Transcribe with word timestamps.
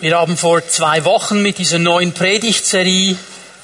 Wir 0.00 0.16
haben 0.16 0.36
vor 0.36 0.64
zwei 0.64 1.04
Wochen 1.04 1.42
mit 1.42 1.58
dieser 1.58 1.80
neuen 1.80 2.12
Predigtserie 2.12 3.16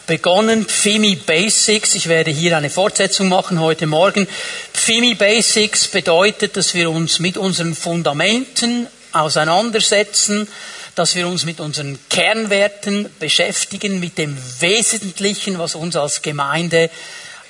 begonnen, 0.09 0.67
Pfimi 0.67 1.15
Basics. 1.15 1.95
Ich 1.95 2.09
werde 2.09 2.33
hier 2.33 2.57
eine 2.57 2.71
Fortsetzung 2.71 3.29
machen 3.29 3.61
heute 3.61 3.87
Morgen. 3.87 4.27
Pfimi 4.73 5.15
Basics 5.15 5.87
bedeutet, 5.87 6.57
dass 6.57 6.75
wir 6.75 6.91
uns 6.91 7.21
mit 7.21 7.37
unseren 7.37 7.77
Fundamenten 7.77 8.89
auseinandersetzen, 9.13 10.49
dass 10.97 11.15
wir 11.15 11.29
uns 11.29 11.45
mit 11.45 11.61
unseren 11.61 12.01
Kernwerten 12.11 13.09
beschäftigen, 13.21 14.01
mit 14.01 14.19
dem 14.19 14.37
Wesentlichen, 14.59 15.61
was 15.61 15.77
uns 15.77 15.95
als 15.95 16.21
Gemeinde 16.21 16.91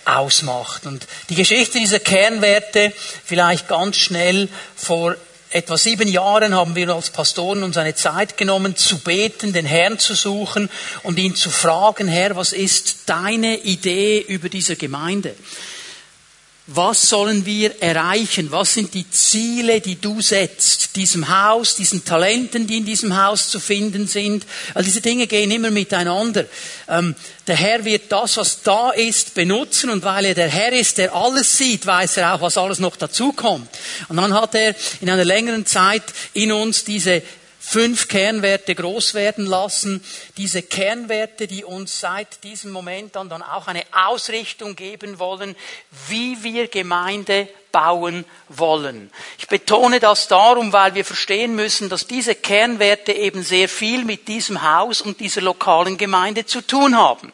ausmacht. 0.05 0.85
Und 0.85 1.07
die 1.31 1.37
Geschichte 1.37 1.79
dieser 1.79 2.01
Kernwerte 2.01 2.93
vielleicht 3.25 3.67
ganz 3.67 3.97
schnell 3.97 4.51
vor 4.77 5.17
etwa 5.55 5.79
sieben 5.79 6.09
Jahren 6.09 6.53
haben 6.53 6.75
wir 6.75 6.89
als 6.89 7.11
Pastoren 7.11 7.63
uns 7.63 7.77
eine 7.77 7.95
Zeit 7.95 8.37
genommen, 8.37 8.75
zu 8.75 8.99
beten, 8.99 9.53
den 9.53 9.65
Herrn 9.65 10.01
zu 10.01 10.15
suchen 10.15 10.69
und 11.05 11.17
ihn 11.17 11.37
zu 11.37 11.49
fragen, 11.49 12.09
Herr, 12.09 12.35
was 12.35 12.53
ist 12.53 12.97
deine 13.07 13.59
Idee 13.59 14.19
über 14.19 14.49
diese 14.49 14.75
Gemeinde? 14.75 15.37
Was 16.67 17.11
sollen 17.11 17.45
wir 17.45 17.83
erreichen? 17.83 18.51
Was 18.51 18.73
sind 18.73 18.95
die 18.95 19.11
Ziele, 19.11 19.83
die 19.83 20.01
du 20.01 20.23
setzt? 20.23 20.97
Diesem 20.97 21.29
Haus, 21.29 21.77
diesen 21.77 22.07
Talenten, 22.07 22.67
die 22.67 22.79
in 22.79 22.87
diesem 22.87 23.23
Haus 23.23 23.51
zu 23.51 23.61
finden 23.61 24.07
sind. 24.07 24.47
All 24.73 24.83
diese 24.83 25.03
Dinge 25.03 25.27
gehen 25.27 25.51
immer 25.51 25.71
miteinander. 25.71 26.47
Ähm, 26.89 27.15
der 27.47 27.57
Herr 27.57 27.85
wird 27.85 28.11
das, 28.11 28.39
was 28.39 28.63
da 28.63 28.93
ist, 28.93 29.35
benutzen 29.35 29.91
und 29.91 30.05
weil 30.05 30.25
er 30.25 30.35
der 30.35 30.49
Herr 30.49 30.73
ist, 30.73 30.97
der 30.97 31.15
alles 31.15 31.55
sieht, 31.59 31.85
weiß 31.85 32.17
er 32.17 32.35
auch, 32.35 32.41
was 32.41 32.57
alles 32.57 32.79
noch 32.79 32.97
dazukommt. 32.97 33.69
Und 34.09 34.17
dann 34.17 34.33
hat 34.33 34.55
er 34.55 34.75
in 35.03 35.11
einer 35.11 35.27
längeren 35.27 35.67
Zeit 35.67 36.05
in 36.33 36.51
uns 36.51 36.85
diese 36.85 37.23
fünf 37.67 38.09
Kernwerte 38.09 38.75
groß 38.75 39.15
werden 39.15 39.47
lassen. 39.47 40.05
Diese 40.37 40.63
Kernwerte, 40.63 41.47
die 41.47 41.65
uns 41.65 41.99
seit 41.99 42.45
diesem 42.45 42.71
Moment 42.71 43.17
an 43.17 43.29
dann 43.29 43.43
auch 43.43 43.67
eine 43.67 43.83
Ausrichtung 43.93 44.77
geben 44.77 45.19
wollen, 45.19 45.57
wie 46.09 46.43
wir 46.43 46.69
Gemeinde 46.69 47.49
bauen 47.73 48.25
wollen. 48.49 49.11
Ich 49.39 49.49
betone 49.49 49.99
das 49.99 50.29
darum, 50.29 50.73
weil 50.73 50.95
wir 50.95 51.05
verstehen 51.05 51.57
müssen, 51.57 51.89
dass 51.89 52.07
diese 52.07 52.35
Kernwerte 52.35 53.13
eben 53.13 53.43
sehr 53.43 53.69
viel 53.69 54.05
mit 54.05 54.29
diesem 54.29 54.63
Haus 54.63 55.01
und 55.01 55.19
dieser 55.19 55.41
lokalen 55.41 55.97
Gemeinde 55.97 56.47
zu 56.47 56.61
tun 56.61 56.97
haben. 56.97 57.33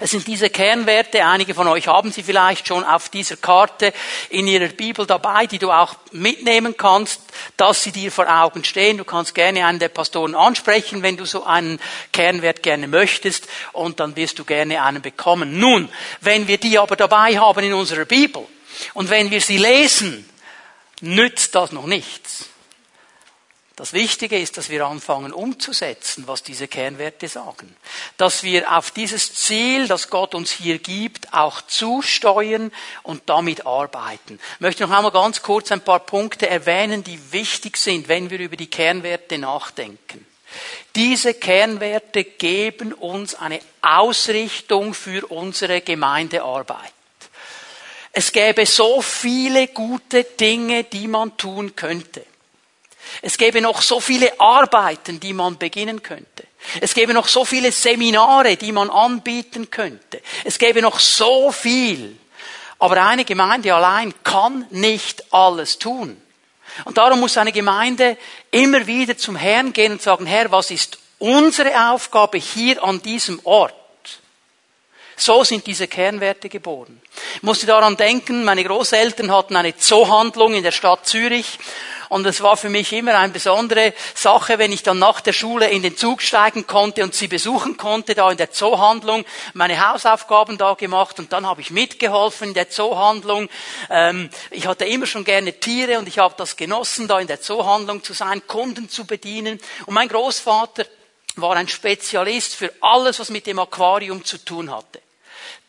Es 0.00 0.10
sind 0.10 0.26
diese 0.26 0.50
Kernwerte, 0.50 1.24
einige 1.24 1.54
von 1.54 1.68
euch 1.68 1.86
haben 1.86 2.12
sie 2.12 2.22
vielleicht 2.22 2.68
schon 2.68 2.84
auf 2.84 3.08
dieser 3.08 3.36
Karte 3.36 3.92
in 4.28 4.46
ihrer 4.46 4.68
Bibel 4.68 5.06
dabei, 5.06 5.46
die 5.46 5.58
du 5.58 5.70
auch 5.70 5.94
mitnehmen 6.12 6.76
kannst, 6.76 7.20
dass 7.56 7.82
sie 7.82 7.92
dir 7.92 8.12
vor 8.12 8.28
Augen 8.28 8.64
stehen. 8.64 8.98
Du 8.98 9.04
kannst 9.04 9.34
gerne 9.34 9.64
einen 9.66 9.78
der 9.78 9.88
Pastoren 9.88 10.34
ansprechen, 10.34 11.02
wenn 11.02 11.16
du 11.16 11.24
so 11.24 11.44
einen 11.44 11.80
Kernwert 12.12 12.62
gerne 12.62 12.88
möchtest, 12.88 13.48
und 13.72 14.00
dann 14.00 14.16
wirst 14.16 14.38
du 14.38 14.44
gerne 14.44 14.82
einen 14.82 15.02
bekommen. 15.02 15.58
Nun, 15.58 15.88
wenn 16.20 16.48
wir 16.48 16.58
die 16.58 16.78
aber 16.78 16.96
dabei 16.96 17.38
haben 17.38 17.64
in 17.64 17.72
unserer 17.72 18.04
Bibel 18.04 18.46
und 18.94 19.10
wenn 19.10 19.30
wir 19.30 19.40
sie 19.40 19.58
lesen, 19.58 20.28
nützt 21.00 21.54
das 21.54 21.72
noch 21.72 21.86
nichts. 21.86 22.49
Das 23.80 23.94
Wichtige 23.94 24.38
ist, 24.38 24.58
dass 24.58 24.68
wir 24.68 24.84
anfangen 24.84 25.32
umzusetzen, 25.32 26.24
was 26.26 26.42
diese 26.42 26.68
Kernwerte 26.68 27.28
sagen. 27.28 27.74
Dass 28.18 28.42
wir 28.42 28.76
auf 28.76 28.90
dieses 28.90 29.34
Ziel, 29.34 29.88
das 29.88 30.10
Gott 30.10 30.34
uns 30.34 30.50
hier 30.50 30.76
gibt, 30.76 31.32
auch 31.32 31.62
zusteuern 31.62 32.72
und 33.04 33.22
damit 33.24 33.64
arbeiten. 33.64 34.38
Ich 34.56 34.60
möchte 34.60 34.86
noch 34.86 34.94
einmal 34.94 35.12
ganz 35.12 35.40
kurz 35.40 35.72
ein 35.72 35.80
paar 35.80 36.00
Punkte 36.00 36.46
erwähnen, 36.46 37.04
die 37.04 37.18
wichtig 37.32 37.78
sind, 37.78 38.08
wenn 38.08 38.28
wir 38.28 38.38
über 38.40 38.56
die 38.56 38.66
Kernwerte 38.66 39.38
nachdenken. 39.38 40.26
Diese 40.94 41.32
Kernwerte 41.32 42.24
geben 42.24 42.92
uns 42.92 43.34
eine 43.34 43.60
Ausrichtung 43.80 44.92
für 44.92 45.24
unsere 45.32 45.80
Gemeindearbeit. 45.80 46.92
Es 48.12 48.30
gäbe 48.30 48.66
so 48.66 49.00
viele 49.00 49.68
gute 49.68 50.24
Dinge, 50.24 50.84
die 50.84 51.08
man 51.08 51.34
tun 51.38 51.74
könnte. 51.74 52.26
Es 53.22 53.36
gäbe 53.36 53.60
noch 53.60 53.82
so 53.82 54.00
viele 54.00 54.38
Arbeiten, 54.40 55.20
die 55.20 55.32
man 55.32 55.58
beginnen 55.58 56.02
könnte. 56.02 56.44
Es 56.80 56.94
gäbe 56.94 57.14
noch 57.14 57.28
so 57.28 57.44
viele 57.44 57.72
Seminare, 57.72 58.56
die 58.56 58.72
man 58.72 58.90
anbieten 58.90 59.70
könnte. 59.70 60.20
Es 60.44 60.58
gäbe 60.58 60.82
noch 60.82 61.00
so 61.00 61.50
viel. 61.52 62.16
Aber 62.78 63.02
eine 63.02 63.24
Gemeinde 63.24 63.74
allein 63.74 64.14
kann 64.24 64.66
nicht 64.70 65.32
alles 65.32 65.78
tun. 65.78 66.20
Und 66.84 66.96
darum 66.96 67.20
muss 67.20 67.36
eine 67.36 67.52
Gemeinde 67.52 68.16
immer 68.50 68.86
wieder 68.86 69.16
zum 69.16 69.36
Herrn 69.36 69.72
gehen 69.72 69.92
und 69.92 70.02
sagen, 70.02 70.26
Herr, 70.26 70.50
was 70.50 70.70
ist 70.70 70.98
unsere 71.18 71.90
Aufgabe 71.90 72.38
hier 72.38 72.82
an 72.82 73.02
diesem 73.02 73.40
Ort? 73.44 73.74
So 75.16 75.44
sind 75.44 75.66
diese 75.66 75.86
Kernwerte 75.86 76.48
geboren. 76.48 77.02
Ich 77.36 77.42
musste 77.42 77.66
daran 77.66 77.96
denken, 77.98 78.42
meine 78.42 78.64
Großeltern 78.64 79.30
hatten 79.30 79.54
eine 79.54 79.76
Zoohandlung 79.76 80.54
in 80.54 80.62
der 80.62 80.72
Stadt 80.72 81.06
Zürich 81.06 81.58
und 82.10 82.26
es 82.26 82.42
war 82.42 82.56
für 82.56 82.68
mich 82.68 82.92
immer 82.92 83.16
eine 83.16 83.32
besondere 83.32 83.94
Sache, 84.16 84.58
wenn 84.58 84.72
ich 84.72 84.82
dann 84.82 84.98
nach 84.98 85.20
der 85.20 85.32
Schule 85.32 85.70
in 85.70 85.82
den 85.82 85.96
Zug 85.96 86.22
steigen 86.22 86.66
konnte 86.66 87.04
und 87.04 87.14
sie 87.14 87.28
besuchen 87.28 87.76
konnte, 87.76 88.16
da 88.16 88.32
in 88.32 88.36
der 88.36 88.50
Zoohandlung, 88.50 89.24
meine 89.54 89.88
Hausaufgaben 89.88 90.58
da 90.58 90.74
gemacht 90.74 91.20
und 91.20 91.32
dann 91.32 91.46
habe 91.46 91.60
ich 91.60 91.70
mitgeholfen 91.70 92.48
in 92.48 92.54
der 92.54 92.68
Zoohandlung. 92.68 93.48
Ähm, 93.88 94.28
ich 94.50 94.66
hatte 94.66 94.86
immer 94.86 95.06
schon 95.06 95.22
gerne 95.24 95.52
Tiere 95.52 96.00
und 96.00 96.08
ich 96.08 96.18
habe 96.18 96.34
das 96.36 96.56
genossen, 96.56 97.06
da 97.06 97.20
in 97.20 97.28
der 97.28 97.40
Zoohandlung 97.40 98.02
zu 98.02 98.12
sein, 98.12 98.44
Kunden 98.44 98.88
zu 98.88 99.06
bedienen. 99.06 99.60
Und 99.86 99.94
mein 99.94 100.08
Großvater 100.08 100.86
war 101.36 101.54
ein 101.54 101.68
Spezialist 101.68 102.56
für 102.56 102.72
alles, 102.80 103.20
was 103.20 103.30
mit 103.30 103.46
dem 103.46 103.60
Aquarium 103.60 104.24
zu 104.24 104.44
tun 104.44 104.72
hatte. 104.72 105.00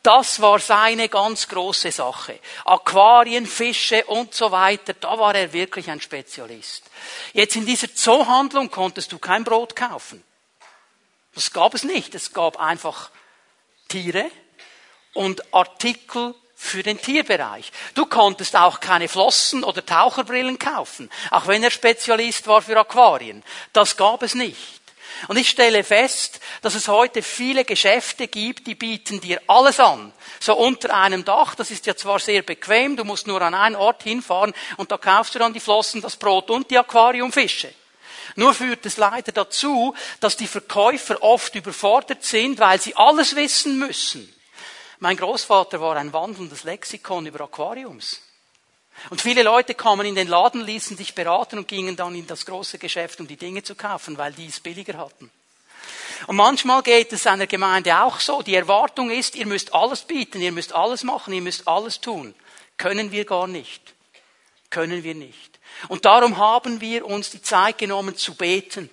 Das 0.03 0.41
war 0.41 0.59
seine 0.59 1.09
ganz 1.09 1.47
große 1.47 1.91
Sache. 1.91 2.39
Aquarien, 2.65 3.45
Fische 3.45 4.03
und 4.05 4.33
so 4.33 4.51
weiter, 4.51 4.93
da 4.93 5.17
war 5.19 5.35
er 5.35 5.53
wirklich 5.53 5.89
ein 5.89 6.01
Spezialist. 6.01 6.83
Jetzt 7.33 7.55
in 7.55 7.65
dieser 7.65 7.93
Zoohandlung 7.93 8.71
konntest 8.71 9.11
du 9.11 9.19
kein 9.19 9.43
Brot 9.43 9.75
kaufen. 9.75 10.23
Das 11.35 11.51
gab 11.51 11.73
es 11.75 11.83
nicht. 11.83 12.15
Es 12.15 12.33
gab 12.33 12.59
einfach 12.59 13.11
Tiere 13.87 14.31
und 15.13 15.53
Artikel 15.53 16.33
für 16.55 16.83
den 16.83 17.01
Tierbereich. 17.01 17.71
Du 17.95 18.05
konntest 18.05 18.55
auch 18.55 18.79
keine 18.79 19.07
Flossen 19.07 19.63
oder 19.63 19.85
Taucherbrillen 19.85 20.59
kaufen, 20.59 21.09
auch 21.31 21.47
wenn 21.47 21.63
er 21.63 21.71
Spezialist 21.71 22.47
war 22.47 22.61
für 22.61 22.77
Aquarien. 22.77 23.43
Das 23.73 23.97
gab 23.97 24.23
es 24.23 24.35
nicht. 24.35 24.80
Und 25.27 25.37
ich 25.37 25.49
stelle 25.49 25.83
fest, 25.83 26.39
dass 26.61 26.75
es 26.75 26.87
heute 26.87 27.21
viele 27.21 27.65
Geschäfte 27.65 28.27
gibt, 28.27 28.67
die 28.67 28.75
bieten 28.75 29.21
dir 29.21 29.41
alles 29.47 29.79
an. 29.79 30.13
So 30.39 30.55
unter 30.55 30.95
einem 30.95 31.25
Dach, 31.25 31.55
das 31.55 31.71
ist 31.71 31.85
ja 31.85 31.95
zwar 31.95 32.19
sehr 32.19 32.41
bequem, 32.41 32.95
du 32.95 33.03
musst 33.03 33.27
nur 33.27 33.41
an 33.41 33.53
einen 33.53 33.75
Ort 33.75 34.03
hinfahren 34.03 34.53
und 34.77 34.91
da 34.91 34.97
kaufst 34.97 35.35
du 35.35 35.39
dann 35.39 35.53
die 35.53 35.59
Flossen, 35.59 36.01
das 36.01 36.15
Brot 36.15 36.49
und 36.49 36.71
die 36.71 36.77
Aquariumfische. 36.77 37.73
Nur 38.35 38.53
führt 38.53 38.85
es 38.85 38.97
leider 38.97 39.31
dazu, 39.31 39.93
dass 40.19 40.37
die 40.37 40.47
Verkäufer 40.47 41.21
oft 41.21 41.55
überfordert 41.55 42.23
sind, 42.23 42.59
weil 42.59 42.79
sie 42.79 42.95
alles 42.95 43.35
wissen 43.35 43.77
müssen. 43.77 44.33
Mein 44.99 45.17
Großvater 45.17 45.81
war 45.81 45.97
ein 45.97 46.13
wandelndes 46.13 46.63
Lexikon 46.63 47.25
über 47.25 47.41
Aquariums. 47.41 48.21
Und 49.09 49.21
viele 49.21 49.43
Leute 49.43 49.73
kamen 49.73 50.05
in 50.05 50.15
den 50.15 50.27
Laden, 50.27 50.61
ließen 50.61 50.95
sich 50.95 51.15
beraten 51.15 51.57
und 51.57 51.67
gingen 51.67 51.95
dann 51.95 52.15
in 52.15 52.27
das 52.27 52.45
große 52.45 52.77
Geschäft, 52.77 53.19
um 53.19 53.27
die 53.27 53.37
Dinge 53.37 53.63
zu 53.63 53.75
kaufen, 53.75 54.17
weil 54.17 54.33
die 54.33 54.45
es 54.45 54.59
billiger 54.59 54.97
hatten. 54.97 55.31
Und 56.27 56.35
manchmal 56.35 56.83
geht 56.83 57.11
es 57.13 57.25
einer 57.25 57.47
Gemeinde 57.47 57.99
auch 58.03 58.19
so. 58.19 58.41
Die 58.41 58.55
Erwartung 58.55 59.09
ist, 59.09 59.35
ihr 59.35 59.47
müsst 59.47 59.73
alles 59.73 60.01
bieten, 60.01 60.39
ihr 60.39 60.51
müsst 60.51 60.73
alles 60.73 61.03
machen, 61.03 61.33
ihr 61.33 61.41
müsst 61.41 61.67
alles 61.67 61.99
tun. 61.99 62.35
Können 62.77 63.11
wir 63.11 63.25
gar 63.25 63.47
nicht. 63.47 63.81
Können 64.69 65.03
wir 65.03 65.15
nicht. 65.15 65.59
Und 65.87 66.05
darum 66.05 66.37
haben 66.37 66.79
wir 66.79 67.05
uns 67.05 67.31
die 67.31 67.41
Zeit 67.41 67.79
genommen 67.79 68.15
zu 68.15 68.35
beten 68.35 68.89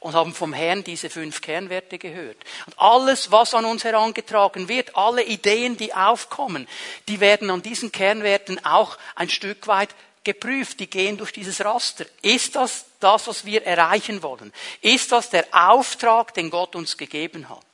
und 0.00 0.14
haben 0.14 0.34
vom 0.34 0.52
Herrn 0.52 0.82
diese 0.82 1.10
fünf 1.10 1.40
Kernwerte 1.42 1.98
gehört. 1.98 2.38
Und 2.66 2.78
alles, 2.78 3.30
was 3.30 3.54
an 3.54 3.66
uns 3.66 3.84
herangetragen 3.84 4.68
wird, 4.68 4.96
alle 4.96 5.22
Ideen, 5.22 5.76
die 5.76 5.94
aufkommen, 5.94 6.66
die 7.06 7.20
werden 7.20 7.50
an 7.50 7.62
diesen 7.62 7.92
Kernwerten 7.92 8.64
auch 8.64 8.98
ein 9.14 9.28
Stück 9.28 9.66
weit 9.66 9.94
geprüft. 10.24 10.80
Die 10.80 10.88
gehen 10.88 11.18
durch 11.18 11.32
dieses 11.32 11.62
Raster. 11.64 12.06
Ist 12.22 12.56
das 12.56 12.86
das, 12.98 13.26
was 13.26 13.44
wir 13.44 13.64
erreichen 13.64 14.22
wollen? 14.22 14.52
Ist 14.80 15.12
das 15.12 15.30
der 15.30 15.46
Auftrag, 15.52 16.34
den 16.34 16.50
Gott 16.50 16.74
uns 16.74 16.96
gegeben 16.96 17.48
hat? 17.48 17.64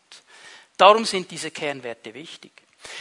Darum 0.76 1.04
sind 1.04 1.30
diese 1.30 1.50
Kernwerte 1.50 2.12
wichtig. 2.12 2.52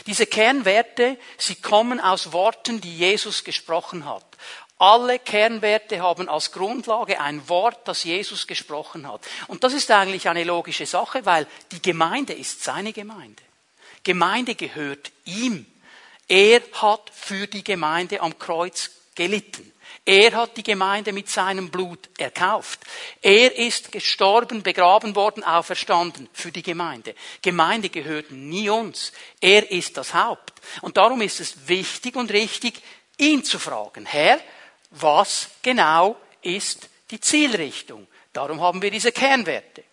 Diese 0.08 0.26
Kernwerte, 0.26 1.18
sie 1.38 1.56
kommen 1.56 2.00
aus 2.00 2.32
Worten, 2.32 2.82
die 2.82 2.98
Jesus 2.98 3.44
gesprochen 3.44 4.06
hat. 4.06 4.26
Alle 4.78 5.20
Kernwerte 5.20 6.02
haben 6.02 6.28
als 6.28 6.52
Grundlage 6.52 7.22
ein 7.22 7.48
Wort, 7.48 7.88
das 7.88 8.04
Jesus 8.04 8.46
gesprochen 8.46 9.08
hat. 9.10 9.22
Und 9.48 9.64
das 9.64 9.74
ist 9.74 9.90
eigentlich 9.90 10.28
eine 10.28 10.44
logische 10.44 10.86
Sache, 10.86 11.26
weil 11.26 11.48
die 11.72 11.82
Gemeinde 11.82 12.34
ist 12.34 12.64
seine 12.64 12.92
Gemeinde. 12.92 13.42
Gemeinde 14.04 14.56
gehört 14.56 15.12
ihm. 15.24 15.66
Er 16.28 16.62
hat 16.74 17.10
für 17.14 17.48
die 17.48 17.64
Gemeinde 17.64 18.20
am 18.20 18.38
Kreuz 18.38 18.92
gelitten. 19.16 19.72
Er 20.08 20.34
hat 20.34 20.56
die 20.58 20.64
Gemeinde 20.64 21.14
mit 21.14 21.30
seinem 21.30 21.72
Blut 21.72 22.10
erkauft. 22.20 22.82
Er 23.22 23.58
ist 23.58 23.92
gestorben, 23.92 24.62
begraben 24.62 25.16
worden, 25.16 25.44
auferstanden 25.44 26.30
für 26.32 26.52
die 26.52 26.62
Gemeinde. 26.62 27.16
Gemeinde 27.42 27.90
gehört 27.90 28.30
nie 28.30 28.70
uns. 28.70 29.14
Er 29.42 29.72
ist 29.72 29.98
das 29.98 30.14
Haupt. 30.14 30.54
Und 30.82 30.98
darum 30.98 31.22
ist 31.22 31.40
es 31.40 31.68
wichtig 31.68 32.16
und 32.16 32.32
richtig, 32.32 32.76
ihn 33.18 33.44
zu 33.44 33.58
fragen. 33.58 34.06
Herr, 34.06 34.40
was 35.02 35.50
genau 35.62 36.18
ist 36.42 36.90
die 37.12 37.20
Zielrichtung? 37.20 38.08
Darum 38.34 38.62
haben 38.62 38.82
wir 38.82 38.92
diese 38.92 39.12
Kernwerte. 39.12 39.84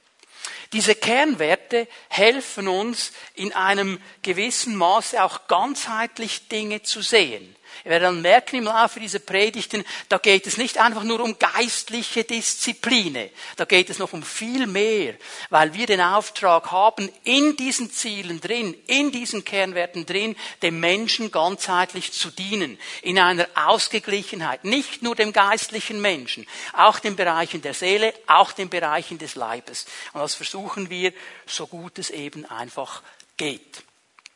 Diese 0.72 0.94
Kernwerte 0.94 1.86
helfen 2.08 2.66
uns 2.66 3.12
in 3.34 3.52
einem 3.52 4.00
gewissen 4.22 4.74
Maße 4.74 5.22
auch 5.22 5.46
ganzheitlich 5.46 6.48
Dinge 6.48 6.82
zu 6.82 7.02
sehen. 7.02 7.54
Ihr 7.84 7.90
werdet 7.90 8.08
dann 8.08 8.22
merken 8.22 8.56
im 8.56 8.64
Laufe 8.64 9.00
dieser 9.00 9.18
Predigten, 9.18 9.84
da 10.08 10.18
geht 10.18 10.46
es 10.46 10.56
nicht 10.56 10.78
einfach 10.78 11.02
nur 11.02 11.20
um 11.20 11.38
geistliche 11.38 12.24
Diszipline, 12.24 13.30
da 13.56 13.64
geht 13.64 13.90
es 13.90 13.98
noch 13.98 14.12
um 14.12 14.22
viel 14.22 14.66
mehr, 14.66 15.14
weil 15.50 15.74
wir 15.74 15.86
den 15.86 16.00
Auftrag 16.00 16.70
haben, 16.70 17.10
in 17.24 17.56
diesen 17.56 17.90
Zielen 17.90 18.40
drin, 18.40 18.76
in 18.86 19.12
diesen 19.12 19.44
Kernwerten 19.44 20.06
drin, 20.06 20.36
dem 20.62 20.80
Menschen 20.80 21.30
ganzheitlich 21.30 22.12
zu 22.12 22.30
dienen, 22.30 22.78
in 23.02 23.18
einer 23.18 23.48
Ausgeglichenheit, 23.54 24.64
nicht 24.64 25.02
nur 25.02 25.14
dem 25.14 25.32
geistlichen 25.32 26.00
Menschen, 26.00 26.46
auch 26.72 26.98
den 26.98 27.16
Bereichen 27.16 27.62
der 27.62 27.74
Seele, 27.74 28.14
auch 28.26 28.52
den 28.52 28.68
Bereichen 28.68 29.18
des 29.18 29.34
Leibes. 29.34 29.86
Und 30.12 30.20
das 30.20 30.34
versuchen 30.34 30.90
wir, 30.90 31.12
so 31.46 31.66
gut 31.66 31.98
es 31.98 32.10
eben 32.10 32.46
einfach 32.46 33.02
geht. 33.36 33.82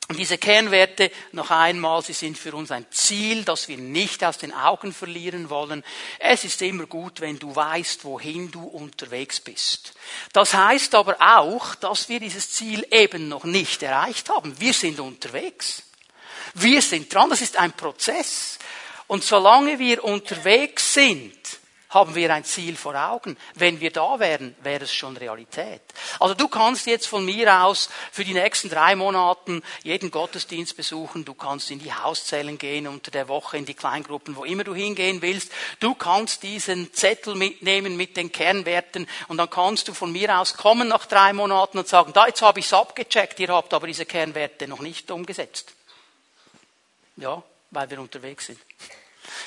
Und 0.09 0.19
diese 0.21 0.39
Kernwerte, 0.39 1.11
noch 1.33 1.51
einmal, 1.51 2.01
sie 2.01 2.13
sind 2.13 2.39
für 2.39 2.55
uns 2.55 2.71
ein 2.71 2.87
Ziel, 2.91 3.43
das 3.43 3.67
wir 3.67 3.77
nicht 3.77 4.23
aus 4.23 4.39
den 4.39 4.53
Augen 4.53 4.93
verlieren 4.93 5.51
wollen. 5.51 5.83
Es 6.21 6.45
ist 6.45 6.63
immer 6.63 6.87
gut, 6.87 7.21
wenn 7.21 7.41
du 7.41 7.55
weißt, 7.55 8.05
wohin 8.05 8.53
du 8.53 8.63
unterwegs 8.65 9.41
bist. 9.41 9.95
Das 10.33 10.55
heißt 10.55 10.95
aber 10.95 11.17
auch, 11.19 11.75
dass 11.75 12.09
wir 12.09 12.21
dieses 12.21 12.53
Ziel 12.53 12.87
eben 12.93 13.29
noch 13.29 13.43
nicht 13.43 13.83
erreicht 13.83 14.29
haben. 14.31 14.59
Wir 14.61 14.73
sind 14.73 15.01
unterwegs. 15.01 15.83
Wir 16.55 16.81
sind 16.83 17.13
dran. 17.13 17.31
Das 17.31 17.41
ist 17.41 17.57
ein 17.57 17.73
Prozess. 17.73 18.61
Und 19.09 19.25
solange 19.25 19.81
wir 19.81 20.05
unterwegs 20.05 20.95
sind, 20.95 21.37
haben 21.97 22.15
wir 22.15 22.33
ein 22.33 22.45
Ziel 22.45 22.77
vor 22.77 22.95
Augen. 22.95 23.39
Wenn 23.55 23.81
wir 23.81 23.91
da 23.91 24.21
wären, 24.21 24.55
wäre 24.63 24.85
es 24.85 24.93
schon 24.93 25.17
Realität. 25.17 25.81
Also 26.21 26.35
du 26.35 26.47
kannst 26.47 26.87
jetzt 26.87 27.07
von 27.07 27.25
mir 27.25 27.63
aus 27.63 27.89
für 28.13 28.23
die 28.23 28.35
nächsten 28.35 28.69
drei 28.69 28.95
Monaten 28.95 29.63
jeden 29.83 30.11
Gottesdienst 30.11 30.77
besuchen, 30.77 31.25
du 31.25 31.33
kannst 31.33 31.71
in 31.71 31.79
die 31.79 31.93
Hauszellen 31.93 32.59
gehen, 32.59 32.87
unter 32.87 33.11
der 33.11 33.29
Woche 33.29 33.57
in 33.57 33.65
die 33.65 33.75
Kleingruppen, 33.75 34.37
wo 34.37 34.45
immer 34.45 34.63
du 34.63 34.75
hingehen 34.75 35.23
willst. 35.23 35.51
Du 35.81 35.95
kannst 35.95 36.43
diesen 36.43 36.93
Zettel 36.93 37.35
mitnehmen 37.35 37.97
mit 37.97 38.17
den 38.17 38.31
Kernwerten 38.31 39.09
und 39.29 39.39
dann 39.39 39.49
kannst 39.49 39.89
du 39.89 39.95
von 39.95 40.13
mir 40.13 40.39
aus 40.39 40.55
kommen 40.55 40.89
nach 40.89 41.07
drei 41.07 41.33
Monaten 41.33 41.79
und 41.79 41.89
sagen, 41.89 42.13
da 42.13 42.27
jetzt 42.27 42.43
habe 42.43 42.61
ich 42.61 42.67
es 42.67 42.73
abgecheckt, 42.75 43.41
ihr 43.41 43.49
habt 43.49 43.73
aber 43.73 43.87
diese 43.87 44.05
Kernwerte 44.05 44.69
noch 44.69 44.81
nicht 44.81 45.11
umgesetzt. 45.11 45.73
Ja, 47.17 47.43
weil 47.71 47.89
wir 47.89 48.01
unterwegs 48.01 48.47
sind. 48.47 48.61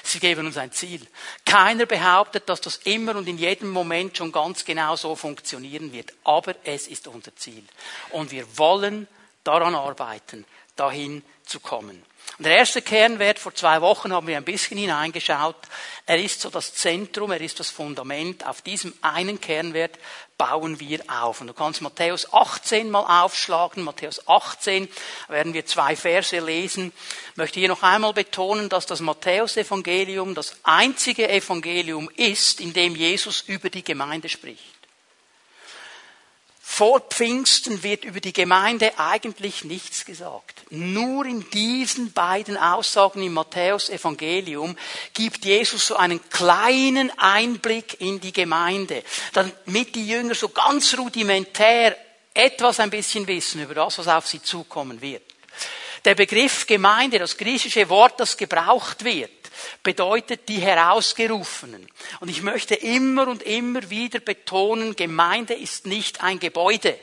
Sie 0.04 0.20
geben 0.20 0.46
uns 0.46 0.58
ein 0.58 0.72
Ziel. 0.72 1.06
Keiner 1.46 1.86
behauptet, 1.86 2.50
dass 2.50 2.62
das 2.62 2.78
immer 2.84 3.16
und 3.16 3.28
in 3.28 3.38
jedem 3.38 3.70
Moment 3.70 4.18
schon 4.18 4.32
ganz 4.32 4.66
genau 4.66 4.96
so 4.96 5.16
funktionieren 5.16 5.94
wird. 5.94 6.14
Aber 6.24 6.56
es 6.64 6.88
ist 6.88 7.08
unser 7.08 7.36
Ziel. 7.36 7.64
Und 8.12 8.32
wir 8.32 8.58
wollen 8.58 9.08
daran 9.44 9.76
arbeiten, 9.76 10.46
dahin 10.76 11.24
zu 11.46 11.60
kommen. 11.60 12.04
Und 12.38 12.46
der 12.46 12.58
erste 12.58 12.82
Kernwert, 12.82 13.40
vor 13.40 13.54
zwei 13.56 13.82
Wochen 13.82 14.14
haben 14.14 14.28
wir 14.28 14.38
ein 14.38 14.46
bisschen 14.46 14.78
hineingeschaut, 14.78 15.58
er 16.06 16.20
ist 16.20 16.42
so 16.42 16.50
das 16.50 16.74
Zentrum, 16.74 17.32
er 17.32 17.42
ist 17.42 17.60
das 17.60 17.70
Fundament. 17.70 18.46
Auf 18.46 18.62
diesem 18.62 18.94
einen 19.02 19.42
Kernwert 19.42 19.98
bauen 20.40 20.80
wir 20.80 21.02
auf. 21.08 21.42
Und 21.42 21.48
du 21.48 21.54
kannst 21.54 21.82
Matthäus 21.82 22.34
18 22.34 22.90
mal 22.90 23.24
aufschlagen. 23.24 23.84
Matthäus 23.84 24.28
18 24.28 24.88
werden 25.28 25.54
wir 25.54 25.68
zwei 25.68 25.96
Verse 25.96 26.40
lesen. 26.40 26.92
Ich 27.32 27.38
möchte 27.38 27.60
hier 27.60 27.70
noch 27.70 27.84
einmal 27.84 28.14
betonen, 28.14 28.70
dass 28.70 28.88
das 28.88 29.02
Matthäus-Evangelium 29.02 30.34
das 30.34 30.56
einzige 30.64 31.30
Evangelium 31.30 32.10
ist, 32.16 32.62
in 32.62 32.74
dem 32.74 32.96
Jesus 32.96 33.42
über 33.42 33.70
die 33.70 33.84
Gemeinde 33.84 34.30
spricht. 34.30 34.79
Vor 36.72 37.02
Pfingsten 37.02 37.82
wird 37.84 38.06
über 38.06 38.22
die 38.22 38.32
Gemeinde 38.32 38.98
eigentlich 38.98 39.66
nichts 39.66 40.06
gesagt. 40.06 40.62
Nur 40.70 41.26
in 41.26 41.50
diesen 41.50 42.14
beiden 42.14 42.56
Aussagen 42.58 43.24
im 43.24 43.34
Matthäus 43.34 43.90
Evangelium 43.90 44.78
gibt 45.14 45.44
Jesus 45.44 45.88
so 45.88 45.98
einen 45.98 46.22
kleinen 46.30 47.12
Einblick 47.18 48.00
in 48.00 48.22
die 48.22 48.32
Gemeinde, 48.32 49.04
damit 49.34 49.96
die 49.96 50.08
Jünger 50.08 50.36
so 50.36 50.50
ganz 50.50 50.96
rudimentär 50.98 51.98
etwas 52.34 52.80
ein 52.80 52.92
bisschen 52.92 53.28
wissen 53.28 53.62
über 53.62 53.74
das, 53.74 53.98
was 53.98 54.08
auf 54.08 54.28
sie 54.28 54.42
zukommen 54.42 55.02
wird. 55.02 55.24
Der 56.06 56.16
Begriff 56.16 56.66
Gemeinde, 56.66 57.20
das 57.20 57.36
griechische 57.36 57.90
Wort, 57.90 58.20
das 58.20 58.38
gebraucht 58.38 59.04
wird, 59.04 59.32
bedeutet 59.84 60.48
die 60.50 60.60
Herausgerufenen. 60.60 61.88
Und 62.20 62.30
ich 62.30 62.42
möchte 62.42 62.76
immer 62.76 63.28
und 63.28 63.44
immer 63.44 63.90
wieder 63.90 64.20
betonen, 64.20 64.96
Gemeinde 64.96 65.54
ist 65.54 65.86
nicht 65.86 66.24
ein 66.24 66.40
Gebäude. 66.40 66.98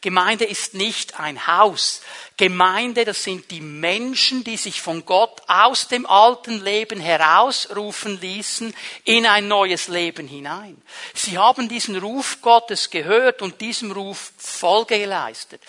Gemeinde 0.00 0.44
ist 0.44 0.74
nicht 0.74 1.18
ein 1.18 1.48
Haus. 1.48 2.02
Gemeinde, 2.36 3.04
das 3.04 3.24
sind 3.24 3.50
die 3.50 3.60
Menschen, 3.60 4.44
die 4.44 4.56
sich 4.56 4.80
von 4.80 5.04
Gott 5.04 5.42
aus 5.48 5.88
dem 5.88 6.06
alten 6.06 6.62
Leben 6.62 7.00
herausrufen 7.00 8.20
ließen 8.20 8.74
in 9.04 9.26
ein 9.26 9.48
neues 9.48 9.88
Leben 9.88 10.28
hinein. 10.28 10.80
Sie 11.14 11.36
haben 11.36 11.68
diesen 11.68 11.96
Ruf 11.96 12.40
Gottes 12.42 12.90
gehört 12.90 13.42
und 13.42 13.60
diesem 13.60 13.90
Ruf 13.90 14.32
Folge 14.38 15.00
geleistet. 15.00 15.60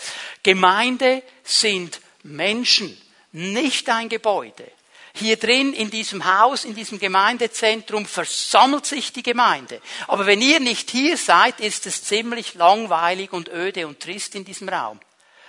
Gemeinde 0.43 1.23
sind 1.43 1.99
Menschen, 2.21 2.99
nicht 3.31 3.89
ein 3.89 4.09
Gebäude. 4.09 4.71
Hier 5.19 5.37
drin 5.37 5.73
in 5.73 5.89
diesem 5.89 6.23
Haus, 6.23 6.63
in 6.63 6.75
diesem 6.75 6.97
Gemeindezentrum 6.97 8.05
versammelt 8.05 8.85
sich 8.85 9.11
die 9.11 9.23
Gemeinde. 9.23 9.81
Aber 10.07 10.25
wenn 10.25 10.41
ihr 10.41 10.61
nicht 10.61 10.89
hier 10.91 11.17
seid, 11.17 11.59
ist 11.59 11.85
es 11.85 12.03
ziemlich 12.03 12.53
langweilig 12.53 13.33
und 13.33 13.49
öde 13.49 13.85
und 13.85 13.99
trist 13.99 14.35
in 14.35 14.45
diesem 14.45 14.69
Raum. 14.69 14.99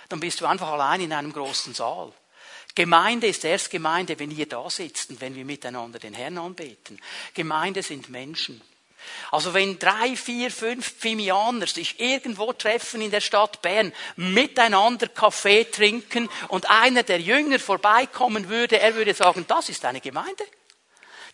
Dann 0.09 0.19
bist 0.19 0.41
du 0.41 0.45
einfach 0.45 0.67
allein 0.67 0.99
in 0.99 1.13
einem 1.13 1.31
großen 1.31 1.73
Saal. 1.73 2.11
Gemeinde 2.75 3.27
ist 3.27 3.45
erst 3.45 3.69
Gemeinde, 3.69 4.19
wenn 4.19 4.31
ihr 4.31 4.45
da 4.45 4.69
sitzt 4.69 5.09
und 5.09 5.21
wenn 5.21 5.35
wir 5.35 5.45
miteinander 5.45 5.99
den 5.99 6.13
Herrn 6.13 6.37
anbeten. 6.37 6.99
Gemeinde 7.33 7.81
sind 7.81 8.09
Menschen. 8.09 8.61
Also 9.31 9.53
wenn 9.53 9.79
drei, 9.79 10.15
vier, 10.15 10.51
fünf 10.51 10.93
Pfimianer 10.93 11.67
sich 11.67 11.99
irgendwo 11.99 12.53
treffen 12.53 13.01
in 13.01 13.11
der 13.11 13.21
Stadt 13.21 13.61
Bern, 13.61 13.93
miteinander 14.15 15.07
Kaffee 15.07 15.65
trinken 15.65 16.29
und 16.49 16.69
einer 16.69 17.03
der 17.03 17.19
Jünger 17.19 17.59
vorbeikommen 17.59 18.49
würde, 18.49 18.79
er 18.79 18.95
würde 18.95 19.13
sagen, 19.13 19.45
das 19.47 19.69
ist 19.69 19.85
eine 19.85 20.01
Gemeinde. 20.01 20.43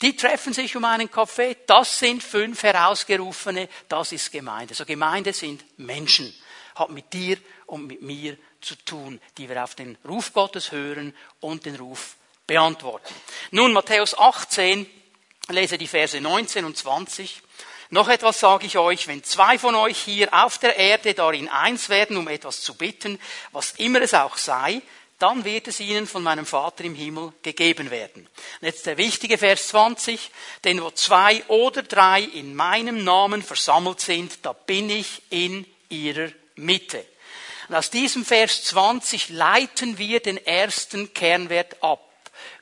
Die 0.02 0.16
treffen 0.16 0.54
sich 0.54 0.76
um 0.76 0.86
einen 0.86 1.10
Kaffee, 1.10 1.58
das 1.66 1.98
sind 1.98 2.22
fünf 2.22 2.62
Herausgerufene, 2.62 3.68
das 3.90 4.12
ist 4.12 4.32
Gemeinde. 4.32 4.76
So 4.76 4.86
Gemeinde 4.86 5.34
sind 5.34 5.66
Menschen, 5.80 6.34
hat 6.76 6.92
mit 6.92 7.12
dir 7.14 7.38
und 7.66 7.88
mit 7.88 8.02
mir 8.04 8.38
zu 8.62 8.76
tun, 8.76 9.20
die 9.38 9.50
wir 9.50 9.64
auf 9.64 9.74
den 9.74 9.98
Ruf 10.08 10.34
Gottes 10.34 10.72
hören 10.72 11.16
und 11.40 11.66
den 11.66 11.76
Ruf 11.78 12.16
beantworten. 12.46 13.14
Nun 13.52 13.74
Matthäus 13.74 14.18
18, 14.18 14.86
lese 15.50 15.78
die 15.78 15.88
Verse 15.88 16.20
19 16.20 16.66
und 16.66 16.78
20. 16.78 17.42
Noch 17.90 18.10
etwas 18.10 18.40
sage 18.40 18.66
ich 18.66 18.78
euch, 18.78 19.08
wenn 19.08 19.24
zwei 19.24 19.58
von 19.58 19.74
euch 19.76 19.98
hier 19.98 20.34
auf 20.34 20.58
der 20.58 20.76
Erde 20.76 21.14
darin 21.14 21.48
eins 21.48 21.88
werden, 21.88 22.18
um 22.18 22.28
etwas 22.28 22.62
zu 22.62 22.74
bitten, 22.74 23.18
was 23.54 23.72
immer 23.78 24.02
es 24.02 24.14
auch 24.14 24.38
sei, 24.38 24.82
dann 25.20 25.46
wird 25.46 25.68
es 25.68 25.80
ihnen 25.80 26.06
von 26.06 26.22
meinem 26.22 26.46
Vater 26.46 26.84
im 26.84 26.94
Himmel 26.94 27.34
gegeben 27.42 27.90
werden. 27.90 28.28
Und 28.62 28.66
jetzt 28.66 28.86
der 28.86 28.98
wichtige 28.98 29.38
Vers 29.38 29.70
20, 29.70 30.32
denn 30.64 30.82
wo 30.82 30.92
zwei 30.92 31.44
oder 31.48 31.82
drei 31.82 32.22
in 32.22 32.56
meinem 32.56 33.04
Namen 33.04 33.42
versammelt 33.42 34.00
sind, 34.00 34.40
da 34.44 34.54
bin 34.54 34.90
ich 34.90 35.24
in 35.30 35.66
ihrer 35.90 36.30
Mitte. 36.56 37.04
Und 37.68 37.76
aus 37.76 37.90
diesem 37.90 38.26
Vers 38.26 38.64
20 38.66 39.30
leiten 39.30 39.98
wir 39.98 40.20
den 40.20 40.38
ersten 40.38 41.14
Kernwert 41.14 41.82
ab. 41.82 42.07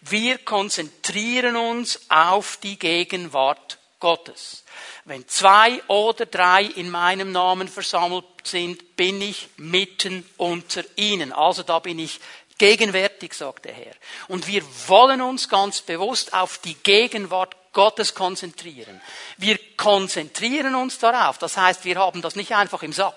Wir 0.08 0.38
konzentrieren 0.38 1.56
uns 1.56 2.00
auf 2.10 2.58
die 2.58 2.78
Gegenwart 2.78 3.80
Gottes. 4.00 4.64
Wenn 5.06 5.28
zwei 5.28 5.82
oder 5.88 6.26
drei 6.26 6.64
in 6.64 6.92
meinem 6.92 7.32
Namen 7.32 7.68
versammelt 7.68 8.26
sind, 8.44 8.96
bin 8.96 9.22
ich 9.22 9.50
mitten 9.58 10.28
unter 10.38 10.84
ihnen. 10.96 11.34
Also 11.34 11.64
da 11.64 11.80
bin 11.80 11.98
ich 11.98 12.20
gegenwärtig, 12.58 13.34
sagt 13.34 13.66
der 13.66 13.74
Herr. 13.74 13.94
Und 14.28 14.48
wir 14.48 14.64
wollen 14.88 15.22
uns 15.22 15.50
ganz 15.50 15.82
bewusst 15.82 16.34
auf 16.34 16.60
die 16.60 16.76
Gegenwart 16.76 17.56
Gottes 17.74 18.14
konzentrieren. 18.14 19.02
Wir 19.38 19.60
konzentrieren 19.76 20.76
uns 20.76 21.00
darauf. 21.00 21.38
Das 21.40 21.58
heißt, 21.58 21.84
wir 21.84 21.98
haben 21.98 22.22
das 22.22 22.36
nicht 22.36 22.54
einfach 22.56 22.84
im 22.84 22.94
Sack. 22.94 23.16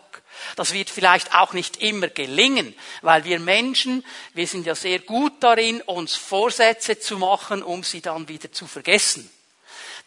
Das 0.56 0.72
wird 0.72 0.90
vielleicht 0.90 1.34
auch 1.34 1.52
nicht 1.52 1.78
immer 1.78 2.08
gelingen, 2.08 2.74
weil 3.02 3.24
wir 3.24 3.40
Menschen, 3.40 4.04
wir 4.34 4.46
sind 4.46 4.66
ja 4.66 4.74
sehr 4.74 5.00
gut 5.00 5.34
darin, 5.40 5.80
uns 5.82 6.16
Vorsätze 6.16 6.98
zu 6.98 7.18
machen, 7.18 7.62
um 7.62 7.82
sie 7.82 8.00
dann 8.00 8.28
wieder 8.28 8.52
zu 8.52 8.66
vergessen. 8.66 9.30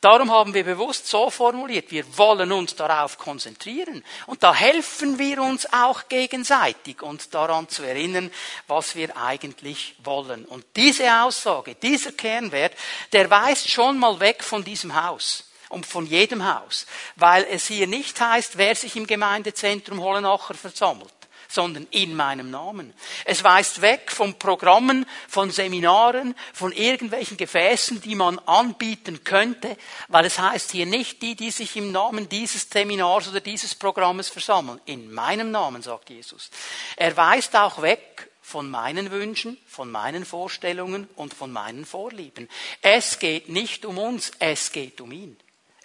Darum 0.01 0.31
haben 0.31 0.55
wir 0.55 0.63
bewusst 0.63 1.05
so 1.05 1.29
formuliert, 1.29 1.91
wir 1.91 2.17
wollen 2.17 2.51
uns 2.51 2.75
darauf 2.75 3.19
konzentrieren. 3.19 4.03
Und 4.25 4.41
da 4.41 4.51
helfen 4.51 5.19
wir 5.19 5.39
uns 5.43 5.71
auch 5.71 6.09
gegenseitig, 6.09 7.03
uns 7.03 7.29
daran 7.29 7.69
zu 7.69 7.83
erinnern, 7.83 8.31
was 8.65 8.95
wir 8.95 9.15
eigentlich 9.15 9.95
wollen. 10.03 10.45
Und 10.45 10.65
diese 10.75 11.21
Aussage, 11.21 11.75
dieser 11.75 12.13
Kernwert, 12.13 12.73
der 13.13 13.29
weist 13.29 13.69
schon 13.69 13.99
mal 13.99 14.19
weg 14.19 14.43
von 14.43 14.63
diesem 14.63 15.03
Haus 15.03 15.50
und 15.71 15.85
von 15.85 16.05
jedem 16.05 16.45
Haus, 16.45 16.85
weil 17.15 17.45
es 17.49 17.67
hier 17.67 17.87
nicht 17.87 18.19
heißt, 18.19 18.57
wer 18.57 18.75
sich 18.75 18.95
im 18.95 19.07
Gemeindezentrum 19.07 20.01
Hollenacher 20.01 20.53
versammelt 20.53 21.13
sondern 21.51 21.85
in 21.91 22.15
meinem 22.15 22.49
Namen. 22.49 22.93
Es 23.25 23.43
weist 23.43 23.81
weg 23.81 24.11
von 24.11 24.39
Programmen, 24.39 25.05
von 25.27 25.51
Seminaren, 25.51 26.33
von 26.53 26.71
irgendwelchen 26.71 27.37
Gefäßen, 27.37 28.01
die 28.01 28.15
man 28.15 28.39
anbieten 28.39 29.23
könnte, 29.23 29.75
weil 30.07 30.25
es 30.25 30.39
heißt 30.39 30.71
hier 30.71 30.85
nicht 30.85 31.21
die, 31.21 31.35
die 31.35 31.51
sich 31.51 31.75
im 31.75 31.91
Namen 31.91 32.29
dieses 32.29 32.69
Seminars 32.69 33.27
oder 33.27 33.41
dieses 33.41 33.75
Programmes 33.75 34.29
versammeln. 34.29 34.79
In 34.85 35.11
meinem 35.11 35.51
Namen, 35.51 35.81
sagt 35.81 36.09
Jesus. 36.09 36.49
Er 36.95 37.15
weist 37.17 37.55
auch 37.55 37.81
weg 37.81 38.29
von 38.41 38.69
meinen 38.69 39.11
Wünschen, 39.11 39.57
von 39.67 39.91
meinen 39.91 40.25
Vorstellungen 40.25 41.07
und 41.15 41.33
von 41.33 41.51
meinen 41.51 41.85
Vorlieben. 41.85 42.49
Es 42.81 43.19
geht 43.19 43.49
nicht 43.49 43.85
um 43.85 43.97
uns, 43.97 44.31
es 44.39 44.71
geht 44.71 45.01
um 45.01 45.11
ihn. 45.11 45.37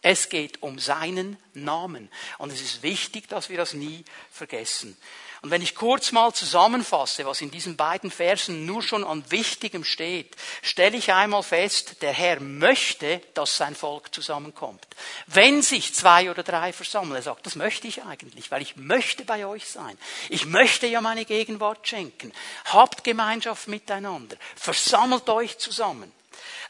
Es 0.08 0.28
geht 0.28 0.62
um 0.62 0.78
seinen 0.78 1.36
Namen. 1.52 2.08
Und 2.38 2.52
es 2.52 2.60
ist 2.60 2.84
wichtig, 2.84 3.28
dass 3.28 3.48
wir 3.48 3.56
das 3.56 3.72
nie 3.72 4.04
vergessen. 4.30 4.96
Und 5.42 5.50
wenn 5.50 5.62
ich 5.62 5.74
kurz 5.74 6.12
mal 6.12 6.32
zusammenfasse, 6.32 7.26
was 7.26 7.40
in 7.40 7.50
diesen 7.50 7.76
beiden 7.76 8.12
Versen 8.12 8.66
nur 8.66 8.84
schon 8.84 9.02
an 9.02 9.28
Wichtigem 9.32 9.82
steht, 9.82 10.36
stelle 10.62 10.96
ich 10.96 11.12
einmal 11.12 11.42
fest, 11.42 12.02
der 12.02 12.12
Herr 12.12 12.38
möchte, 12.38 13.20
dass 13.34 13.56
sein 13.56 13.74
Volk 13.74 14.14
zusammenkommt. 14.14 14.86
Wenn 15.26 15.60
sich 15.60 15.92
zwei 15.92 16.30
oder 16.30 16.44
drei 16.44 16.72
versammeln, 16.72 17.16
er 17.16 17.22
sagt, 17.22 17.44
das 17.44 17.56
möchte 17.56 17.88
ich 17.88 18.04
eigentlich, 18.04 18.52
weil 18.52 18.62
ich 18.62 18.76
möchte 18.76 19.24
bei 19.24 19.44
euch 19.44 19.66
sein. 19.66 19.98
Ich 20.28 20.46
möchte 20.46 20.86
ja 20.86 21.00
meine 21.00 21.24
Gegenwart 21.24 21.88
schenken. 21.88 22.32
Habt 22.66 23.02
Gemeinschaft 23.02 23.66
miteinander. 23.66 24.36
Versammelt 24.54 25.28
euch 25.28 25.58
zusammen. 25.58 26.12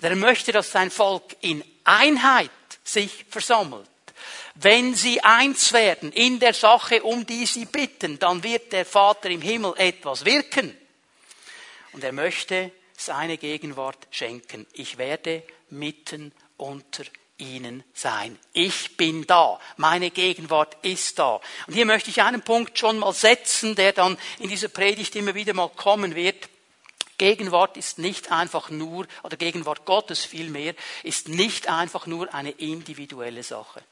Er 0.01 0.17
möchte, 0.17 0.53
dass 0.53 0.73
sein 0.73 0.91
Volk 0.91 1.37
in 1.43 1.63
Einheit 1.85 2.51
sich 2.87 3.25
versammelt. 3.29 3.89
Wenn 4.55 4.95
sie 4.95 5.23
eins 5.23 5.73
werden 5.73 6.13
in 6.13 6.41
der 6.41 6.55
Sache, 6.55 7.03
um 7.03 7.27
die 7.27 7.45
sie 7.45 7.67
bitten, 7.67 8.19
dann 8.19 8.43
wird 8.43 8.73
der 8.73 8.87
Vater 8.87 9.29
im 9.29 9.43
Himmel 9.43 9.75
etwas 9.77 10.25
wirken. 10.25 10.75
Und 11.93 12.03
er 12.03 12.13
möchte 12.13 12.73
seine 12.97 13.37
Gegenwart 13.37 14.07
schenken. 14.11 14.67
Ich 14.73 14.97
werde 14.97 15.43
mitten 15.69 16.33
unter 16.57 17.05
ihnen 17.39 17.85
sein. 17.93 18.39
Ich 18.55 18.97
bin 18.97 19.27
da. 19.27 19.61
Meine 19.77 20.11
Gegenwart 20.11 20.79
ist 20.83 21.19
da. 21.19 21.41
Und 21.67 21.75
hier 21.75 21.85
möchte 21.85 22.09
ich 22.09 22.23
einen 22.23 22.41
Punkt 22.41 22.79
schon 22.79 22.99
mal 22.99 23.13
setzen, 23.13 23.75
der 23.75 23.93
dann 23.93 24.17
in 24.39 24.49
dieser 24.49 24.69
Predigt 24.69 25.15
immer 25.17 25.35
wieder 25.35 25.53
mal 25.53 25.69
kommen 25.69 26.15
wird. 26.15 26.49
Gegenwart 27.19 27.77
ist 27.77 27.99
nicht 27.99 28.31
einfach 28.31 28.71
nur, 28.71 29.07
oder 29.23 29.37
Gegenwart 29.37 29.85
Gottes 29.85 30.25
vielmehr, 30.25 30.75
ist 31.03 31.29
nicht 31.29 31.69
einfach 31.69 32.07
nur 32.07 32.33
eine 32.35 32.51
individuelle 32.51 33.43
Sache. 33.43 33.83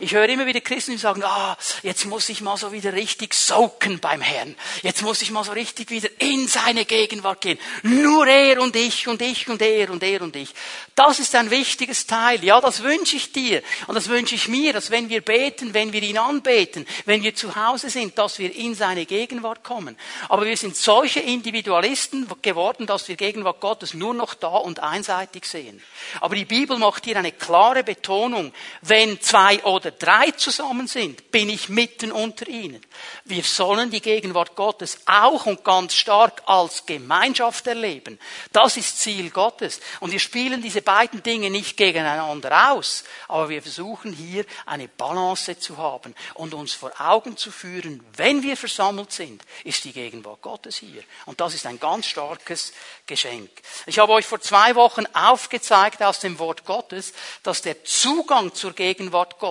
Ich 0.00 0.14
höre 0.14 0.28
immer 0.28 0.46
wieder 0.46 0.60
Christen, 0.60 0.92
die 0.92 0.98
sagen, 0.98 1.22
ah, 1.24 1.56
jetzt 1.82 2.04
muss 2.06 2.28
ich 2.28 2.40
mal 2.40 2.56
so 2.56 2.72
wieder 2.72 2.92
richtig 2.92 3.34
soaken 3.34 4.00
beim 4.00 4.20
Herrn. 4.20 4.54
Jetzt 4.82 5.02
muss 5.02 5.22
ich 5.22 5.30
mal 5.30 5.44
so 5.44 5.52
richtig 5.52 5.90
wieder 5.90 6.08
in 6.18 6.48
seine 6.48 6.84
Gegenwart 6.84 7.40
gehen. 7.40 7.58
Nur 7.82 8.26
er 8.26 8.60
und 8.60 8.74
ich 8.76 9.08
und 9.08 9.22
ich 9.22 9.48
und 9.48 9.62
er 9.62 9.90
und 9.90 10.02
er 10.02 10.22
und 10.22 10.36
ich. 10.36 10.50
Das 10.94 11.18
ist 11.18 11.34
ein 11.34 11.50
wichtiges 11.50 12.06
Teil. 12.06 12.44
Ja, 12.44 12.60
das 12.60 12.82
wünsche 12.82 13.16
ich 13.16 13.32
dir. 13.32 13.62
Und 13.86 13.94
das 13.94 14.08
wünsche 14.08 14.34
ich 14.34 14.48
mir, 14.48 14.72
dass 14.72 14.90
wenn 14.90 15.08
wir 15.08 15.20
beten, 15.20 15.74
wenn 15.74 15.92
wir 15.92 16.02
ihn 16.02 16.18
anbeten, 16.18 16.86
wenn 17.04 17.22
wir 17.22 17.34
zu 17.34 17.56
Hause 17.56 17.90
sind, 17.90 18.18
dass 18.18 18.38
wir 18.38 18.54
in 18.54 18.74
seine 18.74 19.06
Gegenwart 19.06 19.62
kommen. 19.64 19.96
Aber 20.28 20.46
wir 20.46 20.56
sind 20.56 20.76
solche 20.76 21.20
Individualisten 21.20 22.28
geworden, 22.42 22.86
dass 22.86 23.08
wir 23.08 23.16
Gegenwart 23.16 23.60
Gottes 23.60 23.94
nur 23.94 24.14
noch 24.14 24.34
da 24.34 24.48
und 24.48 24.80
einseitig 24.80 25.44
sehen. 25.44 25.82
Aber 26.20 26.34
die 26.34 26.44
Bibel 26.44 26.78
macht 26.78 27.04
hier 27.04 27.16
eine 27.16 27.32
klare 27.32 27.84
Betonung. 27.84 28.52
Wenn 28.82 29.20
zwei 29.20 29.57
oder 29.64 29.90
drei 29.90 30.30
zusammen 30.32 30.86
sind, 30.86 31.30
bin 31.30 31.48
ich 31.48 31.68
mitten 31.68 32.12
unter 32.12 32.48
ihnen. 32.48 32.80
Wir 33.24 33.42
sollen 33.42 33.90
die 33.90 34.00
Gegenwart 34.00 34.56
Gottes 34.56 34.98
auch 35.06 35.46
und 35.46 35.64
ganz 35.64 35.94
stark 35.94 36.42
als 36.46 36.86
Gemeinschaft 36.86 37.66
erleben. 37.66 38.18
Das 38.52 38.76
ist 38.76 39.00
Ziel 39.00 39.30
Gottes. 39.30 39.80
Und 40.00 40.12
wir 40.12 40.20
spielen 40.20 40.62
diese 40.62 40.82
beiden 40.82 41.22
Dinge 41.22 41.50
nicht 41.50 41.76
gegeneinander 41.76 42.72
aus, 42.72 43.04
aber 43.28 43.48
wir 43.48 43.62
versuchen 43.62 44.12
hier 44.12 44.44
eine 44.66 44.88
Balance 44.88 45.58
zu 45.58 45.76
haben 45.76 46.14
und 46.34 46.54
uns 46.54 46.72
vor 46.72 46.92
Augen 46.98 47.36
zu 47.36 47.50
führen, 47.50 48.04
wenn 48.16 48.42
wir 48.42 48.56
versammelt 48.56 49.12
sind, 49.12 49.42
ist 49.64 49.84
die 49.84 49.92
Gegenwart 49.92 50.42
Gottes 50.42 50.76
hier. 50.76 51.02
Und 51.26 51.40
das 51.40 51.54
ist 51.54 51.66
ein 51.66 51.80
ganz 51.80 52.06
starkes 52.06 52.72
Geschenk. 53.06 53.50
Ich 53.86 53.98
habe 53.98 54.12
euch 54.12 54.26
vor 54.26 54.40
zwei 54.40 54.74
Wochen 54.74 55.06
aufgezeigt 55.12 56.02
aus 56.02 56.20
dem 56.20 56.38
Wort 56.38 56.64
Gottes, 56.64 57.12
dass 57.42 57.62
der 57.62 57.84
Zugang 57.84 58.54
zur 58.54 58.72
Gegenwart 58.72 59.38
Gottes, 59.38 59.47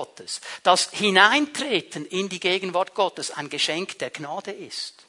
das 0.64 0.90
Hineintreten 0.92 2.06
in 2.06 2.30
die 2.30 2.40
Gegenwart 2.40 2.94
Gottes 2.94 3.32
ein 3.32 3.50
Geschenk 3.50 4.00
der 4.00 4.10
Gnade 4.10 4.52
ist. 4.52 5.06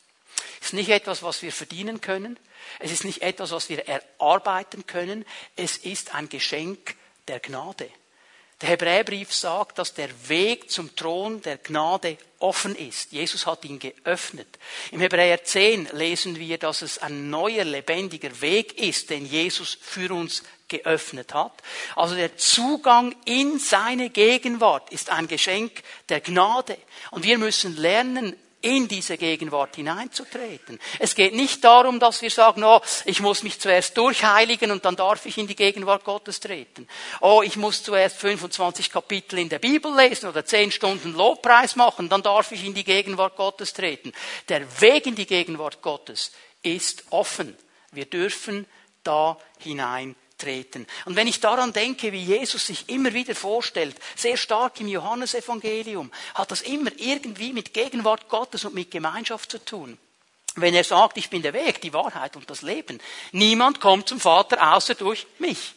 Es 0.61 0.69
ist 0.69 0.73
nicht 0.75 0.91
etwas, 0.91 1.23
was 1.23 1.43
wir 1.43 1.53
verdienen 1.53 2.01
können. 2.01 2.39
Es 2.79 2.91
ist 2.91 3.05
nicht 3.05 3.23
etwas, 3.23 3.51
was 3.51 3.69
wir 3.69 3.87
erarbeiten 3.89 4.87
können. 4.87 5.25
Es 5.57 5.77
ist 5.77 6.15
ein 6.15 6.29
Geschenk 6.29 6.97
der 7.27 7.41
Gnade. 7.41 7.91
Der 8.61 8.71
Hebräerbrief 8.71 9.33
sagt, 9.33 9.79
dass 9.79 9.95
der 9.95 10.11
Weg 10.29 10.69
zum 10.71 10.95
Thron 10.97 11.41
der 11.43 11.59
Gnade 11.59 12.19
offen 12.41 12.75
ist. 12.75 13.13
Jesus 13.13 13.47
hat 13.47 13.65
ihn 13.65 13.79
geöffnet. 13.79 14.49
Im 14.91 15.01
Hebräer 15.01 15.45
10 15.45 15.91
lesen 15.93 16.39
wir, 16.39 16.59
dass 16.59 16.83
es 16.83 16.99
ein 16.99 17.31
neuer, 17.31 17.65
lebendiger 17.65 18.41
Weg 18.41 18.79
ist, 18.81 19.11
den 19.11 19.27
Jesus 19.27 19.79
für 19.81 20.13
uns 20.13 20.43
geöffnet 20.67 21.35
hat. 21.35 21.53
Also 21.95 22.17
der 22.17 22.37
Zugang 22.37 23.15
in 23.25 23.61
seine 23.61 24.11
Gegenwart 24.11 24.91
ist 24.91 25.11
ein 25.11 25.29
Geschenk 25.29 25.83
der 26.09 26.21
Gnade. 26.21 26.77
Und 27.13 27.25
wir 27.25 27.39
müssen 27.39 27.77
lernen, 27.77 28.37
in 28.61 28.89
diese 28.89 29.17
Gegenwart 29.17 29.77
hineinzutreten. 29.77 30.81
Es 30.99 31.15
geht 31.15 31.35
nicht 31.35 31.63
darum, 31.63 32.01
dass 32.01 32.23
wir 32.23 32.31
sagen, 32.31 32.65
oh, 32.65 32.81
ich 33.05 33.21
muss 33.21 33.43
mich 33.43 33.61
zuerst 33.61 33.97
durchheiligen 33.97 34.71
und 34.71 34.85
dann 34.85 34.97
darf 34.97 35.27
ich 35.27 35.39
in 35.39 35.47
die 35.47 35.55
Gegenwart 35.55 36.05
Gottes 36.05 36.41
treten. 36.41 36.89
Oh, 37.21 37.43
ich 37.45 37.57
muss 37.57 37.83
zuerst 37.83 38.17
25 38.17 38.91
Kapitel 38.91 39.39
in 39.39 39.49
der 39.49 39.61
Bibel 39.61 39.95
lesen 39.95 40.29
oder 40.29 40.45
10 40.45 40.73
Stunden 40.73 41.15
Lobpreis 41.15 41.77
machen, 41.77 42.09
dann 42.09 42.23
darf 42.23 42.51
ich 42.51 42.65
in 42.65 42.75
die 42.75 42.85
Gegenwart 42.85 43.37
Gottes 43.37 43.73
treten. 43.73 44.13
Der 44.49 44.81
Weg 44.81 45.07
in 45.07 45.15
die 45.15 45.27
Gegenwart 45.27 45.81
Gottes 45.81 46.33
ist 46.63 47.05
offen. 47.11 47.57
Wir 47.93 48.07
dürfen 48.07 48.67
da 49.05 49.39
hinein 49.61 50.17
treten. 50.39 50.87
Und 51.05 51.17
wenn 51.17 51.27
ich 51.27 51.41
daran 51.41 51.73
denke, 51.73 52.13
wie 52.13 52.23
Jesus 52.23 52.67
sich 52.67 52.89
immer 52.89 53.13
wieder 53.13 53.35
vorstellt, 53.35 53.97
sehr 54.17 54.37
stark 54.37 54.81
im 54.81 54.89
Johannesevangelium, 54.89 56.11
hat 56.35 56.51
das 56.51 56.63
immer 56.63 56.91
irgendwie 56.97 57.53
mit 57.53 57.75
Gegenwart 57.75 58.29
Gottes 58.29 58.65
und 58.65 58.75
mit 58.75 58.91
Gemeinschaft 58.91 59.51
zu 59.51 59.65
tun. 59.65 59.99
Wenn 60.55 60.75
er 60.75 60.85
sagt, 60.85 61.19
ich 61.19 61.31
bin 61.31 61.43
der 61.43 61.53
Weg, 61.53 61.81
die 61.81 61.93
Wahrheit 61.93 62.37
und 62.37 62.49
das 62.51 62.63
Leben, 62.63 63.01
niemand 63.33 63.81
kommt 63.81 64.09
zum 64.09 64.21
Vater 64.21 64.75
außer 64.75 64.95
durch 64.95 65.27
mich. 65.39 65.75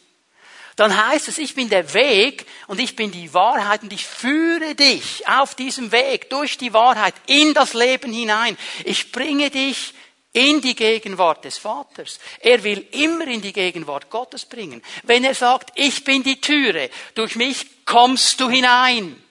Dann 0.76 1.06
heißt 1.06 1.28
es, 1.28 1.38
ich 1.38 1.54
bin 1.54 1.68
der 1.68 1.92
Weg 1.92 2.46
und 2.66 2.80
ich 2.80 2.96
bin 2.96 3.10
die 3.10 3.34
Wahrheit 3.34 3.82
und 3.82 3.92
ich 3.92 4.06
führe 4.06 4.74
dich 4.74 5.28
auf 5.28 5.54
diesem 5.54 5.92
Weg 5.92 6.30
durch 6.30 6.56
die 6.56 6.72
Wahrheit 6.72 7.14
in 7.26 7.52
das 7.52 7.74
Leben 7.74 8.12
hinein. 8.12 8.56
Ich 8.84 9.12
bringe 9.12 9.50
dich 9.50 9.92
in 10.32 10.60
die 10.60 10.74
Gegenwart 10.74 11.44
des 11.44 11.58
Vaters. 11.58 12.18
Er 12.40 12.62
will 12.62 12.86
immer 12.92 13.26
in 13.26 13.42
die 13.42 13.52
Gegenwart 13.52 14.08
Gottes 14.08 14.44
bringen. 14.44 14.82
Wenn 15.02 15.24
er 15.24 15.34
sagt, 15.34 15.70
ich 15.74 16.04
bin 16.04 16.22
die 16.22 16.40
Türe, 16.40 16.90
durch 17.14 17.36
mich 17.36 17.84
kommst 17.84 18.40
du 18.40 18.48
hinein 18.48 19.22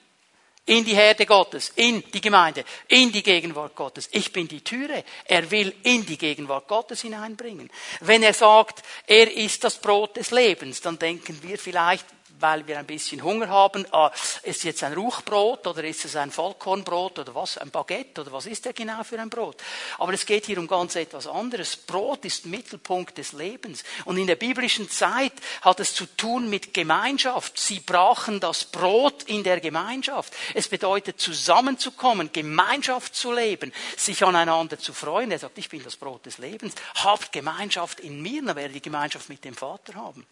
in 0.66 0.86
die 0.86 0.96
Herde 0.96 1.26
Gottes, 1.26 1.72
in 1.76 2.04
die 2.14 2.22
Gemeinde, 2.22 2.64
in 2.88 3.12
die 3.12 3.24
Gegenwart 3.24 3.76
Gottes. 3.76 4.10
Ich 4.12 4.32
bin 4.32 4.48
die 4.48 4.64
Türe. 4.64 5.04
Er 5.26 5.50
will 5.50 5.74
in 5.84 6.06
die 6.06 6.18
Gegenwart 6.18 6.68
Gottes 6.68 7.02
hineinbringen. 7.02 7.72
Wenn 8.02 8.22
er 8.22 8.34
sagt, 8.34 8.84
er 9.08 9.36
ist 9.36 9.64
das 9.64 9.80
Brot 9.80 10.18
des 10.18 10.32
Lebens, 10.32 10.82
dann 10.82 11.00
denken 11.00 11.42
wir 11.42 11.58
vielleicht, 11.58 12.06
weil 12.42 12.68
wir 12.68 12.80
ein 12.80 12.86
bisschen 12.86 13.24
Hunger 13.24 13.50
haben, 13.50 13.86
ah, 13.92 14.12
ist 14.44 14.64
jetzt 14.64 14.84
ein 14.84 14.94
Ruchbrot 14.94 15.68
oder 15.68 15.84
ist 15.84 16.06
es 16.06 16.16
ein 16.16 16.32
Vollkornbrot 16.32 17.20
oder 17.20 17.36
was, 17.36 17.58
ein 17.58 17.72
Baguette 17.72 18.22
oder 18.22 18.32
was 18.32 18.46
ist 18.46 18.66
der 18.66 18.74
genau 18.74 19.04
für 19.04 19.20
ein 19.20 19.30
Brot? 19.30 19.58
Aber 19.98 20.14
es 20.14 20.26
geht 20.26 20.46
hier 20.46 20.58
um 20.58 20.68
ganz 20.68 20.96
etwas 20.96 21.28
anderes. 21.28 21.78
Brot 21.78 22.26
ist 22.26 22.46
Mittelpunkt 22.46 23.18
des 23.18 23.34
Lebens. 23.34 23.84
Und 24.06 24.18
in 24.18 24.28
der 24.28 24.36
biblischen 24.36 24.90
Zeit 24.90 25.34
hat 25.62 25.80
es 25.80 25.94
zu 25.94 26.06
tun 26.06 26.50
mit 26.50 26.74
Gemeinschaft. 26.74 27.60
Sie 27.60 27.80
brachen 27.80 28.40
das 28.40 28.66
Brot 28.66 29.24
in 29.24 29.44
der 29.44 29.60
Gemeinschaft. 29.60 30.34
Es 30.54 30.68
bedeutet 30.68 31.20
zusammenzukommen, 31.20 32.32
Gemeinschaft 32.32 33.16
zu 33.16 33.32
leben, 33.32 33.72
sich 33.98 34.24
aneinander 34.24 34.80
zu 34.80 34.94
freuen. 34.94 35.32
Er 35.32 35.40
sagt, 35.40 35.58
ich 35.58 35.70
bin 35.70 35.84
das 35.84 35.96
Brot 35.96 36.26
des 36.26 36.38
Lebens. 36.38 36.74
Habt 36.96 37.32
Gemeinschaft 37.32 38.00
in 38.00 38.22
mir, 38.22 38.44
dann 38.44 38.56
werdet 38.56 38.76
ihr 38.76 38.82
Gemeinschaft 38.82 39.30
mit 39.30 39.44
dem 39.44 39.54
Vater 39.54 39.96
haben. 39.96 40.26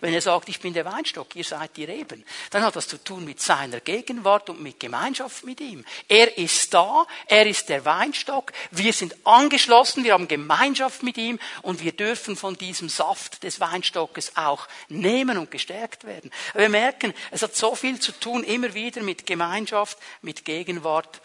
Wenn 0.00 0.14
er 0.14 0.20
sagt, 0.20 0.48
ich 0.48 0.60
bin 0.60 0.74
der 0.74 0.84
Weinstock, 0.84 1.34
ihr 1.36 1.44
seid 1.44 1.76
die 1.76 1.84
Reben, 1.84 2.24
dann 2.50 2.62
hat 2.62 2.76
das 2.76 2.88
zu 2.88 3.02
tun 3.02 3.24
mit 3.24 3.40
seiner 3.40 3.80
Gegenwart 3.80 4.50
und 4.50 4.60
mit 4.60 4.80
Gemeinschaft 4.80 5.44
mit 5.44 5.60
ihm. 5.60 5.84
Er 6.08 6.36
ist 6.38 6.72
da, 6.74 7.06
er 7.26 7.46
ist 7.46 7.68
der 7.68 7.84
Weinstock, 7.84 8.52
wir 8.70 8.92
sind 8.92 9.16
angeschlossen, 9.26 10.04
wir 10.04 10.12
haben 10.12 10.28
Gemeinschaft 10.28 11.02
mit 11.02 11.18
ihm 11.18 11.38
und 11.62 11.82
wir 11.82 11.92
dürfen 11.92 12.36
von 12.36 12.56
diesem 12.56 12.88
Saft 12.88 13.42
des 13.42 13.60
Weinstockes 13.60 14.36
auch 14.36 14.68
nehmen 14.88 15.38
und 15.38 15.50
gestärkt 15.50 16.04
werden. 16.04 16.30
Wir 16.54 16.68
merken, 16.68 17.14
es 17.30 17.42
hat 17.42 17.56
so 17.56 17.74
viel 17.74 18.00
zu 18.00 18.12
tun 18.12 18.44
immer 18.44 18.74
wieder 18.74 19.02
mit 19.02 19.26
Gemeinschaft, 19.26 19.98
mit 20.22 20.44
Gegenwart 20.44 21.20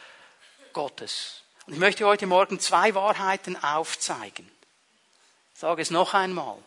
Gottes. 0.74 1.42
Und 1.68 1.74
ich 1.74 1.80
möchte 1.80 2.06
heute 2.06 2.28
Morgen 2.28 2.60
zwei 2.60 2.96
Wahrheiten 2.96 3.62
aufzeigen. 3.62 4.50
Ich 5.54 5.60
sage 5.60 5.82
es 5.82 5.92
noch 5.92 6.14
einmal. 6.14 6.58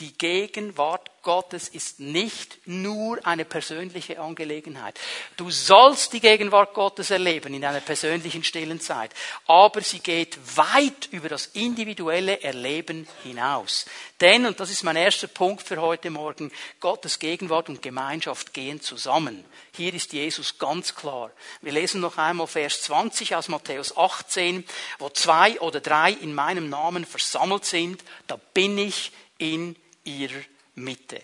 Die 0.00 0.16
Gegenwart 0.16 1.10
Gottes 1.22 1.68
ist 1.68 2.00
nicht 2.00 2.66
nur 2.66 3.18
eine 3.26 3.44
persönliche 3.44 4.18
Angelegenheit. 4.18 4.98
Du 5.36 5.50
sollst 5.50 6.14
die 6.14 6.20
Gegenwart 6.20 6.72
Gottes 6.72 7.10
erleben 7.10 7.52
in 7.52 7.62
einer 7.62 7.80
persönlichen 7.80 8.42
stillen 8.42 8.80
Zeit, 8.80 9.12
aber 9.46 9.82
sie 9.82 9.98
geht 10.00 10.38
weit 10.56 11.08
über 11.10 11.28
das 11.28 11.46
individuelle 11.48 12.40
Erleben 12.40 13.06
hinaus. 13.22 13.84
Denn, 14.22 14.46
und 14.46 14.58
das 14.58 14.70
ist 14.70 14.84
mein 14.84 14.96
erster 14.96 15.26
Punkt 15.26 15.62
für 15.62 15.82
heute 15.82 16.08
Morgen, 16.08 16.50
Gottes 16.80 17.18
Gegenwart 17.18 17.68
und 17.68 17.82
Gemeinschaft 17.82 18.54
gehen 18.54 18.80
zusammen. 18.80 19.44
Hier 19.76 19.92
ist 19.92 20.14
Jesus 20.14 20.58
ganz 20.58 20.94
klar. 20.94 21.30
Wir 21.60 21.72
lesen 21.72 22.00
noch 22.00 22.16
einmal 22.16 22.46
Vers 22.46 22.80
20 22.84 23.36
aus 23.36 23.48
Matthäus 23.48 23.94
18, 23.94 24.64
wo 24.98 25.10
zwei 25.10 25.60
oder 25.60 25.80
drei 25.80 26.12
in 26.12 26.34
meinem 26.34 26.70
Namen 26.70 27.04
versammelt 27.04 27.66
sind, 27.66 28.02
da 28.26 28.40
bin 28.54 28.78
ich 28.78 29.12
in 29.36 29.76
ihrer 30.18 30.42
Mitte. 30.74 31.20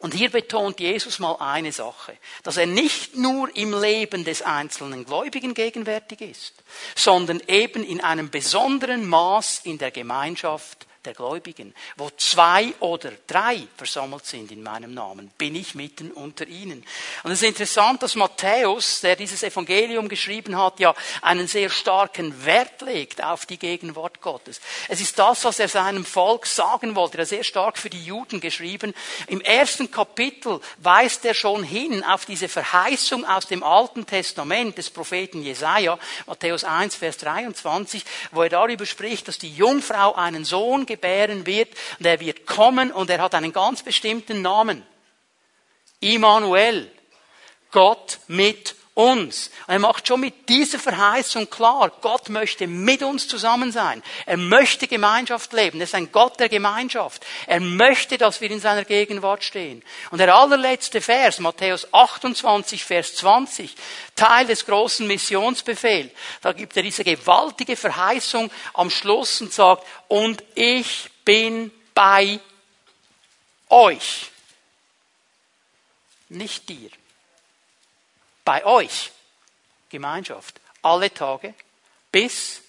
Und 0.00 0.14
hier 0.14 0.30
betont 0.30 0.78
Jesus 0.78 1.18
mal 1.18 1.36
eine 1.40 1.72
Sache, 1.72 2.16
dass 2.44 2.56
er 2.56 2.66
nicht 2.66 3.16
nur 3.16 3.54
im 3.56 3.78
Leben 3.80 4.24
des 4.24 4.42
einzelnen 4.42 5.04
Gläubigen 5.04 5.54
gegenwärtig 5.54 6.20
ist, 6.20 6.54
sondern 6.94 7.40
eben 7.48 7.82
in 7.82 8.00
einem 8.00 8.30
besonderen 8.30 9.06
Maß 9.08 9.62
in 9.64 9.78
der 9.78 9.90
Gemeinschaft 9.90 10.86
der 11.08 11.14
Gläubigen. 11.14 11.74
Wo 11.96 12.10
zwei 12.16 12.74
oder 12.80 13.12
drei 13.26 13.66
versammelt 13.76 14.26
sind 14.26 14.52
in 14.52 14.62
meinem 14.62 14.92
Namen, 14.92 15.30
bin 15.38 15.56
ich 15.56 15.74
mitten 15.74 16.10
unter 16.10 16.46
ihnen. 16.46 16.84
Und 17.22 17.30
es 17.30 17.40
ist 17.42 17.48
interessant, 17.48 18.02
dass 18.02 18.14
Matthäus, 18.14 19.00
der 19.00 19.16
dieses 19.16 19.42
Evangelium 19.42 20.08
geschrieben 20.08 20.56
hat, 20.56 20.78
ja 20.80 20.94
einen 21.22 21.48
sehr 21.48 21.70
starken 21.70 22.44
Wert 22.44 22.82
legt 22.82 23.24
auf 23.24 23.46
die 23.46 23.58
Gegenwart 23.58 24.20
Gottes. 24.20 24.60
Es 24.88 25.00
ist 25.00 25.18
das, 25.18 25.44
was 25.44 25.58
er 25.58 25.68
seinem 25.68 26.04
Volk 26.04 26.46
sagen 26.46 26.94
wollte. 26.94 27.16
Er 27.16 27.22
hat 27.22 27.28
sehr 27.28 27.44
stark 27.44 27.78
für 27.78 27.90
die 27.90 28.04
Juden 28.04 28.40
geschrieben. 28.40 28.92
Im 29.28 29.40
ersten 29.40 29.90
Kapitel 29.90 30.60
weist 30.78 31.24
er 31.24 31.34
schon 31.34 31.62
hin 31.62 32.04
auf 32.04 32.26
diese 32.26 32.48
Verheißung 32.48 33.24
aus 33.24 33.46
dem 33.46 33.62
Alten 33.62 34.04
Testament 34.04 34.76
des 34.76 34.90
Propheten 34.90 35.42
Jesaja, 35.42 35.98
Matthäus 36.26 36.64
1, 36.64 36.96
Vers 36.96 37.16
23, 37.18 38.04
wo 38.32 38.42
er 38.42 38.50
darüber 38.50 38.84
spricht, 38.84 39.26
dass 39.26 39.38
die 39.38 39.54
Jungfrau 39.54 40.14
einen 40.14 40.44
Sohn 40.44 40.84
gebären 40.98 41.46
wird. 41.46 41.68
Und 41.98 42.06
er 42.06 42.20
wird 42.20 42.46
kommen 42.46 42.90
und 42.90 43.08
er 43.10 43.22
hat 43.22 43.34
einen 43.34 43.52
ganz 43.52 43.82
bestimmten 43.82 44.42
Namen. 44.42 44.84
Immanuel. 46.00 46.90
Gott 47.70 48.20
mit 48.28 48.74
uns. 48.98 49.50
Und 49.66 49.74
er 49.74 49.78
macht 49.78 50.08
schon 50.08 50.20
mit 50.20 50.48
dieser 50.48 50.80
Verheißung 50.80 51.48
klar, 51.48 51.92
Gott 52.00 52.28
möchte 52.30 52.66
mit 52.66 53.02
uns 53.02 53.28
zusammen 53.28 53.70
sein. 53.70 54.02
Er 54.26 54.36
möchte 54.36 54.88
Gemeinschaft 54.88 55.52
leben. 55.52 55.80
Er 55.80 55.84
ist 55.84 55.94
ein 55.94 56.10
Gott 56.10 56.40
der 56.40 56.48
Gemeinschaft. 56.48 57.24
Er 57.46 57.60
möchte, 57.60 58.18
dass 58.18 58.40
wir 58.40 58.50
in 58.50 58.60
seiner 58.60 58.84
Gegenwart 58.84 59.44
stehen. 59.44 59.84
Und 60.10 60.18
der 60.18 60.34
allerletzte 60.34 61.00
Vers, 61.00 61.38
Matthäus 61.38 61.86
28, 61.94 62.84
Vers 62.84 63.14
20, 63.14 63.76
Teil 64.16 64.46
des 64.46 64.66
großen 64.66 65.06
Missionsbefehls, 65.06 66.10
da 66.40 66.52
gibt 66.52 66.76
er 66.76 66.82
diese 66.82 67.04
gewaltige 67.04 67.76
Verheißung 67.76 68.50
am 68.74 68.90
Schluss 68.90 69.40
und 69.40 69.52
sagt, 69.52 69.86
und 70.08 70.42
ich 70.56 71.08
bin 71.24 71.70
bei 71.94 72.40
euch. 73.68 74.30
Nicht 76.30 76.68
dir 76.68 76.90
bei 78.48 78.64
euch. 78.64 79.10
Gemeinschaft. 79.90 80.58
Alle 80.80 81.12
Tage 81.12 81.52
bis 82.10 82.62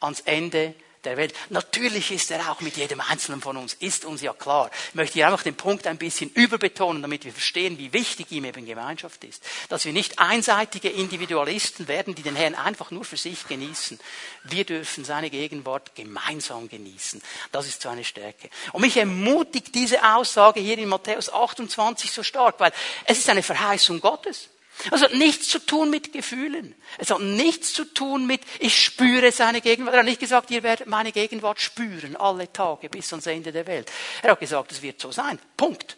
ans 0.00 0.20
Ende 0.20 0.74
der 1.04 1.18
Welt. 1.18 1.34
Natürlich 1.50 2.10
ist 2.10 2.30
er 2.30 2.50
auch 2.50 2.62
mit 2.62 2.78
jedem 2.78 3.02
Einzelnen 3.02 3.42
von 3.42 3.58
uns, 3.58 3.74
ist 3.74 4.06
uns 4.06 4.22
ja 4.22 4.32
klar. 4.32 4.70
Ich 4.88 4.94
möchte 4.94 5.12
hier 5.12 5.26
einfach 5.26 5.42
den 5.42 5.54
Punkt 5.54 5.86
ein 5.86 5.98
bisschen 5.98 6.30
überbetonen, 6.30 7.02
damit 7.02 7.26
wir 7.26 7.32
verstehen, 7.32 7.76
wie 7.76 7.92
wichtig 7.92 8.32
ihm 8.32 8.46
eben 8.46 8.64
Gemeinschaft 8.64 9.24
ist. 9.24 9.44
Dass 9.68 9.84
wir 9.84 9.92
nicht 9.92 10.18
einseitige 10.18 10.88
Individualisten 10.88 11.86
werden, 11.86 12.14
die 12.14 12.22
den 12.22 12.34
Herrn 12.34 12.54
einfach 12.54 12.90
nur 12.90 13.04
für 13.04 13.18
sich 13.18 13.46
genießen. 13.46 14.00
Wir 14.44 14.64
dürfen 14.64 15.04
seine 15.04 15.28
Gegenwart 15.28 15.94
gemeinsam 15.94 16.66
genießen. 16.66 17.22
Das 17.52 17.66
ist 17.66 17.82
so 17.82 17.90
eine 17.90 18.04
Stärke. 18.04 18.48
Und 18.72 18.80
mich 18.80 18.96
ermutigt 18.96 19.74
diese 19.74 20.02
Aussage 20.02 20.60
hier 20.60 20.78
in 20.78 20.88
Matthäus 20.88 21.30
28 21.30 22.10
so 22.10 22.22
stark, 22.22 22.58
weil 22.58 22.72
es 23.04 23.18
ist 23.18 23.28
eine 23.28 23.42
Verheißung 23.42 24.00
Gottes. 24.00 24.48
Es 24.90 25.02
hat 25.02 25.14
nichts 25.14 25.48
zu 25.48 25.58
tun 25.58 25.90
mit 25.90 26.12
Gefühlen. 26.12 26.74
Es 26.98 27.10
hat 27.10 27.20
nichts 27.20 27.72
zu 27.72 27.84
tun 27.84 28.26
mit, 28.26 28.42
ich 28.58 28.82
spüre 28.82 29.32
seine 29.32 29.60
Gegenwart. 29.60 29.94
Er 29.94 30.00
hat 30.00 30.06
nicht 30.06 30.20
gesagt, 30.20 30.50
ihr 30.50 30.62
werdet 30.62 30.86
meine 30.86 31.12
Gegenwart 31.12 31.60
spüren, 31.60 32.16
alle 32.16 32.52
Tage 32.52 32.88
bis 32.88 33.12
ans 33.12 33.26
Ende 33.26 33.52
der 33.52 33.66
Welt. 33.66 33.90
Er 34.22 34.32
hat 34.32 34.40
gesagt, 34.40 34.72
es 34.72 34.82
wird 34.82 35.00
so 35.00 35.10
sein. 35.10 35.38
Punkt. 35.56 35.96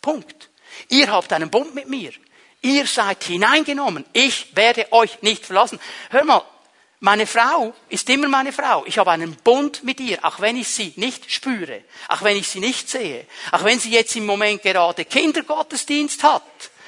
Punkt. 0.00 0.50
Ihr 0.88 1.10
habt 1.10 1.32
einen 1.32 1.50
Bund 1.50 1.74
mit 1.74 1.88
mir. 1.88 2.12
Ihr 2.62 2.86
seid 2.86 3.24
hineingenommen. 3.24 4.04
Ich 4.12 4.56
werde 4.56 4.90
euch 4.92 5.20
nicht 5.22 5.44
verlassen. 5.44 5.78
Hör 6.10 6.24
mal, 6.24 6.44
meine 7.00 7.26
Frau 7.26 7.74
ist 7.90 8.08
immer 8.08 8.28
meine 8.28 8.52
Frau. 8.52 8.84
Ich 8.86 8.96
habe 8.96 9.10
einen 9.10 9.36
Bund 9.36 9.84
mit 9.84 10.00
ihr, 10.00 10.24
auch 10.24 10.40
wenn 10.40 10.56
ich 10.56 10.68
sie 10.68 10.94
nicht 10.96 11.30
spüre, 11.30 11.82
auch 12.08 12.22
wenn 12.22 12.38
ich 12.38 12.48
sie 12.48 12.60
nicht 12.60 12.88
sehe, 12.88 13.26
auch 13.52 13.62
wenn 13.62 13.78
sie 13.78 13.90
jetzt 13.90 14.16
im 14.16 14.24
Moment 14.24 14.62
gerade 14.62 15.04
Kindergottesdienst 15.04 16.22
hat 16.22 16.42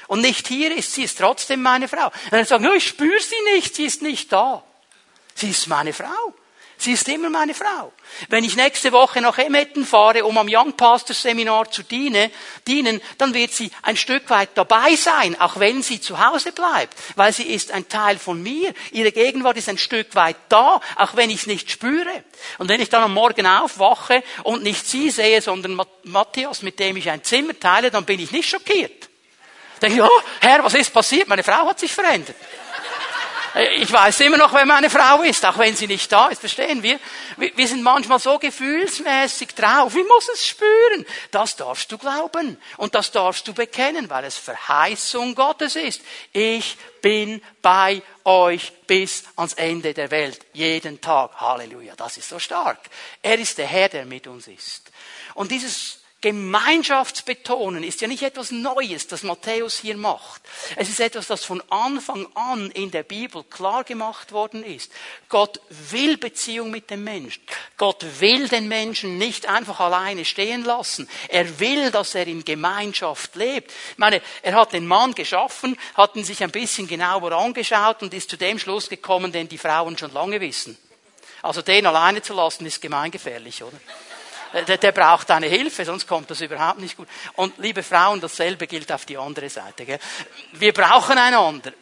und 0.09 0.21
nicht 0.21 0.49
hier 0.49 0.77
ist, 0.77 0.93
sie 0.93 1.05
ist 1.05 1.19
trotzdem 1.19 1.63
meine 1.63 1.89
Frau. 1.89 2.11
Und 2.31 2.47
sagt, 2.47 2.63
no, 2.63 2.73
ich 2.73 2.87
spüre 2.87 3.21
sie 3.21 3.55
nicht, 3.55 3.75
sie 3.75 3.85
ist 3.85 4.03
nicht 4.03 4.33
da. 4.33 4.63
Sie 5.35 5.51
ist 5.51 5.67
meine 5.67 5.93
Frau. 5.93 6.35
Sie 6.79 6.93
ist 6.93 7.09
immer 7.09 7.31
meine 7.31 7.55
Frau. 7.55 7.93
Wenn 8.29 8.45
ich 8.45 8.55
nächste 8.55 8.93
Woche 8.93 9.23
nach 9.23 9.39
Emmetten 9.39 9.87
fahre, 9.87 10.25
um 10.27 10.37
am 10.37 10.47
Young 10.49 10.75
Pastors 10.75 11.23
Seminar 11.23 11.71
zu 11.71 11.83
dienen, 11.83 12.31
dienen, 12.67 13.01
dann 13.17 13.33
wird 13.33 13.53
sie 13.53 13.71
ein 13.83 13.97
Stück 13.97 14.29
weit 14.29 14.51
dabei 14.55 14.95
sein, 14.95 15.41
auch 15.41 15.59
wenn 15.59 15.83
sie 15.83 16.01
zu 16.01 16.25
Hause 16.25 16.53
bleibt, 16.53 16.95
weil 17.17 17.33
sie 17.33 17.45
ist 17.45 17.73
ein 17.73 17.89
Teil 17.89 18.19
von 18.19 18.43
mir. 18.43 18.75
Ihre 18.93 19.11
Gegenwart 19.11 19.57
ist 19.57 19.71
ein 19.71 19.79
Stück 19.79 20.15
weit 20.15 20.37
da, 20.51 20.81
auch 20.97 21.17
wenn 21.17 21.31
ich 21.31 21.41
es 21.41 21.47
nicht 21.47 21.71
spüre. 21.71 22.25
Und 22.59 22.69
wenn 22.69 22.81
ich 22.81 22.91
dann 22.91 23.03
am 23.03 23.15
Morgen 23.15 23.47
aufwache 23.47 24.23
und 24.43 24.63
nicht 24.63 24.87
sie 24.87 25.11
sehe, 25.11 25.41
sondern 25.41 25.81
Matthias, 26.05 26.61
mit 26.61 26.79
dem 26.79 26.99
ich 26.99 27.09
ein 27.09 27.25
Zimmer 27.25 27.59
teile, 27.59 27.91
dann 27.91 28.05
bin 28.05 28.21
ich 28.21 28.33
nicht 28.33 28.51
schockiert. 28.51 29.06
Denke 29.81 29.97
ich, 29.97 30.03
oh, 30.03 30.23
Herr, 30.41 30.65
was 30.65 30.75
ist 30.75 30.93
passiert? 30.93 31.29
Meine 31.29 31.43
Frau 31.43 31.69
hat 31.69 31.79
sich 31.79 31.93
verändert. 31.93 32.37
Ich 33.79 33.91
weiß 33.91 34.21
immer 34.21 34.37
noch, 34.37 34.53
wer 34.53 34.67
meine 34.67 34.91
Frau 34.91 35.23
ist, 35.23 35.43
auch 35.47 35.57
wenn 35.57 35.75
sie 35.75 35.87
nicht 35.87 36.13
da 36.13 36.29
ist. 36.29 36.41
Verstehen 36.41 36.83
wir? 36.83 37.01
Wir 37.39 37.67
sind 37.67 37.83
manchmal 37.83 38.19
so 38.19 38.39
gefühlsmäßig 38.39 39.55
drauf. 39.55 39.97
Ich 39.97 40.07
muss 40.07 40.29
es 40.29 40.47
spüren. 40.47 41.07
Das 41.31 41.57
darfst 41.57 41.91
du 41.91 41.97
glauben. 41.97 42.61
Und 42.77 42.95
das 42.95 43.13
darfst 43.13 43.49
du 43.49 43.55
bekennen, 43.55 44.11
weil 44.11 44.25
es 44.25 44.37
Verheißung 44.37 45.35
Gottes 45.35 45.75
ist. 45.75 46.03
Ich 46.33 46.77
bin 47.01 47.41
bei 47.63 48.03
euch 48.25 48.73
bis 48.87 49.25
ans 49.37 49.55
Ende 49.55 49.95
der 49.95 50.11
Welt. 50.11 50.45
Jeden 50.53 51.01
Tag. 51.01 51.41
Halleluja. 51.41 51.95
Das 51.97 52.19
ist 52.19 52.29
so 52.29 52.39
stark. 52.39 52.81
Er 53.23 53.39
ist 53.39 53.57
der 53.57 53.67
Herr, 53.67 53.89
der 53.89 54.05
mit 54.05 54.27
uns 54.27 54.49
ist. 54.49 54.91
Und 55.33 55.51
dieses 55.51 56.01
Gemeinschaftsbetonen 56.23 57.85
ist 57.85 58.01
ja 58.01 58.09
nicht 58.09 58.23
etwas 58.23 58.51
Neues, 58.51 59.07
das 59.07 59.23
Matthäus 59.23 59.79
hier 59.79 59.99
macht. 59.99 60.41
Es 60.77 60.89
ist 60.89 60.99
etwas, 60.99 61.27
das 61.27 61.45
von 61.45 61.63
Anfang 61.69 62.27
an 62.35 62.71
in 62.71 62.91
der 62.91 63.03
Bibel 63.03 63.45
klar 63.45 63.85
gemacht 63.85 64.33
worden 64.33 64.65
ist. 64.65 64.91
Gott 65.29 65.61
will 65.91 66.17
Beziehung 66.17 66.71
mit 66.71 66.91
dem 66.91 67.05
Menschen. 67.05 67.43
Gott 67.77 68.05
will 68.21 68.49
den 68.49 68.67
Menschen 68.67 69.19
nicht 69.19 69.47
einfach 69.47 69.79
alleine 69.79 70.25
stehen 70.25 70.65
lassen. 70.65 71.07
Er 71.29 71.61
will, 71.61 71.91
dass 71.91 72.15
er 72.15 72.27
in 72.27 72.45
Gemeinschaft 72.45 73.37
lebt. 73.37 73.71
Ich 73.93 73.99
meine, 73.99 74.23
er 74.41 74.55
hat 74.55 74.73
den 74.73 74.87
Mann 74.87 75.15
geschaffen, 75.15 75.77
hat 75.95 76.17
ihn 76.17 76.25
sich 76.25 76.43
ein 76.43 76.51
bisschen 76.51 76.89
genauer 76.89 77.33
angeschaut 77.33 78.03
und 78.03 78.15
ist 78.15 78.31
zu 78.31 78.39
dem 78.39 78.59
Schluss 78.59 78.89
gekommen, 78.89 79.33
den 79.33 79.51
die 79.51 79.59
Frauen 79.59 79.99
schon 79.99 80.15
lange 80.15 80.41
wissen. 80.41 80.79
Also 81.43 81.61
den 81.61 81.87
alleine 81.87 82.23
zu 82.23 82.33
lassen, 82.33 82.65
ist 82.65 82.81
gemeingefährlich, 82.81 83.63
oder? 83.63 83.79
Der, 84.65 84.79
der 84.79 84.93
braucht 84.93 85.29
deine 85.29 85.49
Hilfe, 85.49 85.85
sonst 85.85 86.07
kommt 86.07 86.31
das 86.31 86.41
überhaupt 86.41 86.79
nicht 86.79 86.97
gut. 86.97 87.09
Und 87.35 87.59
liebe 87.59 87.83
Frauen, 87.83 88.21
dasselbe 88.21 88.67
gilt 88.67 88.91
auf 88.91 89.05
die 89.05 89.19
andere 89.19 89.51
Seite. 89.51 89.85
Gell? 89.85 89.99
Wir 90.53 90.73
brauchen 90.73 91.19
einander. 91.19 91.73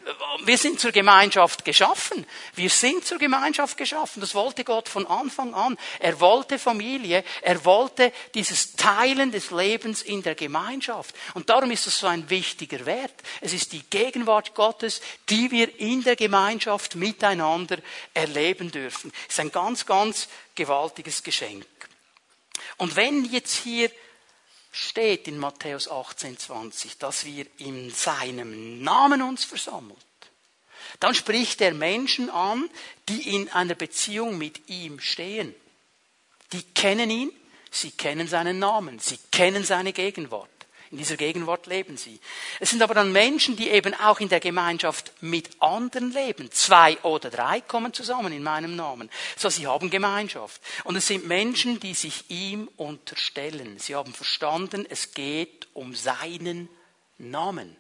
Wir 0.45 0.59
sind 0.59 0.81
zur 0.81 0.91
Gemeinschaft 0.91 1.65
geschaffen. 1.65 2.27
Wir 2.55 2.69
sind 2.71 3.05
zur 3.07 3.19
Gemeinschaft 3.19 3.77
geschaffen. 3.77 4.21
Das 4.21 4.35
wollte 4.35 4.65
Gott 4.65 4.89
von 4.89 5.07
Anfang 5.07 5.55
an. 5.55 5.77
Er 6.01 6.19
wollte 6.19 6.59
Familie. 6.59 7.23
Er 7.43 7.65
wollte 7.65 8.13
dieses 8.35 8.75
Teilen 8.75 9.31
des 9.31 9.53
Lebens 9.53 10.03
in 10.03 10.23
der 10.25 10.35
Gemeinschaft. 10.35 11.15
Und 11.35 11.51
darum 11.51 11.71
ist 11.71 11.87
das 11.87 11.99
so 11.99 12.09
ein 12.09 12.29
wichtiger 12.29 12.85
Wert. 12.87 13.15
Es 13.41 13.53
ist 13.53 13.73
die 13.73 13.85
Gegenwart 13.89 14.55
Gottes, 14.55 15.01
die 15.29 15.51
wir 15.53 15.79
in 15.79 16.03
der 16.03 16.17
Gemeinschaft 16.17 16.97
miteinander 16.97 17.79
erleben 18.15 18.73
dürfen. 18.73 19.13
Es 19.29 19.35
ist 19.35 19.41
ein 19.41 19.53
ganz, 19.53 19.87
ganz 19.87 20.29
gewaltiges 20.55 21.23
Geschenk. 21.23 21.67
Und 22.77 22.97
wenn 22.97 23.25
jetzt 23.25 23.55
hier 23.57 23.91
steht 24.73 25.29
in 25.29 25.39
Matthäus 25.39 25.89
18, 25.89 26.39
20, 26.39 26.99
dass 26.99 27.25
wir 27.25 27.47
in 27.59 27.91
seinem 27.91 28.83
Namen 28.83 29.23
uns 29.23 29.45
versammelt, 29.45 29.99
dann 31.01 31.15
spricht 31.15 31.61
er 31.61 31.75
Menschen 31.75 32.31
an, 32.31 32.69
die 33.09 33.35
in 33.35 33.49
einer 33.51 33.75
Beziehung 33.75 34.39
mit 34.39 34.69
ihm 34.69 35.01
stehen. 35.01 35.55
Die 36.53 36.63
kennen 36.63 37.11
ihn, 37.11 37.33
sie 37.71 37.91
kennen 37.91 38.29
seinen 38.29 38.59
Namen, 38.59 38.99
sie 38.99 39.19
kennen 39.31 39.65
seine 39.65 39.93
Gegenwart. 39.93 40.51
In 40.95 40.99
dieser 40.99 41.17
Gegenwart 41.17 41.67
leben 41.67 41.97
sie. 41.97 42.21
Es 42.61 42.71
sind 42.71 42.81
aber 42.81 42.95
dann 42.95 43.11
Menschen, 43.11 43.57
die 43.57 43.69
eben 43.69 43.95
auch 43.95 44.21
in 44.21 44.29
der 44.29 44.39
Gemeinschaft 44.39 45.11
mit 45.21 45.51
anderen 45.61 46.13
leben. 46.13 46.53
Zwei 46.53 46.97
oder 47.03 47.31
drei 47.31 47.61
kommen 47.63 47.93
zusammen 47.93 48.33
in 48.33 48.45
meinem 48.45 48.77
Namen. 48.77 49.11
So, 49.37 49.49
sie 49.49 49.67
haben 49.67 49.91
Gemeinschaft. 49.91 50.63
Und 50.85 50.95
es 50.95 51.09
sind 51.09 51.27
Menschen, 51.27 51.81
die 51.81 51.95
sich 51.95 52.31
ihm 52.31 52.71
unterstellen. 52.77 53.81
Sie 53.81 53.97
haben 53.97 54.15
verstanden, 54.15 54.87
es 54.89 55.15
geht 55.15 55.67
um 55.73 55.97
seinen 55.97 56.69
Namen. 57.19 57.77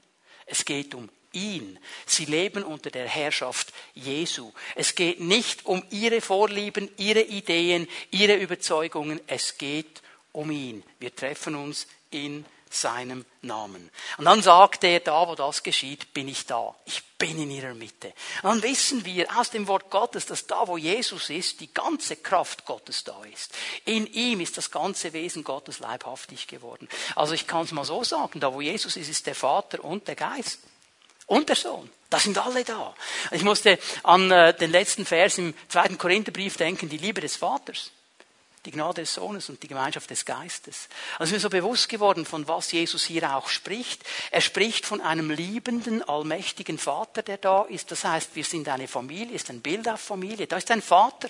Es 0.46 0.64
geht 0.64 0.92
um 0.96 1.08
ihn. 1.30 1.78
Sie 2.06 2.24
leben 2.24 2.64
unter 2.64 2.90
der 2.90 3.06
Herrschaft 3.06 3.72
Jesu. 3.94 4.50
Es 4.74 4.96
geht 4.96 5.20
nicht 5.20 5.66
um 5.66 5.84
ihre 5.90 6.20
Vorlieben, 6.20 6.90
ihre 6.96 7.22
Ideen, 7.22 7.86
ihre 8.10 8.34
Überzeugungen. 8.34 9.20
Es 9.28 9.56
geht 9.56 10.02
um 10.32 10.50
ihn. 10.50 10.82
Wir 10.98 11.14
treffen 11.14 11.54
uns 11.54 11.86
in 12.10 12.44
seinem 12.74 13.24
Namen. 13.42 13.90
Und 14.18 14.24
dann 14.24 14.42
sagt 14.42 14.84
er, 14.84 15.00
da 15.00 15.28
wo 15.28 15.34
das 15.34 15.62
geschieht, 15.62 16.12
bin 16.12 16.28
ich 16.28 16.46
da. 16.46 16.74
Ich 16.84 17.02
bin 17.18 17.40
in 17.40 17.50
ihrer 17.50 17.74
Mitte. 17.74 18.12
Und 18.42 18.50
dann 18.50 18.62
wissen 18.62 19.04
wir 19.04 19.26
aus 19.38 19.50
dem 19.50 19.66
Wort 19.66 19.90
Gottes, 19.90 20.26
dass 20.26 20.46
da 20.46 20.66
wo 20.66 20.76
Jesus 20.76 21.30
ist, 21.30 21.60
die 21.60 21.72
ganze 21.72 22.16
Kraft 22.16 22.64
Gottes 22.64 23.04
da 23.04 23.22
ist. 23.32 23.52
In 23.84 24.06
ihm 24.06 24.40
ist 24.40 24.56
das 24.56 24.70
ganze 24.70 25.12
Wesen 25.12 25.44
Gottes 25.44 25.78
leibhaftig 25.78 26.46
geworden. 26.46 26.88
Also 27.14 27.34
ich 27.34 27.46
kann 27.46 27.64
es 27.64 27.72
mal 27.72 27.84
so 27.84 28.04
sagen, 28.04 28.40
da 28.40 28.52
wo 28.52 28.60
Jesus 28.60 28.96
ist, 28.96 29.08
ist 29.08 29.26
der 29.26 29.34
Vater 29.34 29.84
und 29.84 30.08
der 30.08 30.16
Geist. 30.16 30.60
Und 31.26 31.48
der 31.48 31.56
Sohn. 31.56 31.90
Da 32.10 32.18
sind 32.18 32.36
alle 32.38 32.64
da. 32.64 32.94
Ich 33.30 33.42
musste 33.42 33.78
an 34.02 34.30
äh, 34.30 34.54
den 34.54 34.70
letzten 34.70 35.06
Vers 35.06 35.38
im 35.38 35.54
zweiten 35.68 35.96
Korintherbrief 35.96 36.56
denken, 36.56 36.88
die 36.88 36.98
Liebe 36.98 37.20
des 37.20 37.36
Vaters 37.36 37.90
die 38.64 38.70
Gnade 38.70 39.02
des 39.02 39.14
Sohnes 39.14 39.48
und 39.48 39.62
die 39.62 39.68
Gemeinschaft 39.68 40.10
des 40.10 40.24
Geistes. 40.24 40.88
Also 41.18 41.34
mir 41.34 41.40
so 41.40 41.50
bewusst 41.50 41.88
geworden, 41.88 42.24
von 42.24 42.48
was 42.48 42.72
Jesus 42.72 43.04
hier 43.04 43.36
auch 43.36 43.48
spricht. 43.48 44.02
Er 44.30 44.40
spricht 44.40 44.86
von 44.86 45.00
einem 45.00 45.30
liebenden, 45.30 46.02
allmächtigen 46.02 46.78
Vater, 46.78 47.22
der 47.22 47.38
da 47.38 47.62
ist. 47.62 47.90
Das 47.90 48.04
heißt, 48.04 48.34
wir 48.34 48.44
sind 48.44 48.68
eine 48.68 48.88
Familie, 48.88 49.34
ist 49.34 49.50
ein 49.50 49.60
Bild 49.60 49.88
auf 49.88 50.00
Familie. 50.00 50.46
Da 50.46 50.56
ist 50.56 50.70
ein 50.70 50.82
Vater, 50.82 51.28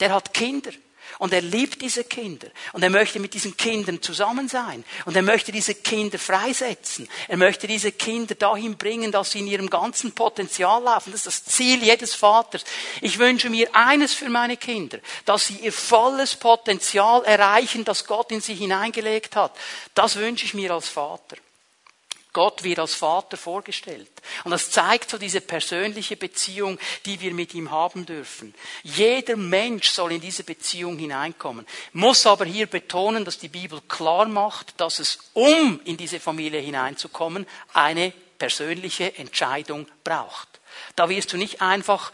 der 0.00 0.14
hat 0.14 0.32
Kinder. 0.32 0.72
Und 1.18 1.32
er 1.32 1.42
liebt 1.42 1.82
diese 1.82 2.04
Kinder. 2.04 2.48
Und 2.72 2.82
er 2.82 2.90
möchte 2.90 3.20
mit 3.20 3.34
diesen 3.34 3.56
Kindern 3.56 4.02
zusammen 4.02 4.48
sein. 4.48 4.84
Und 5.04 5.16
er 5.16 5.22
möchte 5.22 5.52
diese 5.52 5.74
Kinder 5.74 6.18
freisetzen. 6.18 7.08
Er 7.28 7.36
möchte 7.36 7.66
diese 7.66 7.92
Kinder 7.92 8.34
dahin 8.34 8.76
bringen, 8.76 9.12
dass 9.12 9.32
sie 9.32 9.40
in 9.40 9.46
ihrem 9.46 9.70
ganzen 9.70 10.12
Potenzial 10.12 10.82
laufen. 10.82 11.12
Das 11.12 11.26
ist 11.26 11.46
das 11.46 11.54
Ziel 11.54 11.82
jedes 11.82 12.14
Vaters. 12.14 12.64
Ich 13.00 13.18
wünsche 13.18 13.50
mir 13.50 13.68
eines 13.74 14.14
für 14.14 14.28
meine 14.28 14.56
Kinder, 14.56 14.98
dass 15.24 15.46
sie 15.46 15.56
ihr 15.56 15.72
volles 15.72 16.34
Potenzial 16.36 17.24
erreichen, 17.24 17.84
das 17.84 18.06
Gott 18.06 18.32
in 18.32 18.40
sie 18.40 18.54
hineingelegt 18.54 19.36
hat. 19.36 19.56
Das 19.94 20.16
wünsche 20.16 20.44
ich 20.44 20.54
mir 20.54 20.72
als 20.72 20.88
Vater. 20.88 21.36
Gott 22.32 22.62
wird 22.62 22.78
als 22.78 22.94
Vater 22.94 23.36
vorgestellt. 23.36 24.10
Und 24.44 24.52
das 24.52 24.70
zeigt 24.70 25.10
so 25.10 25.18
diese 25.18 25.42
persönliche 25.42 26.16
Beziehung, 26.16 26.78
die 27.04 27.20
wir 27.20 27.34
mit 27.34 27.52
ihm 27.52 27.70
haben 27.70 28.06
dürfen. 28.06 28.54
Jeder 28.82 29.36
Mensch 29.36 29.90
soll 29.90 30.12
in 30.12 30.20
diese 30.20 30.44
Beziehung 30.44 30.98
hineinkommen. 30.98 31.66
Muss 31.92 32.26
aber 32.26 32.46
hier 32.46 32.66
betonen, 32.66 33.24
dass 33.24 33.38
die 33.38 33.48
Bibel 33.48 33.80
klar 33.86 34.26
macht, 34.26 34.80
dass 34.80 34.98
es, 34.98 35.18
um 35.34 35.80
in 35.84 35.98
diese 35.98 36.20
Familie 36.20 36.60
hineinzukommen, 36.60 37.46
eine 37.74 38.12
persönliche 38.38 39.16
Entscheidung 39.18 39.86
braucht. 40.02 40.48
Da 40.96 41.08
wirst 41.08 41.32
du 41.32 41.36
nicht 41.36 41.60
einfach 41.60 42.12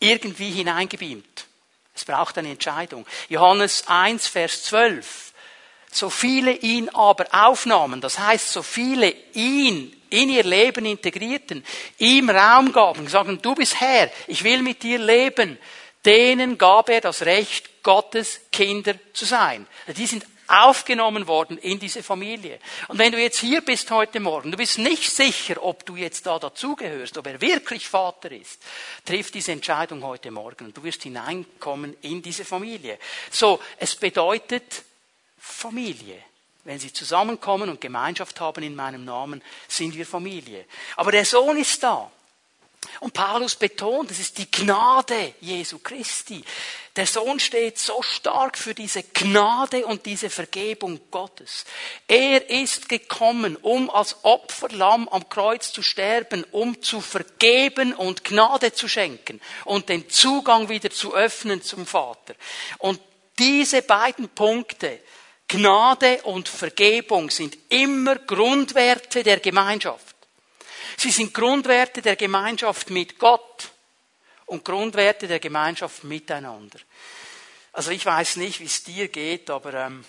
irgendwie 0.00 0.50
hineingebeamt. 0.50 1.46
Es 1.94 2.04
braucht 2.04 2.38
eine 2.38 2.50
Entscheidung. 2.50 3.06
Johannes 3.28 3.84
1, 3.86 4.26
Vers 4.26 4.64
12 4.64 5.29
so 5.92 6.10
viele 6.10 6.52
ihn 6.52 6.88
aber 6.90 7.26
aufnahmen, 7.32 8.00
das 8.00 8.18
heißt, 8.18 8.52
so 8.52 8.62
viele 8.62 9.14
ihn 9.32 9.96
in 10.10 10.28
ihr 10.28 10.44
Leben 10.44 10.84
integrierten, 10.84 11.64
ihm 11.98 12.30
Raum 12.30 12.72
gaben, 12.72 13.08
sagten, 13.08 13.40
du 13.40 13.54
bist 13.54 13.80
Herr, 13.80 14.10
ich 14.26 14.44
will 14.44 14.62
mit 14.62 14.82
dir 14.82 14.98
leben, 14.98 15.58
denen 16.04 16.58
gab 16.58 16.88
er 16.88 17.00
das 17.00 17.22
Recht, 17.22 17.82
Gottes 17.82 18.40
Kinder 18.52 18.94
zu 19.14 19.24
sein. 19.24 19.66
Die 19.96 20.06
sind 20.06 20.24
aufgenommen 20.50 21.28
worden 21.28 21.58
in 21.58 21.78
diese 21.78 22.02
Familie. 22.02 22.58
Und 22.88 22.98
wenn 22.98 23.12
du 23.12 23.18
jetzt 23.20 23.38
hier 23.38 23.60
bist 23.60 23.90
heute 23.90 24.18
Morgen, 24.18 24.50
du 24.50 24.56
bist 24.56 24.78
nicht 24.78 25.08
sicher, 25.10 25.62
ob 25.62 25.86
du 25.86 25.94
jetzt 25.96 26.26
da 26.26 26.38
dazugehörst, 26.38 27.16
ob 27.16 27.26
er 27.26 27.40
wirklich 27.40 27.86
Vater 27.86 28.32
ist, 28.32 28.60
triff 29.04 29.30
diese 29.30 29.52
Entscheidung 29.52 30.02
heute 30.02 30.30
Morgen 30.30 30.66
und 30.66 30.76
du 30.76 30.82
wirst 30.82 31.04
hineinkommen 31.04 31.96
in 32.02 32.20
diese 32.20 32.44
Familie. 32.44 32.98
So, 33.30 33.60
es 33.78 33.94
bedeutet, 33.94 34.82
Familie. 35.40 36.22
Wenn 36.64 36.78
sie 36.78 36.92
zusammenkommen 36.92 37.70
und 37.70 37.80
Gemeinschaft 37.80 38.38
haben 38.40 38.62
in 38.62 38.74
meinem 38.74 39.04
Namen, 39.04 39.42
sind 39.66 39.96
wir 39.96 40.06
Familie. 40.06 40.66
Aber 40.96 41.10
der 41.10 41.24
Sohn 41.24 41.56
ist 41.56 41.82
da. 41.82 42.10
Und 43.00 43.12
Paulus 43.14 43.56
betont, 43.56 44.10
es 44.10 44.18
ist 44.18 44.38
die 44.38 44.50
Gnade 44.50 45.34
Jesu 45.40 45.78
Christi. 45.78 46.42
Der 46.96 47.06
Sohn 47.06 47.38
steht 47.38 47.78
so 47.78 48.02
stark 48.02 48.58
für 48.58 48.74
diese 48.74 49.02
Gnade 49.02 49.86
und 49.86 50.04
diese 50.06 50.28
Vergebung 50.28 51.00
Gottes. 51.10 51.64
Er 52.08 52.50
ist 52.50 52.88
gekommen, 52.88 53.56
um 53.56 53.90
als 53.90 54.16
Opferlamm 54.22 55.08
am 55.08 55.28
Kreuz 55.28 55.72
zu 55.72 55.82
sterben, 55.82 56.44
um 56.52 56.82
zu 56.82 57.00
vergeben 57.00 57.94
und 57.94 58.24
Gnade 58.24 58.72
zu 58.72 58.88
schenken 58.88 59.40
und 59.64 59.88
den 59.88 60.08
Zugang 60.10 60.68
wieder 60.68 60.90
zu 60.90 61.14
öffnen 61.14 61.62
zum 61.62 61.86
Vater. 61.86 62.34
Und 62.78 63.00
diese 63.38 63.82
beiden 63.82 64.28
Punkte 64.28 65.00
Gnade 65.50 66.22
und 66.22 66.48
Vergebung 66.48 67.28
sind 67.28 67.58
immer 67.70 68.14
Grundwerte 68.14 69.24
der 69.24 69.40
Gemeinschaft. 69.40 70.14
Sie 70.96 71.10
sind 71.10 71.34
Grundwerte 71.34 72.02
der 72.02 72.14
Gemeinschaft 72.14 72.90
mit 72.90 73.18
Gott 73.18 73.72
und 74.46 74.64
Grundwerte 74.64 75.26
der 75.26 75.40
Gemeinschaft 75.40 76.04
miteinander. 76.04 76.78
Also 77.72 77.90
ich 77.90 78.06
weiß 78.06 78.36
nicht, 78.36 78.60
wie 78.60 78.66
es 78.66 78.84
dir 78.84 79.08
geht, 79.08 79.50
aber 79.50 79.74
ähm, 79.74 80.04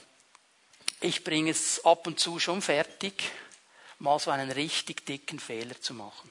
ich 1.00 1.24
bringe 1.24 1.50
es 1.50 1.84
ab 1.84 2.06
und 2.06 2.20
zu 2.20 2.38
schon 2.38 2.62
fertig, 2.62 3.24
mal 3.98 4.20
so 4.20 4.30
einen 4.30 4.52
richtig 4.52 5.08
dicken 5.08 5.40
Fehler 5.40 5.82
zu 5.82 5.96
machen. 5.96 6.30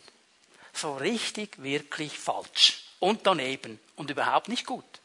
So 0.73 0.95
richtig, 0.95 1.61
wirklich 1.61 2.17
falsch 2.17 2.85
und 3.01 3.27
daneben 3.27 3.81
und 3.97 4.09
überhaupt 4.09 4.47
nicht 4.47 4.67
gut. 4.67 5.01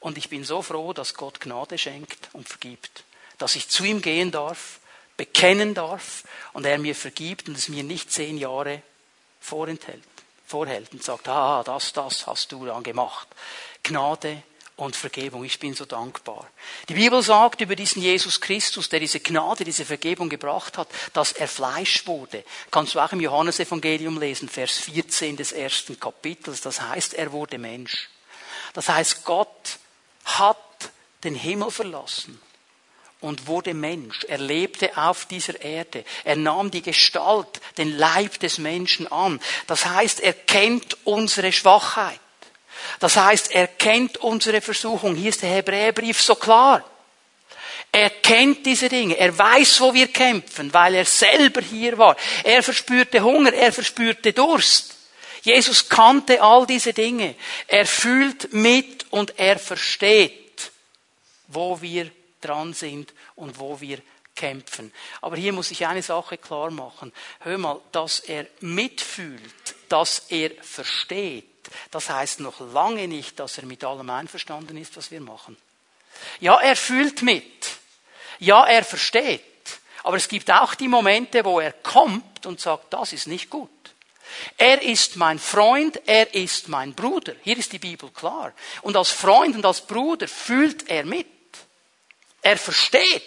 Und 0.00 0.16
ich 0.16 0.30
bin 0.30 0.42
so 0.42 0.62
froh, 0.62 0.94
dass 0.94 1.12
Gott 1.12 1.38
Gnade 1.38 1.76
schenkt 1.76 2.30
und 2.32 2.48
vergibt 2.48 3.04
dass 3.42 3.56
ich 3.56 3.68
zu 3.68 3.82
ihm 3.82 4.00
gehen 4.00 4.30
darf, 4.30 4.78
bekennen 5.16 5.74
darf 5.74 6.22
und 6.52 6.64
er 6.64 6.78
mir 6.78 6.94
vergibt 6.94 7.48
und 7.48 7.58
es 7.58 7.68
mir 7.68 7.82
nicht 7.82 8.12
zehn 8.12 8.38
Jahre 8.38 8.82
vorenthält, 9.40 10.02
vorhält 10.46 10.92
und 10.92 11.02
sagt, 11.02 11.28
ah, 11.28 11.64
das, 11.64 11.92
das 11.92 12.28
hast 12.28 12.52
du 12.52 12.64
dann 12.66 12.84
gemacht. 12.84 13.26
Gnade 13.82 14.44
und 14.76 14.94
Vergebung. 14.94 15.44
Ich 15.44 15.58
bin 15.58 15.74
so 15.74 15.84
dankbar. 15.84 16.48
Die 16.88 16.94
Bibel 16.94 17.20
sagt 17.20 17.60
über 17.60 17.74
diesen 17.74 18.00
Jesus 18.00 18.40
Christus, 18.40 18.88
der 18.88 19.00
diese 19.00 19.18
Gnade, 19.18 19.64
diese 19.64 19.84
Vergebung 19.84 20.28
gebracht 20.28 20.78
hat, 20.78 20.88
dass 21.12 21.32
er 21.32 21.48
Fleisch 21.48 22.06
wurde. 22.06 22.44
Kannst 22.70 22.94
du 22.94 23.00
auch 23.00 23.10
im 23.10 23.20
Johannesevangelium 23.20 24.20
lesen, 24.20 24.48
Vers 24.48 24.78
14 24.78 25.36
des 25.36 25.50
ersten 25.50 25.98
Kapitels. 25.98 26.60
Das 26.60 26.80
heißt, 26.80 27.14
er 27.14 27.32
wurde 27.32 27.58
Mensch. 27.58 28.08
Das 28.72 28.88
heißt, 28.88 29.24
Gott 29.24 29.78
hat 30.24 30.58
den 31.24 31.34
Himmel 31.34 31.72
verlassen 31.72 32.40
und 33.22 33.46
wurde 33.46 33.72
Mensch. 33.72 34.24
Er 34.24 34.38
lebte 34.38 34.96
auf 34.96 35.26
dieser 35.26 35.60
Erde. 35.60 36.04
Er 36.24 36.36
nahm 36.36 36.70
die 36.70 36.82
Gestalt, 36.82 37.60
den 37.78 37.96
Leib 37.96 38.38
des 38.40 38.58
Menschen 38.58 39.10
an. 39.10 39.40
Das 39.66 39.86
heißt, 39.86 40.20
er 40.20 40.34
kennt 40.34 40.96
unsere 41.04 41.52
Schwachheit. 41.52 42.18
Das 42.98 43.16
heißt, 43.16 43.52
er 43.52 43.68
kennt 43.68 44.18
unsere 44.18 44.60
Versuchung. 44.60 45.14
Hier 45.14 45.30
ist 45.30 45.42
der 45.42 45.50
Hebräerbrief 45.50 46.20
so 46.20 46.34
klar. 46.34 46.84
Er 47.92 48.10
kennt 48.10 48.64
diese 48.66 48.88
Dinge. 48.88 49.18
Er 49.18 49.36
weiß, 49.36 49.80
wo 49.80 49.92
wir 49.92 50.08
kämpfen, 50.08 50.72
weil 50.72 50.94
er 50.94 51.04
selber 51.04 51.60
hier 51.60 51.98
war. 51.98 52.16
Er 52.42 52.62
verspürte 52.62 53.22
Hunger, 53.22 53.52
er 53.52 53.72
verspürte 53.72 54.32
Durst. 54.32 54.96
Jesus 55.42 55.88
kannte 55.88 56.40
all 56.40 56.66
diese 56.66 56.92
Dinge. 56.92 57.34
Er 57.66 57.84
fühlt 57.84 58.52
mit 58.52 59.06
und 59.10 59.38
er 59.38 59.58
versteht, 59.58 60.70
wo 61.48 61.80
wir 61.82 62.10
dran 62.44 62.74
sind 62.74 63.12
und 63.34 63.58
wo 63.58 63.80
wir 63.80 63.98
kämpfen. 64.34 64.92
Aber 65.20 65.36
hier 65.36 65.52
muss 65.52 65.70
ich 65.70 65.86
eine 65.86 66.02
Sache 66.02 66.38
klar 66.38 66.70
machen. 66.70 67.12
Hör 67.40 67.58
mal, 67.58 67.80
dass 67.92 68.20
er 68.20 68.46
mitfühlt, 68.60 69.40
dass 69.88 70.26
er 70.30 70.50
versteht, 70.62 71.44
das 71.90 72.10
heißt 72.10 72.40
noch 72.40 72.60
lange 72.72 73.08
nicht, 73.08 73.38
dass 73.38 73.58
er 73.58 73.66
mit 73.66 73.84
allem 73.84 74.10
einverstanden 74.10 74.76
ist, 74.76 74.96
was 74.96 75.10
wir 75.10 75.20
machen. 75.20 75.56
Ja, 76.40 76.60
er 76.60 76.76
fühlt 76.76 77.22
mit. 77.22 77.70
Ja, 78.38 78.64
er 78.64 78.84
versteht. 78.84 79.42
Aber 80.02 80.16
es 80.16 80.28
gibt 80.28 80.50
auch 80.50 80.74
die 80.74 80.88
Momente, 80.88 81.44
wo 81.44 81.60
er 81.60 81.72
kommt 81.72 82.46
und 82.46 82.60
sagt, 82.60 82.92
das 82.92 83.12
ist 83.12 83.28
nicht 83.28 83.48
gut. 83.50 83.70
Er 84.56 84.82
ist 84.82 85.16
mein 85.16 85.38
Freund, 85.38 86.00
er 86.06 86.34
ist 86.34 86.68
mein 86.68 86.94
Bruder. 86.94 87.34
Hier 87.42 87.56
ist 87.56 87.72
die 87.72 87.78
Bibel 87.78 88.10
klar. 88.10 88.52
Und 88.80 88.96
als 88.96 89.10
Freund 89.10 89.54
und 89.54 89.64
als 89.64 89.82
Bruder 89.82 90.26
fühlt 90.26 90.88
er 90.88 91.04
mit. 91.04 91.26
Er 92.42 92.58
versteht. 92.58 93.22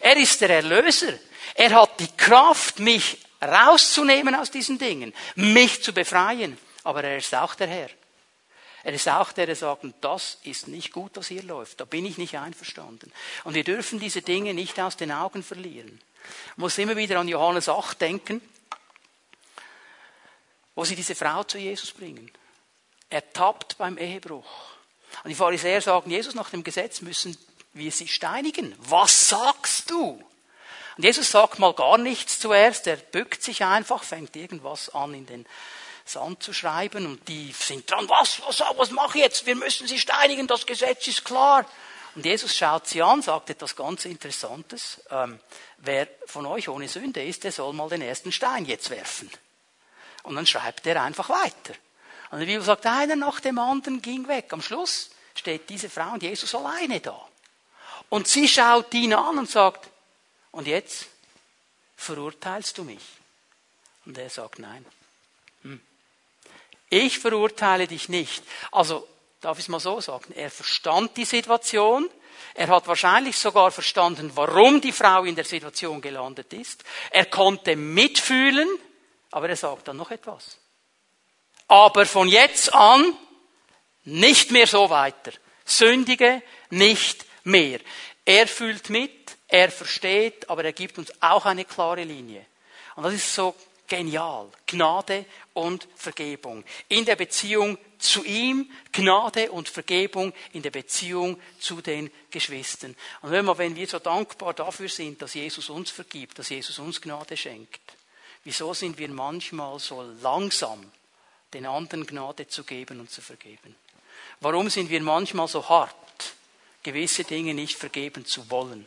Er 0.00 0.16
ist 0.16 0.40
der 0.40 0.50
Erlöser. 0.50 1.18
Er 1.54 1.70
hat 1.70 1.98
die 2.00 2.16
Kraft, 2.16 2.78
mich 2.78 3.18
rauszunehmen 3.42 4.34
aus 4.34 4.50
diesen 4.50 4.78
Dingen, 4.78 5.12
mich 5.34 5.82
zu 5.82 5.92
befreien. 5.92 6.56
Aber 6.84 7.04
er 7.04 7.18
ist 7.18 7.34
auch 7.34 7.54
der 7.54 7.66
Herr. 7.66 7.90
Er 8.84 8.92
ist 8.92 9.08
auch 9.08 9.32
der, 9.32 9.46
der 9.46 9.56
sagt, 9.56 9.84
das 10.00 10.38
ist 10.44 10.68
nicht 10.68 10.92
gut, 10.92 11.12
was 11.14 11.28
hier 11.28 11.42
läuft. 11.42 11.80
Da 11.80 11.84
bin 11.84 12.06
ich 12.06 12.16
nicht 12.16 12.38
einverstanden. 12.38 13.12
Und 13.44 13.54
wir 13.54 13.64
dürfen 13.64 13.98
diese 13.98 14.22
Dinge 14.22 14.54
nicht 14.54 14.78
aus 14.80 14.96
den 14.96 15.10
Augen 15.10 15.42
verlieren. 15.42 16.00
Ich 16.52 16.56
muss 16.56 16.78
immer 16.78 16.96
wieder 16.96 17.18
an 17.18 17.28
Johannes 17.28 17.68
8 17.68 18.00
denken, 18.00 18.40
wo 20.74 20.84
sie 20.84 20.94
diese 20.94 21.16
Frau 21.16 21.42
zu 21.42 21.58
Jesus 21.58 21.90
bringen. 21.90 22.30
Er 23.10 23.32
tappt 23.32 23.78
beim 23.78 23.98
Ehebruch. 23.98 24.48
Und 25.24 25.30
die 25.30 25.34
Pharisäer 25.34 25.80
sagen, 25.80 26.10
Jesus, 26.10 26.34
nach 26.34 26.50
dem 26.50 26.62
Gesetz 26.62 27.00
müssen 27.00 27.36
wir 27.78 27.92
sie 27.92 28.08
steinigen. 28.08 28.74
Was 28.78 29.28
sagst 29.28 29.90
du? 29.90 30.22
Und 30.96 31.04
Jesus 31.04 31.30
sagt 31.30 31.58
mal 31.58 31.74
gar 31.74 31.96
nichts 31.96 32.40
zuerst, 32.40 32.86
er 32.86 32.96
bückt 32.96 33.42
sich 33.42 33.64
einfach, 33.64 34.02
fängt 34.02 34.34
irgendwas 34.34 34.92
an 34.94 35.14
in 35.14 35.26
den 35.26 35.46
Sand 36.04 36.42
zu 36.42 36.52
schreiben 36.52 37.06
und 37.06 37.28
die 37.28 37.52
sind 37.52 37.88
dran, 37.88 38.08
was, 38.08 38.40
was, 38.46 38.60
was 38.76 38.90
mache 38.90 39.18
ich 39.18 39.24
jetzt? 39.24 39.46
Wir 39.46 39.54
müssen 39.54 39.86
sie 39.86 39.98
steinigen, 39.98 40.46
das 40.46 40.66
Gesetz 40.66 41.06
ist 41.06 41.24
klar. 41.24 41.66
Und 42.14 42.24
Jesus 42.24 42.56
schaut 42.56 42.88
sie 42.88 43.02
an, 43.02 43.22
sagt 43.22 43.50
etwas 43.50 43.76
ganz 43.76 44.04
Interessantes. 44.06 45.00
Ähm, 45.10 45.38
wer 45.76 46.08
von 46.26 46.46
euch 46.46 46.68
ohne 46.68 46.88
Sünde 46.88 47.22
ist, 47.22 47.44
der 47.44 47.52
soll 47.52 47.72
mal 47.74 47.88
den 47.88 48.02
ersten 48.02 48.32
Stein 48.32 48.64
jetzt 48.64 48.90
werfen. 48.90 49.30
Und 50.24 50.34
dann 50.34 50.46
schreibt 50.46 50.86
er 50.86 51.02
einfach 51.02 51.28
weiter. 51.28 51.74
Und 52.30 52.40
die 52.40 52.46
Bibel 52.46 52.62
sagt, 52.62 52.86
einer 52.86 53.14
nach 53.14 53.38
dem 53.40 53.58
anderen 53.58 54.02
ging 54.02 54.26
weg. 54.26 54.52
Am 54.52 54.62
Schluss 54.62 55.10
steht 55.34 55.70
diese 55.70 55.88
Frau 55.88 56.14
und 56.14 56.22
Jesus 56.22 56.54
alleine 56.54 57.00
da. 57.00 57.27
Und 58.08 58.26
sie 58.26 58.48
schaut 58.48 58.92
ihn 58.94 59.12
an 59.14 59.38
und 59.38 59.50
sagt, 59.50 59.88
und 60.50 60.66
jetzt 60.66 61.06
verurteilst 61.96 62.78
du 62.78 62.84
mich? 62.84 63.02
Und 64.06 64.16
er 64.16 64.30
sagt, 64.30 64.58
nein. 64.58 64.84
Hm. 65.62 65.80
Ich 66.88 67.18
verurteile 67.18 67.86
dich 67.86 68.08
nicht. 68.08 68.42
Also, 68.72 69.06
darf 69.40 69.58
ich 69.58 69.64
es 69.64 69.68
mal 69.68 69.80
so 69.80 70.00
sagen, 70.00 70.32
er 70.34 70.50
verstand 70.50 71.16
die 71.16 71.26
Situation, 71.26 72.08
er 72.54 72.68
hat 72.68 72.88
wahrscheinlich 72.88 73.36
sogar 73.36 73.70
verstanden, 73.70 74.32
warum 74.34 74.80
die 74.80 74.92
Frau 74.92 75.24
in 75.24 75.36
der 75.36 75.44
Situation 75.44 76.00
gelandet 76.00 76.52
ist. 76.52 76.82
Er 77.10 77.26
konnte 77.26 77.76
mitfühlen, 77.76 78.68
aber 79.30 79.48
er 79.48 79.56
sagt 79.56 79.88
dann 79.88 79.96
noch 79.96 80.10
etwas. 80.10 80.58
Aber 81.68 82.06
von 82.06 82.28
jetzt 82.28 82.74
an 82.74 83.14
nicht 84.04 84.50
mehr 84.50 84.66
so 84.66 84.90
weiter. 84.90 85.32
Sündige 85.64 86.42
nicht 86.70 87.27
mehr. 87.48 87.80
Er 88.24 88.46
fühlt 88.46 88.90
mit, 88.90 89.36
er 89.48 89.70
versteht, 89.70 90.48
aber 90.48 90.64
er 90.64 90.72
gibt 90.72 90.98
uns 90.98 91.10
auch 91.20 91.46
eine 91.46 91.64
klare 91.64 92.04
Linie. 92.04 92.44
Und 92.94 93.04
das 93.04 93.14
ist 93.14 93.34
so 93.34 93.54
genial. 93.88 94.48
Gnade 94.66 95.24
und 95.54 95.88
Vergebung. 95.96 96.62
In 96.88 97.04
der 97.04 97.16
Beziehung 97.16 97.78
zu 97.98 98.24
ihm, 98.24 98.70
Gnade 98.92 99.50
und 99.50 99.68
Vergebung 99.68 100.32
in 100.52 100.62
der 100.62 100.70
Beziehung 100.70 101.40
zu 101.58 101.80
den 101.80 102.10
Geschwistern. 102.30 102.94
Und 103.22 103.30
wenn 103.30 103.44
wir, 103.46 103.58
wenn 103.58 103.74
wir 103.74 103.88
so 103.88 103.98
dankbar 103.98 104.54
dafür 104.54 104.88
sind, 104.88 105.20
dass 105.20 105.34
Jesus 105.34 105.70
uns 105.70 105.90
vergibt, 105.90 106.38
dass 106.38 106.50
Jesus 106.50 106.78
uns 106.78 107.00
Gnade 107.00 107.36
schenkt, 107.36 107.80
wieso 108.44 108.72
sind 108.74 108.98
wir 108.98 109.08
manchmal 109.08 109.78
so 109.78 110.02
langsam, 110.22 110.92
den 111.54 111.66
anderen 111.66 112.06
Gnade 112.06 112.46
zu 112.46 112.62
geben 112.62 113.00
und 113.00 113.10
zu 113.10 113.20
vergeben? 113.20 113.74
Warum 114.40 114.70
sind 114.70 114.90
wir 114.90 115.00
manchmal 115.00 115.48
so 115.48 115.68
hart, 115.68 115.96
gewisse 116.82 117.24
Dinge 117.24 117.54
nicht 117.54 117.76
vergeben 117.76 118.24
zu 118.24 118.50
wollen? 118.50 118.86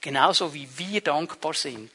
Genauso 0.00 0.54
wie 0.54 0.68
wir 0.76 1.00
dankbar 1.00 1.54
sind, 1.54 1.90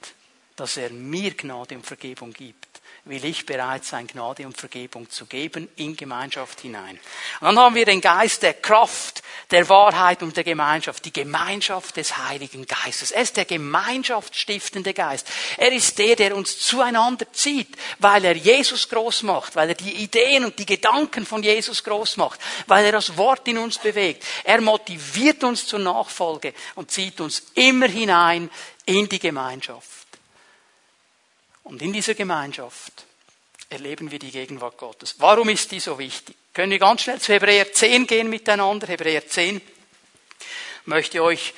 dass 0.56 0.78
er 0.78 0.89
mir 0.89 1.34
Gnade 1.34 1.76
und 1.76 1.86
Vergebung 1.86 2.34
gibt, 2.34 2.73
will 3.06 3.26
ich 3.26 3.46
bereit 3.46 3.84
sein, 3.84 4.08
Gnade 4.08 4.46
und 4.46 4.58
Vergebung 4.58 5.10
zu 5.10 5.26
geben 5.26 5.68
in 5.76 5.98
Gemeinschaft 5.98 6.62
hinein. 6.62 6.98
Und 7.42 7.48
dann 7.48 7.60
haben 7.60 7.76
wir 7.76 7.86
den 7.86 8.00
Geist 8.00 8.44
der 8.44 8.54
Kraft, 8.54 9.22
der 9.52 9.68
Wahrheit 9.68 10.24
und 10.24 10.38
der 10.38 10.46
Gemeinschaft, 10.46 11.04
die 11.04 11.12
Gemeinschaft 11.12 11.98
des 11.98 12.18
Heiligen 12.18 12.66
Geistes. 12.66 13.12
Er 13.12 13.24
ist 13.24 13.36
der 13.36 13.44
gemeinschaftsstiftende 13.44 14.94
Geist. 14.94 15.28
Er 15.58 15.74
ist 15.74 16.00
der, 16.00 16.16
der 16.16 16.34
uns 16.34 16.60
zueinander 16.60 17.26
zieht, 17.34 17.76
weil 18.00 18.24
er 18.24 18.38
Jesus 18.38 18.88
groß 18.88 19.24
macht, 19.24 19.58
weil 19.58 19.70
er 19.70 19.76
die 19.76 19.96
Ideen 19.96 20.46
und 20.46 20.58
die 20.58 20.66
Gedanken 20.66 21.26
von 21.26 21.44
Jesus 21.44 21.84
groß 21.84 22.16
macht, 22.16 22.39
weil 22.68 22.86
er 22.86 22.94
das 22.94 23.18
Wort 23.18 23.46
in 23.50 23.58
uns 23.58 23.80
bewegt. 23.80 24.24
Er 24.46 24.62
motiviert 24.62 25.44
uns 25.44 25.68
zur 25.68 25.80
Nachfolge 25.80 26.54
und 26.76 26.89
zieht 26.89 27.20
uns 27.20 27.44
immer 27.56 27.89
hinein 27.89 28.50
in 28.86 29.10
die 29.10 29.20
Gemeinschaft. 29.20 30.03
Und 31.63 31.82
in 31.82 31.93
dieser 31.93 32.13
Gemeinschaft 32.13 33.06
erleben 33.69 34.12
wir 34.12 34.19
die 34.19 34.32
Gegenwart 34.32 34.78
Gottes. 34.78 35.15
Warum 35.19 35.49
ist 35.49 35.71
die 35.71 35.80
so 35.80 35.97
wichtig? 35.97 36.36
Können 36.54 36.71
wir 36.71 36.80
ganz 36.80 37.02
schnell 37.02 37.19
zu 37.19 37.34
Hebräer 37.34 37.71
10 37.73 38.06
gehen 38.06 38.30
miteinander? 38.30 38.88
Hebräer 38.88 39.28
10. 39.28 39.58
Ich 39.58 39.63
möchte 40.86 41.23
euch 41.23 41.54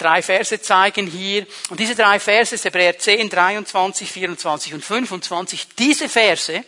drei 0.00 0.22
Verse 0.22 0.60
zeigen 0.60 1.06
hier. 1.06 1.46
Und 1.68 1.78
diese 1.78 1.94
drei 1.94 2.18
Verse, 2.18 2.56
Hebräer 2.56 2.98
10, 2.98 3.28
23, 3.28 4.10
24 4.10 4.74
und 4.74 4.84
25, 4.84 5.68
diese 5.78 6.08
Verse, 6.08 6.64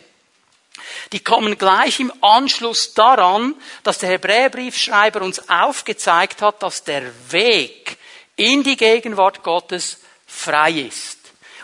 die 1.11 1.19
kommen 1.19 1.57
gleich 1.57 1.99
im 1.99 2.13
Anschluss 2.21 2.93
daran, 2.93 3.55
dass 3.83 3.99
der 3.99 4.09
Hebräerbriefschreiber 4.09 5.21
uns 5.21 5.49
aufgezeigt 5.49 6.41
hat, 6.41 6.63
dass 6.63 6.83
der 6.83 7.11
Weg 7.31 7.97
in 8.35 8.63
die 8.63 8.77
Gegenwart 8.77 9.43
Gottes 9.43 9.99
frei 10.25 10.71
ist. 10.71 11.12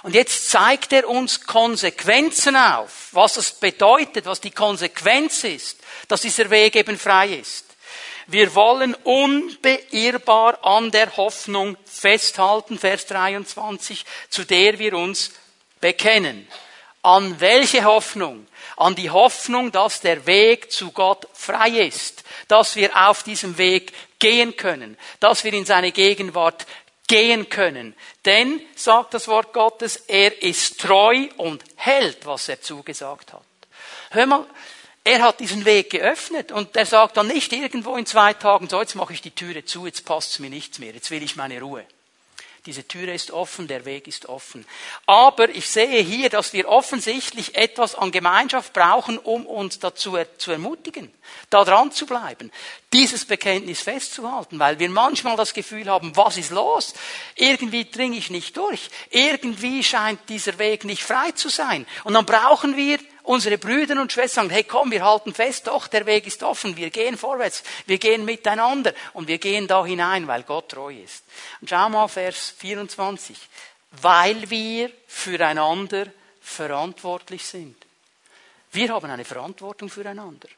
Und 0.03 0.15
jetzt 0.15 0.49
zeigt 0.49 0.93
er 0.93 1.09
uns 1.09 1.45
Konsequenzen 1.45 2.55
auf, 2.55 3.09
was 3.11 3.37
es 3.37 3.51
bedeutet, 3.51 4.25
was 4.25 4.39
die 4.39 4.51
Konsequenz 4.51 5.43
ist, 5.43 5.79
dass 6.07 6.21
dieser 6.21 6.49
Weg 6.49 6.75
eben 6.75 6.97
frei 6.97 7.29
ist. 7.29 7.65
Wir 8.27 8.53
wollen 8.53 8.93
unbeirrbar 8.93 10.63
an 10.63 10.91
der 10.91 11.17
Hoffnung 11.17 11.75
festhalten, 11.85 12.77
Vers 12.77 13.07
23, 13.07 14.05
zu 14.29 14.45
der 14.45 14.77
wir 14.77 14.93
uns 14.93 15.31
bekennen. 15.81 16.47
An 17.01 17.39
welche 17.39 17.83
Hoffnung? 17.85 18.45
An 18.77 18.93
die 18.93 19.09
Hoffnung, 19.09 19.71
dass 19.71 20.01
der 20.01 20.27
Weg 20.27 20.71
zu 20.71 20.91
Gott 20.91 21.27
frei 21.33 21.69
ist, 21.69 22.23
dass 22.47 22.75
wir 22.75 22.95
auf 22.95 23.23
diesem 23.23 23.57
Weg 23.57 23.93
gehen 24.19 24.55
können, 24.55 24.97
dass 25.19 25.43
wir 25.43 25.53
in 25.53 25.65
seine 25.65 25.91
Gegenwart 25.91 26.67
gehen 27.09 27.49
können. 27.49 27.93
Denn, 28.23 28.61
sagt 28.75 29.13
das 29.13 29.27
Wort 29.27 29.51
Gottes, 29.51 29.97
er 30.07 30.41
ist 30.41 30.79
treu 30.79 31.27
und 31.35 31.61
hält, 31.75 32.25
was 32.25 32.47
er 32.47 32.61
zugesagt 32.61 33.33
hat. 33.33 33.43
Hör 34.11 34.25
mal, 34.25 34.45
er 35.03 35.21
hat 35.21 35.39
diesen 35.39 35.65
Weg 35.65 35.89
geöffnet 35.89 36.51
und 36.51 36.75
er 36.77 36.85
sagt 36.85 37.17
dann 37.17 37.27
nicht 37.27 37.51
irgendwo 37.51 37.97
in 37.97 38.05
zwei 38.05 38.33
Tagen, 38.33 38.69
so 38.69 38.79
jetzt 38.79 38.95
mache 38.95 39.13
ich 39.13 39.21
die 39.21 39.31
Türe 39.31 39.65
zu, 39.65 39.85
jetzt 39.85 40.05
passt 40.05 40.31
es 40.31 40.39
mir 40.39 40.49
nichts 40.49 40.79
mehr, 40.79 40.93
jetzt 40.93 41.11
will 41.11 41.23
ich 41.23 41.35
meine 41.35 41.59
Ruhe. 41.59 41.85
Diese 42.69 42.87
Türe 42.87 43.15
ist 43.15 43.31
offen, 43.31 43.67
der 43.67 43.83
Weg 43.83 44.05
ist 44.05 44.27
offen. 44.27 44.63
Aber 45.07 45.49
ich 45.49 45.67
sehe 45.67 46.03
hier, 46.03 46.29
dass 46.29 46.53
wir 46.53 46.69
offensichtlich 46.69 47.55
etwas 47.55 47.95
an 47.95 48.11
Gemeinschaft 48.11 48.73
brauchen, 48.73 49.17
um 49.17 49.47
uns 49.47 49.79
dazu 49.79 50.15
zu 50.37 50.51
ermutigen, 50.51 51.11
da 51.49 51.63
dran 51.63 51.91
zu 51.91 52.05
bleiben, 52.05 52.51
dieses 52.93 53.25
Bekenntnis 53.25 53.81
festzuhalten, 53.81 54.59
weil 54.59 54.77
wir 54.77 54.87
manchmal 54.87 55.35
das 55.35 55.55
Gefühl 55.55 55.89
haben, 55.89 56.15
was 56.15 56.37
ist 56.37 56.51
los? 56.51 56.93
Irgendwie 57.33 57.85
dringe 57.85 58.17
ich 58.17 58.29
nicht 58.29 58.55
durch. 58.55 58.91
Irgendwie 59.09 59.83
scheint 59.83 60.19
dieser 60.29 60.59
Weg 60.59 60.83
nicht 60.83 61.01
frei 61.01 61.31
zu 61.31 61.49
sein. 61.49 61.87
Und 62.03 62.13
dann 62.13 62.27
brauchen 62.27 62.77
wir 62.77 62.99
unsere 63.29 63.59
Brüder 63.59 64.01
und 64.01 64.11
Schwestern 64.11 64.45
sagen, 64.45 64.55
hey 64.55 64.63
komm, 64.63 64.89
wir 64.89 65.05
halten 65.05 65.35
fest, 65.35 65.67
doch, 65.67 65.87
der 65.87 66.07
Weg 66.07 66.25
ist 66.25 66.41
offen, 66.41 66.75
wir 66.75 66.89
gehen 66.89 67.15
vorwärts, 67.15 67.63
wir 67.85 67.99
gehen 67.99 68.25
miteinander 68.25 68.91
und 69.13 69.27
wir 69.27 69.37
gehen 69.37 69.67
da 69.67 69.85
hinein, 69.85 70.27
weil 70.27 70.41
Gott 70.41 70.69
treu 70.69 70.95
ist. 70.95 71.23
Und 71.61 71.69
schau 71.69 71.89
mal 71.89 72.07
Vers 72.07 72.55
24. 72.57 73.37
Weil 74.01 74.49
wir 74.49 74.91
füreinander 75.07 76.07
verantwortlich 76.41 77.45
sind. 77.45 77.75
Wir 78.71 78.89
haben 78.89 79.11
eine 79.11 79.25
Verantwortung 79.25 79.89
füreinander. 79.89 80.49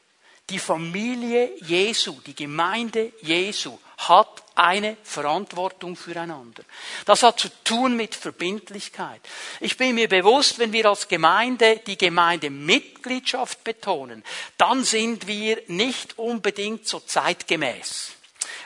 Die 0.48 0.58
Familie 0.58 1.50
Jesu, 1.60 2.20
die 2.26 2.34
Gemeinde 2.34 3.12
Jesu 3.20 3.78
hat 4.08 4.42
eine 4.54 4.96
Verantwortung 5.02 5.96
füreinander. 5.96 6.62
Das 7.04 7.22
hat 7.22 7.40
zu 7.40 7.48
tun 7.64 7.96
mit 7.96 8.14
Verbindlichkeit. 8.14 9.20
Ich 9.60 9.76
bin 9.76 9.94
mir 9.94 10.08
bewusst, 10.08 10.58
wenn 10.58 10.72
wir 10.72 10.86
als 10.86 11.08
Gemeinde 11.08 11.80
die 11.86 11.96
Gemeindemitgliedschaft 11.96 13.64
betonen, 13.64 14.22
dann 14.58 14.84
sind 14.84 15.26
wir 15.26 15.62
nicht 15.68 16.18
unbedingt 16.18 16.86
so 16.86 17.00
zeitgemäß 17.00 18.12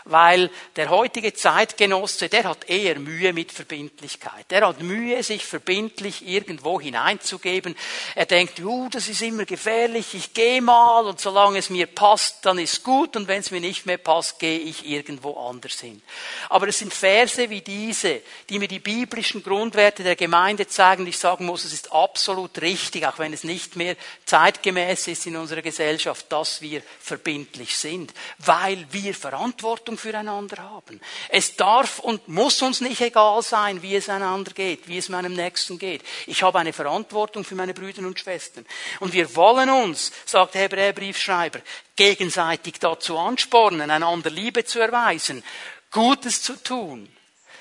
weil 0.06 0.50
der 0.76 0.88
heutige 0.88 1.34
Zeitgenosse, 1.34 2.28
der 2.28 2.44
hat 2.44 2.68
eher 2.68 2.98
Mühe 2.98 3.32
mit 3.32 3.52
Verbindlichkeit. 3.52 4.50
Der 4.50 4.66
hat 4.66 4.80
Mühe, 4.80 5.22
sich 5.22 5.44
verbindlich 5.44 6.26
irgendwo 6.26 6.80
hineinzugeben. 6.80 7.76
Er 8.14 8.26
denkt, 8.26 8.60
uh, 8.60 8.88
das 8.88 9.08
ist 9.08 9.22
immer 9.22 9.44
gefährlich, 9.44 10.14
ich 10.14 10.32
gehe 10.32 10.62
mal 10.62 11.06
und 11.06 11.20
solange 11.20 11.58
es 11.58 11.70
mir 11.70 11.86
passt, 11.86 12.46
dann 12.46 12.58
ist 12.58 12.82
gut 12.84 13.16
und 13.16 13.28
wenn 13.28 13.40
es 13.40 13.50
mir 13.50 13.60
nicht 13.60 13.86
mehr 13.86 13.98
passt, 13.98 14.38
gehe 14.38 14.58
ich 14.58 14.86
irgendwo 14.86 15.32
anders 15.48 15.80
hin. 15.80 16.00
Aber 16.48 16.68
es 16.68 16.78
sind 16.78 16.94
Verse 16.94 17.50
wie 17.50 17.60
diese, 17.60 18.20
die 18.48 18.58
mir 18.58 18.68
die 18.68 18.78
biblischen 18.78 19.42
Grundwerte 19.42 20.02
der 20.02 20.16
Gemeinde 20.16 20.66
zeigen 20.66 21.02
und 21.02 21.08
ich 21.08 21.18
sagen 21.18 21.46
muss, 21.46 21.64
es 21.64 21.72
ist 21.72 21.92
absolut 21.92 22.60
richtig, 22.62 23.06
auch 23.06 23.18
wenn 23.18 23.32
es 23.32 23.44
nicht 23.44 23.76
mehr 23.76 23.96
zeitgemäß 24.24 25.08
ist 25.08 25.26
in 25.26 25.36
unserer 25.36 25.62
Gesellschaft, 25.62 26.26
dass 26.30 26.60
wir 26.60 26.82
verbindlich 27.00 27.76
sind, 27.76 28.12
weil 28.38 28.86
wir 28.92 29.14
Verantwortung 29.14 29.95
Verantwortung 29.96 30.06
füreinander 30.06 30.62
haben. 30.62 31.00
Es 31.28 31.56
darf 31.56 31.98
und 31.98 32.28
muss 32.28 32.62
uns 32.62 32.80
nicht 32.80 33.00
egal 33.00 33.42
sein, 33.42 33.82
wie 33.82 33.96
es 33.96 34.08
einander 34.08 34.52
geht, 34.52 34.88
wie 34.88 34.98
es 34.98 35.08
meinem 35.08 35.34
Nächsten 35.34 35.78
geht. 35.78 36.02
Ich 36.26 36.42
habe 36.42 36.58
eine 36.58 36.72
Verantwortung 36.72 37.44
für 37.44 37.54
meine 37.54 37.74
Brüder 37.74 38.02
und 38.02 38.18
Schwestern. 38.18 38.66
Und 39.00 39.12
wir 39.12 39.34
wollen 39.34 39.70
uns, 39.70 40.12
sagt 40.24 40.54
der 40.54 40.62
Hebräerbriefschreiber, 40.62 41.60
gegenseitig 41.96 42.78
dazu 42.78 43.18
anspornen, 43.18 43.90
einander 43.90 44.30
Liebe 44.30 44.64
zu 44.64 44.80
erweisen, 44.80 45.42
Gutes 45.90 46.42
zu 46.42 46.62
tun. 46.62 47.08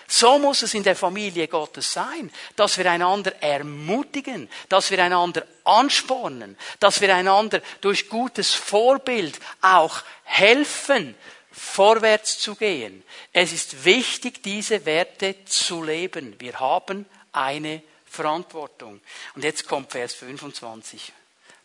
So 0.07 0.37
muss 0.37 0.61
es 0.61 0.75
in 0.75 0.83
der 0.83 0.95
Familie 0.95 1.47
Gottes 1.47 1.91
sein, 1.91 2.31
dass 2.55 2.77
wir 2.77 2.89
einander 2.89 3.41
ermutigen, 3.41 4.49
dass 4.69 4.91
wir 4.91 5.03
einander 5.03 5.43
anspornen, 5.63 6.57
dass 6.79 7.01
wir 7.01 7.15
einander 7.15 7.61
durch 7.81 8.07
gutes 8.07 8.53
Vorbild 8.53 9.39
auch 9.61 10.03
helfen, 10.23 11.15
vorwärts 11.55 12.39
zu 12.39 12.55
gehen. 12.55 13.03
Es 13.31 13.53
ist 13.53 13.85
wichtig, 13.85 14.43
diese 14.43 14.85
Werte 14.85 15.45
zu 15.45 15.83
leben. 15.83 16.35
Wir 16.39 16.59
haben 16.59 17.05
eine 17.31 17.81
Verantwortung. 18.05 19.01
Und 19.35 19.43
jetzt 19.43 19.67
kommt 19.67 19.91
Vers 19.91 20.13
25. 20.15 21.13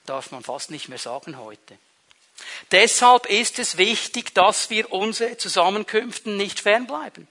Darf 0.07 0.31
man 0.31 0.43
fast 0.43 0.71
nicht 0.71 0.89
mehr 0.89 0.99
sagen 0.99 1.39
heute. 1.39 1.79
Deshalb 2.71 3.27
ist 3.27 3.59
es 3.59 3.77
wichtig, 3.77 4.35
dass 4.35 4.71
wir 4.71 4.93
unsere 4.93 5.37
Zusammenkünften 5.37 6.37
nicht 6.37 6.61
fernbleiben. 6.61 7.29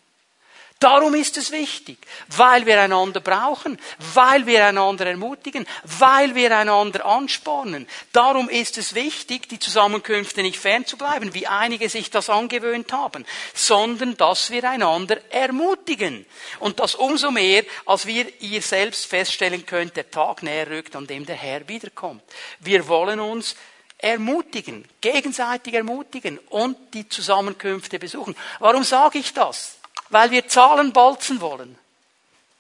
Darum 0.80 1.14
ist 1.14 1.36
es 1.36 1.52
wichtig, 1.52 1.98
weil 2.30 2.66
wir 2.66 2.80
einander 2.82 3.20
brauchen, 3.20 3.78
weil 4.14 4.46
wir 4.46 4.66
einander 4.66 5.08
ermutigen, 5.08 5.68
weil 5.84 6.36
wir 6.36 6.58
einander 6.58 7.06
anspornen. 7.06 7.86
Darum 8.14 8.48
ist 8.48 8.78
es 8.78 8.96
wichtig, 8.96 9.50
die 9.50 9.60
Zusammenkünfte 9.60 10.42
nicht 10.42 10.58
fernzubleiben, 10.58 11.34
wie 11.34 11.48
einige 11.48 11.90
sich 11.90 12.12
das 12.12 12.30
angewöhnt 12.30 12.94
haben, 12.94 13.26
sondern 13.54 14.16
dass 14.16 14.52
wir 14.52 14.64
einander 14.70 15.18
ermutigen. 15.32 16.26
Und 16.60 16.80
das 16.80 16.96
umso 16.96 17.30
mehr, 17.30 17.66
als 17.86 18.06
wir 18.06 18.28
ihr 18.42 18.62
selbst 18.62 19.06
feststellen 19.06 19.66
könnt, 19.66 19.98
der 19.98 20.10
Tag 20.10 20.44
näher 20.44 20.70
rückt, 20.70 20.96
an 20.96 21.08
dem 21.08 21.26
der 21.26 21.36
Herr 21.36 21.68
wiederkommt. 21.68 22.24
Wir 22.62 22.88
wollen 22.88 23.20
uns 23.20 23.58
ermutigen, 23.98 24.86
gegenseitig 25.02 25.74
ermutigen 25.74 26.40
und 26.48 26.78
die 26.94 27.10
Zusammenkünfte 27.10 28.00
besuchen. 28.00 28.34
Warum 28.60 28.86
sage 28.86 29.20
ich 29.20 29.34
das? 29.34 29.79
Weil 30.10 30.32
wir 30.32 30.48
Zahlen 30.48 30.94
bolzen 30.94 31.42
wollen. 31.42 31.78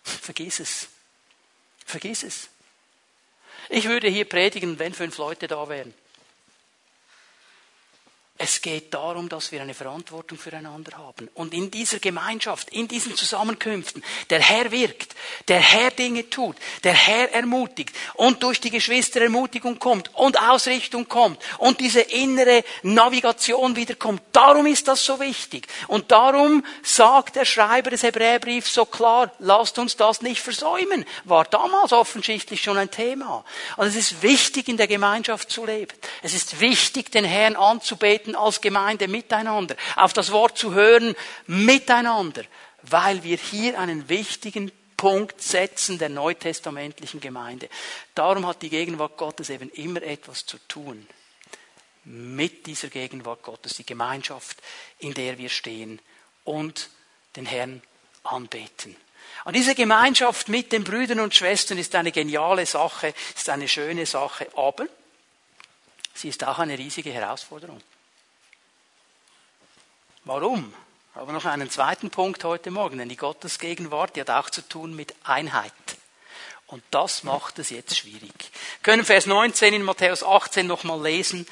Vergiss 0.03 0.59
es. 0.59 0.87
Vergiss 1.85 2.23
es. 2.23 2.49
Ich 3.69 3.85
würde 3.85 4.07
hier 4.07 4.25
predigen, 4.25 4.79
wenn 4.79 4.93
fünf 4.93 5.17
Leute 5.17 5.47
da 5.47 5.69
wären. 5.69 5.93
Es 8.41 8.61
geht 8.61 8.93
darum, 8.93 9.27
dass 9.27 9.51
wir 9.51 9.61
eine 9.61 9.73
Verantwortung 9.73 10.37
füreinander 10.37 10.97
haben. 10.97 11.27
Und 11.33 11.53
in 11.53 11.69
dieser 11.69 11.99
Gemeinschaft, 11.99 12.69
in 12.69 12.87
diesen 12.87 13.13
Zusammenkünften, 13.13 14.01
der 14.29 14.39
Herr 14.39 14.71
wirkt, 14.71 15.13
der 15.49 15.59
Herr 15.59 15.91
Dinge 15.91 16.29
tut, 16.29 16.55
der 16.85 16.93
Herr 16.93 17.33
ermutigt 17.33 17.93
und 18.13 18.41
durch 18.41 18.61
die 18.61 18.69
Geschwister 18.69 19.19
Ermutigung 19.19 19.77
kommt 19.77 20.15
und 20.15 20.39
Ausrichtung 20.39 21.09
kommt 21.09 21.37
und 21.57 21.81
diese 21.81 21.99
innere 21.99 22.63
Navigation 22.81 23.75
wiederkommt. 23.75 24.21
Darum 24.31 24.67
ist 24.67 24.87
das 24.87 25.03
so 25.03 25.19
wichtig. 25.19 25.67
Und 25.89 26.09
darum 26.09 26.63
sagt 26.81 27.35
der 27.35 27.43
Schreiber 27.43 27.89
des 27.89 28.03
Hebräerbriefs 28.03 28.73
so 28.73 28.85
klar, 28.85 29.33
lasst 29.39 29.77
uns 29.79 29.97
das 29.97 30.21
nicht 30.21 30.41
versäumen. 30.41 31.03
War 31.25 31.43
damals 31.43 31.91
offensichtlich 31.91 32.63
schon 32.63 32.77
ein 32.77 32.89
Thema. 32.89 33.43
Also 33.75 33.99
es 33.99 34.11
ist 34.11 34.23
wichtig, 34.23 34.69
in 34.69 34.77
der 34.77 34.87
Gemeinschaft 34.87 35.51
zu 35.51 35.65
leben. 35.65 35.91
Es 36.23 36.33
ist 36.33 36.61
wichtig, 36.61 37.11
den 37.11 37.25
Herrn 37.25 37.57
anzubeten 37.57 38.28
beten 38.29 38.35
als 38.35 38.61
Gemeinde 38.61 39.07
miteinander, 39.07 39.75
auf 39.95 40.13
das 40.13 40.31
Wort 40.31 40.57
zu 40.57 40.73
hören 40.73 41.15
miteinander, 41.47 42.43
weil 42.83 43.23
wir 43.23 43.37
hier 43.37 43.79
einen 43.79 44.07
wichtigen 44.09 44.71
Punkt 44.97 45.41
setzen 45.41 45.97
der 45.97 46.09
neutestamentlichen 46.09 47.21
Gemeinde. 47.21 47.69
Darum 48.15 48.45
hat 48.45 48.61
die 48.61 48.69
Gegenwart 48.69 49.17
Gottes 49.17 49.49
eben 49.49 49.69
immer 49.71 50.01
etwas 50.03 50.45
zu 50.45 50.57
tun 50.67 51.07
mit 52.05 52.65
dieser 52.65 52.89
Gegenwart 52.89 53.43
Gottes, 53.43 53.75
die 53.75 53.85
Gemeinschaft, 53.85 54.57
in 54.99 55.13
der 55.13 55.37
wir 55.37 55.49
stehen 55.49 55.99
und 56.43 56.89
den 57.35 57.45
Herrn 57.45 57.81
anbeten. 58.23 58.95
Und 59.45 59.55
diese 59.55 59.75
Gemeinschaft 59.75 60.49
mit 60.49 60.71
den 60.71 60.83
Brüdern 60.83 61.19
und 61.19 61.35
Schwestern 61.35 61.77
ist 61.77 61.95
eine 61.95 62.11
geniale 62.11 62.65
Sache, 62.65 63.13
ist 63.35 63.49
eine 63.49 63.67
schöne 63.67 64.05
Sache, 64.05 64.47
aber 64.55 64.87
sie 66.13 66.29
ist 66.29 66.43
auch 66.43 66.59
eine 66.59 66.77
riesige 66.77 67.11
Herausforderung. 67.11 67.81
Warum? 70.29 70.71
Aber 71.15 71.31
noch 71.31 71.45
einen 71.45 71.71
zweiten 71.71 72.11
Punkt 72.11 72.43
heute 72.43 72.69
Morgen, 72.69 72.99
denn 72.99 73.09
die 73.09 73.15
Gottesgegenwart, 73.15 74.15
die 74.15 74.21
hat 74.21 74.29
auch 74.29 74.51
zu 74.51 74.61
tun 74.61 74.95
mit 74.95 75.15
Einheit. 75.23 75.73
Und 76.67 76.83
das 76.91 77.23
macht 77.23 77.57
es 77.57 77.71
jetzt 77.71 77.97
schwierig. 77.97 78.21
Wir 78.21 78.83
können 78.83 79.03
Vers 79.03 79.25
19 79.25 79.73
in 79.73 79.81
Matthäus 79.81 80.21
18 80.21 80.67
nochmal 80.67 81.01
lesen. 81.01 81.47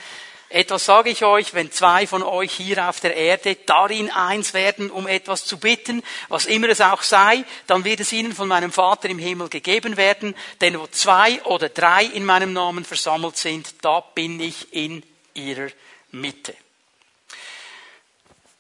Etwas 0.50 0.86
sage 0.86 1.10
ich 1.10 1.26
euch, 1.26 1.56
wenn 1.56 1.72
zwei 1.72 2.06
von 2.06 2.22
euch 2.22 2.52
hier 2.54 2.88
auf 2.88 3.00
der 3.00 3.16
Erde 3.16 3.58
darin 3.66 4.12
eins 4.12 4.54
werden, 4.54 4.92
um 4.92 5.08
etwas 5.08 5.46
zu 5.46 5.58
bitten, 5.58 6.04
was 6.30 6.46
immer 6.46 6.70
es 6.70 6.80
auch 6.80 7.02
sei, 7.02 7.46
dann 7.66 7.84
wird 7.84 8.02
es 8.02 8.14
ihnen 8.14 8.32
von 8.32 8.48
meinem 8.48 8.72
Vater 8.72 9.10
im 9.10 9.18
Himmel 9.18 9.50
gegeben 9.50 9.98
werden. 9.98 10.36
Denn 10.62 10.80
wo 10.80 10.86
zwei 10.86 11.42
oder 11.46 11.70
drei 11.70 12.04
in 12.04 12.26
meinem 12.26 12.54
Namen 12.54 12.86
versammelt 12.86 13.38
sind, 13.38 13.84
da 13.84 14.02
bin 14.02 14.40
ich 14.40 14.72
in 14.72 15.02
ihrer 15.34 15.70
Mitte. 16.12 16.54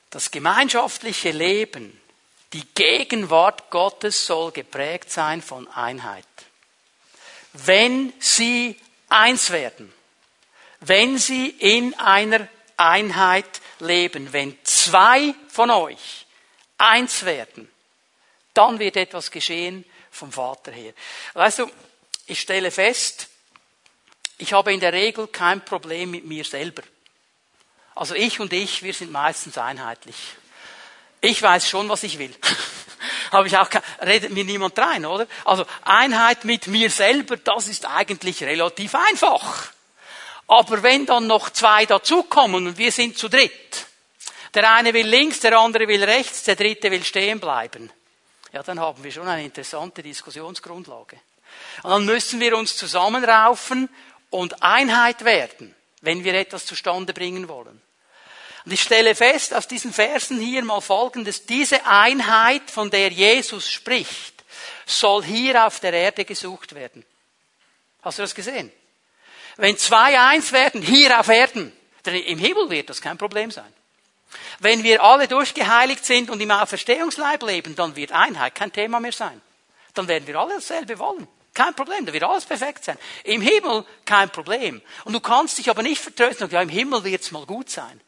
Das 0.09 0.31
gemeinschaftliche 0.31 1.31
Leben, 1.31 1.99
die 2.53 2.65
Gegenwart 2.73 3.69
Gottes 3.69 4.25
soll 4.25 4.51
geprägt 4.51 5.11
sein 5.11 5.41
von 5.41 5.67
Einheit. 5.67 6.25
Wenn 7.53 8.13
sie 8.19 8.79
eins 9.09 9.51
werden, 9.51 9.91
wenn 10.79 11.17
sie 11.17 11.49
in 11.49 11.93
einer 11.95 12.47
Einheit 12.77 13.61
leben, 13.79 14.31
wenn 14.31 14.57
zwei 14.63 15.33
von 15.49 15.71
euch 15.71 16.25
eins 16.77 17.25
werden, 17.25 17.69
dann 18.53 18.79
wird 18.79 18.95
etwas 18.95 19.31
geschehen 19.31 19.83
vom 20.11 20.31
Vater 20.31 20.71
her. 20.71 20.93
Weißt 21.33 21.59
du, 21.59 21.71
ich 22.27 22.39
stelle 22.39 22.71
fest, 22.71 23.27
ich 24.37 24.53
habe 24.53 24.73
in 24.73 24.79
der 24.79 24.93
Regel 24.93 25.27
kein 25.27 25.63
Problem 25.65 26.11
mit 26.11 26.25
mir 26.25 26.43
selber. 26.43 26.83
Also 27.97 28.13
ich 28.13 28.39
und 28.39 28.53
ich, 28.53 28.83
wir 28.83 28.93
sind 28.93 29.11
meistens 29.11 29.57
einheitlich. 29.57 30.15
Ich 31.19 31.41
weiß 31.41 31.67
schon, 31.67 31.89
was 31.89 32.03
ich 32.03 32.19
will. 32.19 32.33
Habe 33.31 33.47
ich 33.47 33.57
auch, 33.57 33.69
redet 34.05 34.31
mir 34.31 34.45
niemand 34.45 34.77
rein, 34.77 35.03
oder? 35.03 35.25
Also 35.45 35.65
Einheit 35.83 36.45
mit 36.45 36.67
mir 36.67 36.91
selber, 36.91 37.37
das 37.37 37.67
ist 37.67 37.87
eigentlich 37.87 38.43
relativ 38.43 38.93
einfach. 38.93 39.71
Aber 40.45 40.83
wenn 40.83 41.07
dann 41.07 41.25
noch 41.25 41.49
zwei 41.49 41.87
dazukommen 41.87 42.67
und 42.67 42.77
wir 42.77 42.91
sind 42.91 43.17
zu 43.17 43.29
dritt, 43.29 43.87
der 44.53 44.71
eine 44.71 44.93
will 44.93 45.07
links, 45.07 45.39
der 45.39 45.57
andere 45.57 45.87
will 45.87 46.03
rechts, 46.03 46.43
der 46.43 46.55
dritte 46.55 46.91
will 46.91 47.03
stehen 47.03 47.39
bleiben, 47.39 47.91
ja, 48.53 48.61
dann 48.61 48.79
haben 48.79 49.03
wir 49.03 49.11
schon 49.11 49.27
eine 49.27 49.43
interessante 49.43 50.03
Diskussionsgrundlage. 50.03 51.19
Und 51.81 51.89
dann 51.89 52.05
müssen 52.05 52.39
wir 52.39 52.55
uns 52.55 52.77
zusammenraufen 52.77 53.89
und 54.29 54.61
Einheit 54.61 55.25
werden, 55.25 55.75
wenn 56.01 56.23
wir 56.23 56.35
etwas 56.35 56.67
zustande 56.67 57.11
bringen 57.13 57.47
wollen. 57.47 57.81
Und 58.67 58.73
ich 58.73 58.81
stelle 58.81 59.15
fest 59.15 59.53
aus 59.53 59.69
diesen 59.69 59.93
Versen 59.93 60.41
hier 60.41 60.61
mal 60.61 60.81
Folgendes. 60.81 61.45
Diese 61.45 61.85
Einheit, 61.85 62.69
von 62.69 62.89
der 62.91 63.13
Jesus 63.13 63.69
spricht, 63.69 64.43
soll 64.85 65.23
hier 65.23 65.65
auf 65.65 65.79
der 65.79 65.93
Erde 65.93 66.25
gesucht 66.25 66.75
werden. 66.75 67.05
Hast 68.01 68.17
du 68.17 68.23
das 68.23 68.35
gesehen? 68.35 68.69
Wenn 69.55 69.77
zwei 69.77 70.19
eins 70.19 70.51
werden, 70.51 70.81
hier 70.81 71.17
auf 71.17 71.29
Erden, 71.29 71.71
im 72.03 72.39
Himmel 72.39 72.69
wird 72.69 72.89
das 72.89 72.99
kein 72.99 73.17
Problem 73.17 73.51
sein. 73.51 73.73
Wenn 74.59 74.83
wir 74.83 75.01
alle 75.01 75.29
durchgeheiligt 75.29 76.03
sind 76.03 76.29
und 76.29 76.41
im 76.41 76.51
Auferstehungsleib 76.51 77.43
leben, 77.43 77.73
dann 77.73 77.95
wird 77.95 78.11
Einheit 78.11 78.53
kein 78.53 78.73
Thema 78.73 78.99
mehr 78.99 79.13
sein. 79.13 79.41
Dann 79.93 80.09
werden 80.09 80.27
wir 80.27 80.35
alle 80.35 80.55
dasselbe 80.55 80.99
wollen. 80.99 81.25
Kein 81.53 81.73
Problem, 81.73 82.05
da 82.05 82.11
wird 82.11 82.25
alles 82.25 82.43
perfekt 82.43 82.83
sein. 82.83 82.97
Im 83.23 83.41
Himmel 83.41 83.85
kein 84.03 84.29
Problem. 84.29 84.81
Und 85.05 85.13
du 85.13 85.21
kannst 85.21 85.57
dich 85.57 85.69
aber 85.69 85.83
nicht 85.83 86.01
vertrösten 86.01 86.47
und 86.47 86.51
ja, 86.51 86.61
im 86.61 86.67
Himmel 86.67 87.05
wird 87.05 87.21
es 87.21 87.31
mal 87.31 87.45
gut 87.45 87.69
sein. 87.69 88.01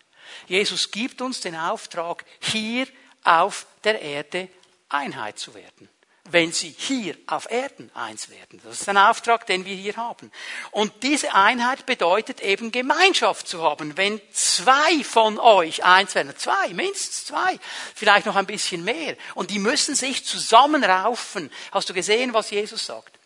Jesus 0.48 0.92
gibt 0.92 1.22
uns 1.22 1.42
den 1.42 1.56
Auftrag, 1.56 2.26
hier 2.40 2.88
auf 3.24 3.66
der 3.84 4.02
Erde 4.02 4.50
Einheit 4.90 5.38
zu 5.40 5.54
werden 5.54 5.90
wenn 6.32 6.52
sie 6.52 6.74
hier 6.78 7.16
auf 7.28 7.50
Erden 7.50 7.92
eins 7.96 8.30
werden. 8.30 8.62
Das 8.64 8.82
ist 8.82 8.90
ein 8.90 8.98
Auftrag, 8.98 9.46
den 9.46 9.66
wir 9.66 9.76
hier 9.76 9.96
haben. 9.96 10.32
Und 10.72 11.04
diese 11.04 11.34
Einheit 11.34 11.86
bedeutet 11.86 12.42
eben 12.42 12.72
Gemeinschaft 12.72 13.48
zu 13.48 13.64
haben. 13.64 13.98
Wenn 13.98 14.22
zwei 14.32 15.04
von 15.04 15.40
euch 15.40 15.84
eins 15.84 16.16
werden, 16.16 16.36
zwei, 16.38 16.70
mindestens 16.70 17.26
zwei, 17.26 17.60
vielleicht 17.96 18.26
noch 18.26 18.36
ein 18.36 18.46
bisschen 18.46 18.84
mehr, 18.84 19.16
und 19.36 19.50
die 19.50 19.60
müssen 19.60 19.96
sich 19.96 20.26
zusammenraufen. 20.26 21.52
Hast 21.72 21.90
du 21.90 21.94
gesehen, 21.94 22.34
was 22.34 22.52
Jesus 22.52 22.86
sagt? 22.86 23.18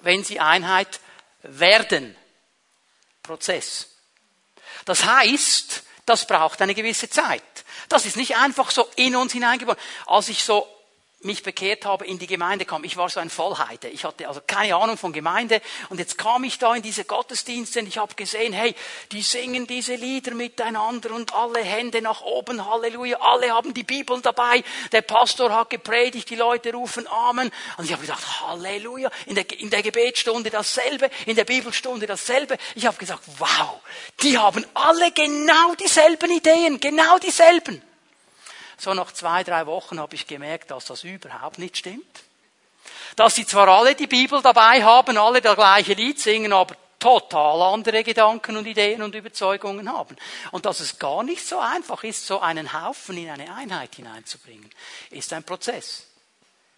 Wenn 0.00 0.24
sie 0.24 0.40
Einheit 0.40 1.00
werden. 1.42 2.16
Prozess. 3.22 3.88
Das 4.84 5.04
heißt, 5.04 5.82
das 6.06 6.26
braucht 6.26 6.60
eine 6.62 6.74
gewisse 6.74 7.08
Zeit. 7.08 7.42
Das 7.88 8.06
ist 8.06 8.16
nicht 8.16 8.36
einfach 8.36 8.70
so 8.70 8.88
in 8.96 9.16
uns 9.16 9.32
hineingeboren. 9.32 9.78
Als 10.06 10.28
ich 10.28 10.42
so 10.42 10.66
mich 11.24 11.42
bekehrt 11.42 11.84
habe, 11.84 12.06
in 12.06 12.18
die 12.18 12.26
Gemeinde 12.26 12.64
kam. 12.64 12.84
Ich 12.84 12.96
war 12.96 13.08
so 13.08 13.20
ein 13.20 13.30
Vollheide. 13.30 13.88
Ich 13.88 14.04
hatte 14.04 14.28
also 14.28 14.40
keine 14.46 14.76
Ahnung 14.76 14.96
von 14.96 15.12
Gemeinde. 15.12 15.60
Und 15.88 15.98
jetzt 15.98 16.18
kam 16.18 16.44
ich 16.44 16.58
da 16.58 16.74
in 16.74 16.82
diese 16.82 17.04
Gottesdienste 17.04 17.80
und 17.80 17.86
ich 17.86 17.98
habe 17.98 18.14
gesehen, 18.14 18.52
hey, 18.52 18.74
die 19.12 19.22
singen 19.22 19.66
diese 19.66 19.94
Lieder 19.94 20.34
miteinander 20.34 21.12
und 21.12 21.34
alle 21.34 21.60
Hände 21.60 22.02
nach 22.02 22.22
oben, 22.22 22.64
Halleluja. 22.64 23.18
Alle 23.20 23.50
haben 23.50 23.74
die 23.74 23.84
Bibel 23.84 24.20
dabei. 24.20 24.64
Der 24.90 25.02
Pastor 25.02 25.54
hat 25.54 25.70
gepredigt, 25.70 26.30
die 26.30 26.36
Leute 26.36 26.72
rufen 26.72 27.06
Amen. 27.06 27.50
Und 27.76 27.84
ich 27.84 27.92
habe 27.92 28.00
gesagt, 28.00 28.40
Halleluja. 28.40 29.10
In 29.26 29.34
der, 29.34 29.60
in 29.60 29.70
der 29.70 29.82
Gebetsstunde 29.82 30.50
dasselbe, 30.50 31.10
in 31.26 31.36
der 31.36 31.44
Bibelstunde 31.44 32.06
dasselbe. 32.06 32.58
Ich 32.74 32.86
habe 32.86 32.96
gesagt, 32.96 33.22
wow, 33.38 33.80
die 34.22 34.38
haben 34.38 34.64
alle 34.74 35.12
genau 35.12 35.74
dieselben 35.74 36.30
Ideen, 36.30 36.80
genau 36.80 37.18
dieselben. 37.18 37.82
So 38.82 38.94
nach 38.94 39.12
zwei, 39.12 39.44
drei 39.44 39.66
Wochen 39.66 40.00
habe 40.00 40.16
ich 40.16 40.26
gemerkt, 40.26 40.72
dass 40.72 40.86
das 40.86 41.04
überhaupt 41.04 41.60
nicht 41.60 41.76
stimmt. 41.76 42.24
Dass 43.14 43.36
sie 43.36 43.46
zwar 43.46 43.68
alle 43.68 43.94
die 43.94 44.08
Bibel 44.08 44.42
dabei 44.42 44.82
haben, 44.82 45.16
alle 45.18 45.40
das 45.40 45.54
gleiche 45.54 45.92
Lied 45.92 46.18
singen, 46.18 46.52
aber 46.52 46.74
total 46.98 47.62
andere 47.74 48.02
Gedanken 48.02 48.56
und 48.56 48.66
Ideen 48.66 49.02
und 49.02 49.14
Überzeugungen 49.14 49.88
haben. 49.88 50.16
Und 50.50 50.66
dass 50.66 50.80
es 50.80 50.98
gar 50.98 51.22
nicht 51.22 51.46
so 51.46 51.60
einfach 51.60 52.02
ist, 52.02 52.26
so 52.26 52.40
einen 52.40 52.72
Haufen 52.72 53.16
in 53.16 53.30
eine 53.30 53.54
Einheit 53.54 53.94
hineinzubringen, 53.94 54.68
ist 55.10 55.32
ein 55.32 55.44
Prozess. 55.44 56.08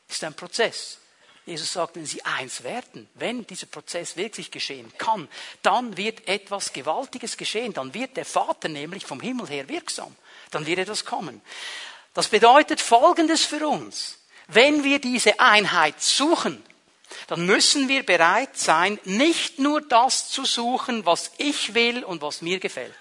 Ist 0.07 0.24
ein 0.24 0.34
Prozess. 0.34 0.98
Jesus 1.46 1.72
sagt, 1.72 1.96
wenn 1.96 2.05
sie 2.05 2.22
eins 2.22 2.64
werden, 2.64 3.09
wenn 3.14 3.46
dieser 3.46 3.66
Prozess 3.66 4.18
wirklich 4.18 4.50
geschehen 4.50 4.92
kann, 4.98 5.26
dann 5.62 5.96
wird 5.96 6.28
etwas 6.28 6.74
Gewaltiges 6.74 7.38
geschehen. 7.38 7.72
Dann 7.72 7.94
wird 7.94 8.18
der 8.18 8.26
Vater 8.26 8.68
nämlich 8.68 9.07
vom 9.07 9.22
Himmel 9.22 9.48
her 9.48 9.70
wirksam. 9.70 10.14
Dann 10.50 10.66
wird 10.66 10.80
etwas 10.80 11.07
kommen. 11.07 11.40
Das 12.14 12.28
bedeutet 12.28 12.80
Folgendes 12.80 13.44
für 13.44 13.66
uns. 13.68 14.18
Wenn 14.46 14.84
wir 14.84 15.00
diese 15.00 15.40
Einheit 15.40 16.00
suchen, 16.00 16.62
dann 17.26 17.46
müssen 17.46 17.88
wir 17.88 18.04
bereit 18.04 18.56
sein, 18.56 18.98
nicht 19.04 19.58
nur 19.58 19.80
das 19.80 20.28
zu 20.28 20.44
suchen, 20.44 21.06
was 21.06 21.32
ich 21.38 21.74
will 21.74 22.04
und 22.04 22.22
was 22.22 22.42
mir 22.42 22.60
gefällt. 22.60 22.94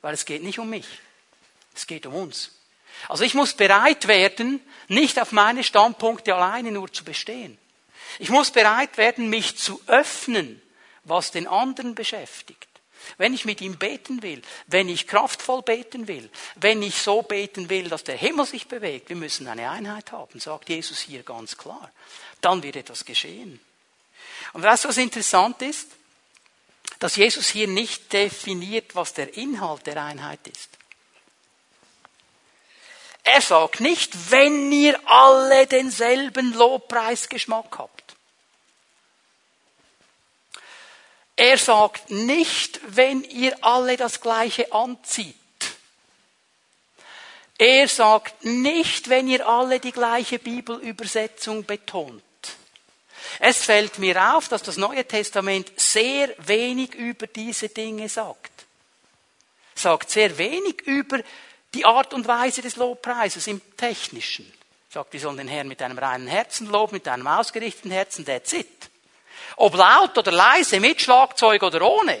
Weil 0.00 0.14
es 0.14 0.24
geht 0.24 0.42
nicht 0.42 0.58
um 0.58 0.70
mich. 0.70 0.86
Es 1.74 1.86
geht 1.86 2.06
um 2.06 2.14
uns. 2.14 2.52
Also 3.08 3.24
ich 3.24 3.34
muss 3.34 3.54
bereit 3.54 4.08
werden, 4.08 4.60
nicht 4.88 5.20
auf 5.20 5.32
meine 5.32 5.62
Standpunkte 5.62 6.34
alleine 6.34 6.72
nur 6.72 6.92
zu 6.92 7.04
bestehen. 7.04 7.58
Ich 8.18 8.30
muss 8.30 8.50
bereit 8.50 8.96
werden, 8.96 9.28
mich 9.28 9.58
zu 9.58 9.80
öffnen, 9.86 10.62
was 11.04 11.30
den 11.30 11.46
anderen 11.46 11.94
beschäftigt. 11.94 12.65
Wenn 13.18 13.34
ich 13.34 13.44
mit 13.44 13.60
ihm 13.60 13.78
beten 13.78 14.22
will, 14.22 14.42
wenn 14.66 14.88
ich 14.88 15.06
kraftvoll 15.06 15.62
beten 15.62 16.08
will, 16.08 16.30
wenn 16.56 16.82
ich 16.82 17.00
so 17.00 17.22
beten 17.22 17.68
will, 17.68 17.88
dass 17.88 18.04
der 18.04 18.16
Himmel 18.16 18.46
sich 18.46 18.68
bewegt, 18.68 19.08
wir 19.08 19.16
müssen 19.16 19.48
eine 19.48 19.70
Einheit 19.70 20.12
haben, 20.12 20.40
sagt 20.40 20.68
Jesus 20.68 21.00
hier 21.00 21.22
ganz 21.22 21.56
klar. 21.56 21.90
Dann 22.40 22.62
wird 22.62 22.76
etwas 22.76 23.04
geschehen. 23.04 23.60
Und 24.52 24.62
weißt 24.62 24.84
du, 24.84 24.88
was 24.88 24.96
interessant 24.96 25.62
ist? 25.62 25.88
Dass 26.98 27.16
Jesus 27.16 27.48
hier 27.48 27.68
nicht 27.68 28.12
definiert, 28.12 28.94
was 28.94 29.12
der 29.12 29.36
Inhalt 29.36 29.86
der 29.86 30.02
Einheit 30.02 30.46
ist. 30.46 30.70
Er 33.22 33.40
sagt 33.40 33.80
nicht, 33.80 34.30
wenn 34.30 34.70
ihr 34.70 34.98
alle 35.04 35.66
denselben 35.66 36.54
Lobpreisgeschmack 36.54 37.76
habt. 37.76 37.95
Er 41.36 41.58
sagt 41.58 42.10
nicht, 42.10 42.80
wenn 42.88 43.22
ihr 43.24 43.56
alle 43.62 43.98
das 43.98 44.20
Gleiche 44.22 44.72
anzieht. 44.72 45.36
Er 47.58 47.88
sagt 47.88 48.44
nicht, 48.44 49.08
wenn 49.08 49.28
ihr 49.28 49.46
alle 49.46 49.78
die 49.78 49.92
gleiche 49.92 50.38
Bibelübersetzung 50.38 51.64
betont. 51.64 52.22
Es 53.38 53.58
fällt 53.58 53.98
mir 53.98 54.34
auf, 54.34 54.48
dass 54.48 54.62
das 54.62 54.76
Neue 54.76 55.06
Testament 55.06 55.70
sehr 55.76 56.34
wenig 56.38 56.94
über 56.94 57.26
diese 57.26 57.68
Dinge 57.68 58.08
sagt. 58.08 58.52
Sagt 59.74 60.10
sehr 60.10 60.38
wenig 60.38 60.82
über 60.82 61.20
die 61.74 61.84
Art 61.84 62.14
und 62.14 62.26
Weise 62.26 62.62
des 62.62 62.76
Lobpreises 62.76 63.46
im 63.46 63.60
Technischen. 63.76 64.50
Sagt, 64.88 65.12
wir 65.12 65.20
sollen 65.20 65.36
den 65.36 65.48
Herrn 65.48 65.68
mit 65.68 65.82
einem 65.82 65.98
reinen 65.98 66.28
Herzen 66.28 66.66
loben, 66.68 66.94
mit 66.94 67.08
einem 67.08 67.26
ausgerichteten 67.26 67.90
Herzen, 67.90 68.24
that's 68.24 68.54
it. 68.54 68.90
Ob 69.56 69.74
laut 69.74 70.16
oder 70.18 70.32
leise, 70.32 70.80
mit 70.80 71.00
Schlagzeug 71.00 71.62
oder 71.62 71.82
ohne. 71.82 72.18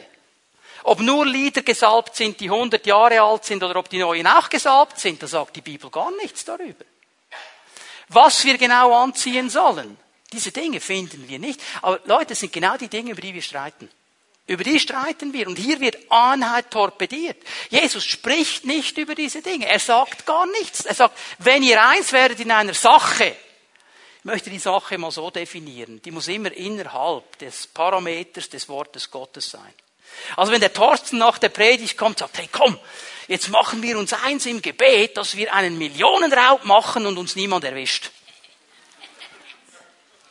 Ob 0.84 1.00
nur 1.00 1.26
Lieder 1.26 1.62
gesalbt 1.62 2.14
sind, 2.14 2.38
die 2.38 2.48
100 2.48 2.86
Jahre 2.86 3.20
alt 3.20 3.44
sind, 3.44 3.62
oder 3.62 3.76
ob 3.76 3.88
die 3.88 3.98
neuen 3.98 4.26
auch 4.26 4.48
gesalbt 4.48 5.00
sind, 5.00 5.20
da 5.22 5.26
sagt 5.26 5.56
die 5.56 5.60
Bibel 5.60 5.90
gar 5.90 6.12
nichts 6.12 6.44
darüber. 6.44 6.84
Was 8.08 8.44
wir 8.44 8.56
genau 8.56 8.94
anziehen 8.94 9.50
sollen, 9.50 9.98
diese 10.32 10.52
Dinge 10.52 10.80
finden 10.80 11.28
wir 11.28 11.38
nicht. 11.38 11.60
Aber 11.82 12.00
Leute, 12.04 12.26
das 12.26 12.40
sind 12.40 12.52
genau 12.52 12.76
die 12.76 12.88
Dinge, 12.88 13.12
über 13.12 13.20
die 13.20 13.34
wir 13.34 13.42
streiten. 13.42 13.88
Über 14.46 14.62
die 14.62 14.78
streiten 14.78 15.32
wir. 15.32 15.48
Und 15.48 15.56
hier 15.56 15.80
wird 15.80 15.98
Einheit 16.08 16.70
torpediert. 16.70 17.42
Jesus 17.68 18.04
spricht 18.04 18.64
nicht 18.64 18.96
über 18.96 19.16
diese 19.16 19.42
Dinge. 19.42 19.66
Er 19.66 19.80
sagt 19.80 20.24
gar 20.24 20.46
nichts. 20.46 20.84
Er 20.84 20.94
sagt, 20.94 21.18
wenn 21.38 21.64
ihr 21.64 21.82
eins 21.82 22.12
werdet 22.12 22.38
in 22.38 22.52
einer 22.52 22.74
Sache, 22.74 23.36
möchte 24.26 24.50
die 24.50 24.58
Sache 24.58 24.98
mal 24.98 25.12
so 25.12 25.30
definieren. 25.30 26.02
Die 26.02 26.10
muss 26.10 26.26
immer 26.26 26.52
innerhalb 26.52 27.38
des 27.38 27.68
Parameters 27.68 28.48
des 28.48 28.68
Wortes 28.68 29.10
Gottes 29.10 29.50
sein. 29.50 29.72
Also 30.36 30.52
wenn 30.52 30.60
der 30.60 30.72
Thorsten 30.72 31.18
nach 31.18 31.38
der 31.38 31.48
Predigt 31.48 31.96
kommt, 31.96 32.18
sagt, 32.18 32.38
hey 32.38 32.48
komm, 32.50 32.78
jetzt 33.28 33.48
machen 33.48 33.82
wir 33.82 33.96
uns 33.98 34.12
eins 34.12 34.46
im 34.46 34.60
Gebet, 34.60 35.16
dass 35.16 35.36
wir 35.36 35.54
einen 35.54 35.78
Millionenraub 35.78 36.64
machen 36.64 37.06
und 37.06 37.18
uns 37.18 37.36
niemand 37.36 37.64
erwischt. 37.64 38.10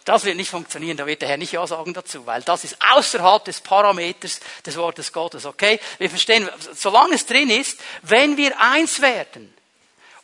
Das 0.04 0.26
wird 0.26 0.36
nicht 0.36 0.50
funktionieren, 0.50 0.98
da 0.98 1.08
wird 1.08 1.22
der 1.22 1.30
Herr 1.30 1.38
nicht 1.38 1.54
Ja 1.54 1.66
sagen 1.66 1.94
dazu, 1.94 2.26
weil 2.28 2.44
das 2.44 2.64
ist 2.64 2.78
außerhalb 2.80 3.44
des 3.46 3.62
Parameters 3.62 4.40
des 4.66 4.76
Wortes 4.76 5.12
Gottes, 5.12 5.46
okay? 5.46 5.80
Wir 5.98 6.10
verstehen, 6.10 6.48
solange 6.74 7.16
es 7.16 7.26
drin 7.26 7.50
ist, 7.50 7.80
wenn 8.04 8.38
wir 8.38 8.60
eins 8.60 9.02
werden, 9.02 9.55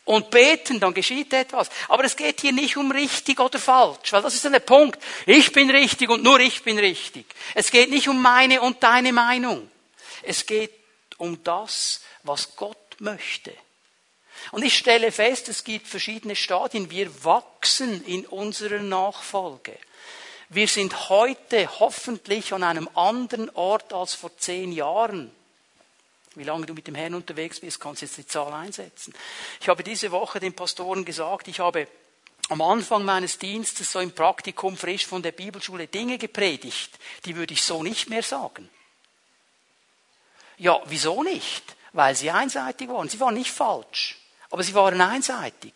und 0.04 0.30
beten, 0.30 0.80
dann 0.80 0.94
geschieht 0.94 1.32
etwas. 1.32 1.68
Aber 1.88 2.04
es 2.04 2.16
geht 2.16 2.40
hier 2.40 2.52
nicht 2.52 2.76
um 2.76 2.90
richtig 2.90 3.38
oder 3.38 3.58
falsch, 3.58 4.12
weil 4.12 4.22
das 4.22 4.34
ist 4.34 4.44
der 4.44 4.58
Punkt. 4.60 5.02
Ich 5.26 5.52
bin 5.52 5.70
richtig 5.70 6.10
und 6.10 6.22
nur 6.22 6.40
ich 6.40 6.62
bin 6.62 6.78
richtig. 6.78 7.26
Es 7.54 7.70
geht 7.70 7.90
nicht 7.90 8.08
um 8.08 8.20
meine 8.20 8.60
und 8.60 8.82
deine 8.82 9.12
Meinung. 9.12 9.70
Es 10.22 10.46
geht 10.46 10.72
um 11.18 11.42
das, 11.44 12.00
was 12.22 12.56
Gott 12.56 12.76
möchte. 12.98 13.52
Und 14.50 14.64
ich 14.64 14.76
stelle 14.76 15.12
fest, 15.12 15.48
es 15.48 15.62
gibt 15.62 15.86
verschiedene 15.86 16.34
Stadien. 16.34 16.90
Wir 16.90 17.24
wachsen 17.24 18.04
in 18.04 18.26
unserer 18.26 18.80
Nachfolge. 18.80 19.78
Wir 20.48 20.66
sind 20.66 21.08
heute 21.08 21.68
hoffentlich 21.78 22.52
an 22.52 22.64
einem 22.64 22.88
anderen 22.94 23.48
Ort 23.50 23.92
als 23.92 24.14
vor 24.14 24.36
zehn 24.36 24.72
Jahren. 24.72 25.32
Wie 26.34 26.44
lange 26.44 26.66
du 26.66 26.74
mit 26.74 26.86
dem 26.86 26.94
Herrn 26.94 27.14
unterwegs 27.14 27.60
bist, 27.60 27.80
kannst 27.80 28.02
du 28.02 28.06
jetzt 28.06 28.16
die 28.16 28.26
Zahl 28.26 28.52
einsetzen. 28.52 29.12
Ich 29.60 29.68
habe 29.68 29.82
diese 29.82 30.10
Woche 30.10 30.40
den 30.40 30.54
Pastoren 30.54 31.04
gesagt, 31.04 31.48
ich 31.48 31.60
habe 31.60 31.86
am 32.48 32.60
Anfang 32.60 33.04
meines 33.04 33.38
Dienstes 33.38 33.92
so 33.92 34.00
im 34.00 34.12
Praktikum 34.12 34.76
frisch 34.76 35.06
von 35.06 35.22
der 35.22 35.32
Bibelschule 35.32 35.86
Dinge 35.86 36.18
gepredigt, 36.18 36.98
die 37.24 37.36
würde 37.36 37.54
ich 37.54 37.62
so 37.62 37.82
nicht 37.82 38.08
mehr 38.08 38.22
sagen. 38.22 38.68
Ja, 40.58 40.80
wieso 40.86 41.22
nicht? 41.22 41.76
Weil 41.92 42.14
sie 42.14 42.30
einseitig 42.30 42.88
waren. 42.88 43.08
Sie 43.08 43.20
waren 43.20 43.34
nicht 43.34 43.50
falsch, 43.50 44.18
aber 44.50 44.62
sie 44.62 44.74
waren 44.74 45.00
einseitig. 45.00 45.74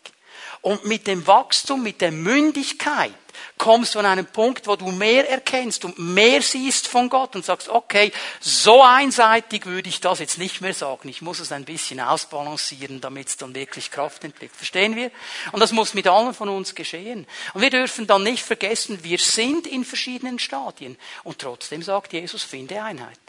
Und 0.61 0.85
mit 0.85 1.07
dem 1.07 1.25
Wachstum, 1.27 1.83
mit 1.83 2.01
der 2.01 2.11
Mündigkeit 2.11 3.13
kommst 3.57 3.95
du 3.95 3.99
an 3.99 4.05
einen 4.05 4.25
Punkt, 4.25 4.67
wo 4.67 4.75
du 4.75 4.91
mehr 4.91 5.29
erkennst 5.29 5.85
und 5.85 5.97
mehr 5.97 6.41
siehst 6.41 6.87
von 6.87 7.09
Gott 7.09 7.35
und 7.35 7.45
sagst, 7.45 7.69
okay, 7.69 8.11
so 8.39 8.83
einseitig 8.83 9.65
würde 9.65 9.89
ich 9.89 9.99
das 9.99 10.19
jetzt 10.19 10.37
nicht 10.37 10.61
mehr 10.61 10.73
sagen. 10.73 11.09
Ich 11.09 11.21
muss 11.21 11.39
es 11.39 11.51
ein 11.51 11.65
bisschen 11.65 11.99
ausbalancieren, 11.99 13.01
damit 13.01 13.29
es 13.29 13.37
dann 13.37 13.55
wirklich 13.55 13.91
Kraft 13.91 14.23
entwickelt. 14.23 14.55
Verstehen 14.55 14.95
wir? 14.95 15.11
Und 15.51 15.59
das 15.59 15.71
muss 15.71 15.93
mit 15.93 16.07
allen 16.07 16.33
von 16.33 16.49
uns 16.49 16.75
geschehen. 16.75 17.25
Und 17.53 17.61
wir 17.61 17.69
dürfen 17.69 18.07
dann 18.07 18.23
nicht 18.23 18.43
vergessen, 18.43 19.03
wir 19.03 19.17
sind 19.17 19.67
in 19.67 19.85
verschiedenen 19.85 20.39
Stadien. 20.39 20.97
Und 21.23 21.39
trotzdem 21.39 21.81
sagt 21.81 22.13
Jesus, 22.13 22.43
finde 22.43 22.81
Einheit. 22.81 23.19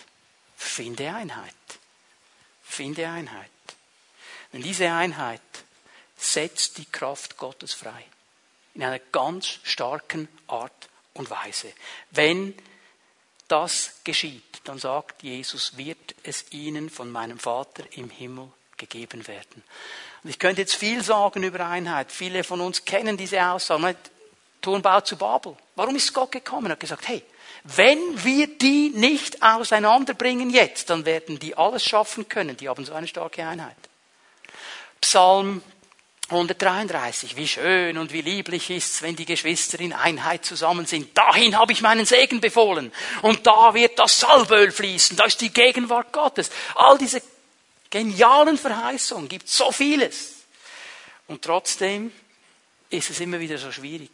Finde 0.57 1.09
Einheit. 1.11 1.55
Finde 2.63 3.09
Einheit. 3.09 3.51
Denn 4.53 4.63
diese 4.63 4.91
Einheit 4.91 5.41
setzt 6.19 6.79
die 6.79 6.85
Kraft 6.85 7.37
Gottes 7.37 7.73
frei. 7.73 8.05
In 8.75 8.83
einer 8.83 8.99
ganz 8.99 9.47
starken 9.63 10.29
Art 10.47 10.89
und 11.15 11.31
Weise. 11.31 11.73
Wenn 12.11 12.55
das 13.49 13.95
geschieht, 14.05 14.61
dann 14.65 14.79
sagt 14.79 15.23
Jesus, 15.23 15.77
wird 15.77 16.15
es 16.23 16.45
ihnen 16.51 16.91
von 16.91 17.11
meinem 17.11 17.39
Vater 17.39 17.85
im 17.93 18.11
Himmel 18.11 18.49
gegeben 18.77 19.27
werden. 19.27 19.63
Und 20.23 20.31
ich 20.31 20.39
könnte 20.39 20.61
jetzt 20.61 20.75
viel 20.75 21.03
sagen 21.03 21.43
über 21.43 21.67
Einheit. 21.67 22.13
Viele 22.13 22.45
von 22.45 22.61
uns 22.61 22.85
kennen 22.85 23.17
diese 23.17 23.43
Aussage. 23.45 23.97
Turmbau 24.61 25.01
zu 25.01 25.17
Babel. 25.17 25.57
Warum 25.77 25.97
ist 25.97 26.13
Gott 26.13 26.33
gekommen? 26.33 26.67
Er 26.67 26.73
hat 26.73 26.81
gesagt, 26.81 27.07
hey, 27.07 27.23
wenn 27.65 28.25
wir 28.25 28.47
die 28.59 28.91
nicht 28.91 29.43
auseinanderbringen 29.43 30.51
jetzt, 30.51 30.91
dann 30.91 31.05
werden 31.05 31.39
die 31.39 31.57
alles 31.57 31.85
schaffen 31.85 32.29
können. 32.29 32.57
Die 32.57 32.69
haben 32.69 32.85
so 32.85 32.93
eine 32.93 33.07
starke 33.07 33.47
Einheit. 33.47 33.77
Psalm 35.01 35.63
133. 36.31 37.37
Wie 37.37 37.49
schön 37.49 37.97
und 37.97 38.13
wie 38.13 38.21
lieblich 38.21 38.69
ist's, 38.71 39.01
wenn 39.01 39.17
die 39.17 39.25
Geschwister 39.25 39.81
in 39.81 39.95
Einheit 39.95 40.45
zusammen 40.45 40.85
sind. 40.85 41.17
Dahin 41.17 41.57
habe 41.57 41.73
ich 41.73 41.81
meinen 41.81 42.05
Segen 42.05 42.41
befohlen. 42.41 42.93
Und 43.23 43.47
da 43.47 43.73
wird 43.73 43.99
das 43.99 44.19
Salböl 44.19 44.71
fließen. 44.71 45.17
Da 45.17 45.25
ist 45.25 45.41
die 45.41 45.53
Gegenwart 45.53 46.13
Gottes. 46.13 46.51
All 46.75 46.99
diese 46.99 47.23
genialen 47.89 48.59
Verheißungen 48.59 49.29
gibt 49.29 49.49
so 49.49 49.73
vieles. 49.73 50.35
Und 51.29 51.43
trotzdem 51.43 52.13
ist 52.91 53.11
es 53.11 53.21
immer 53.21 53.41
wieder 53.41 53.59
so 53.59 53.73
schwierig, 53.73 54.11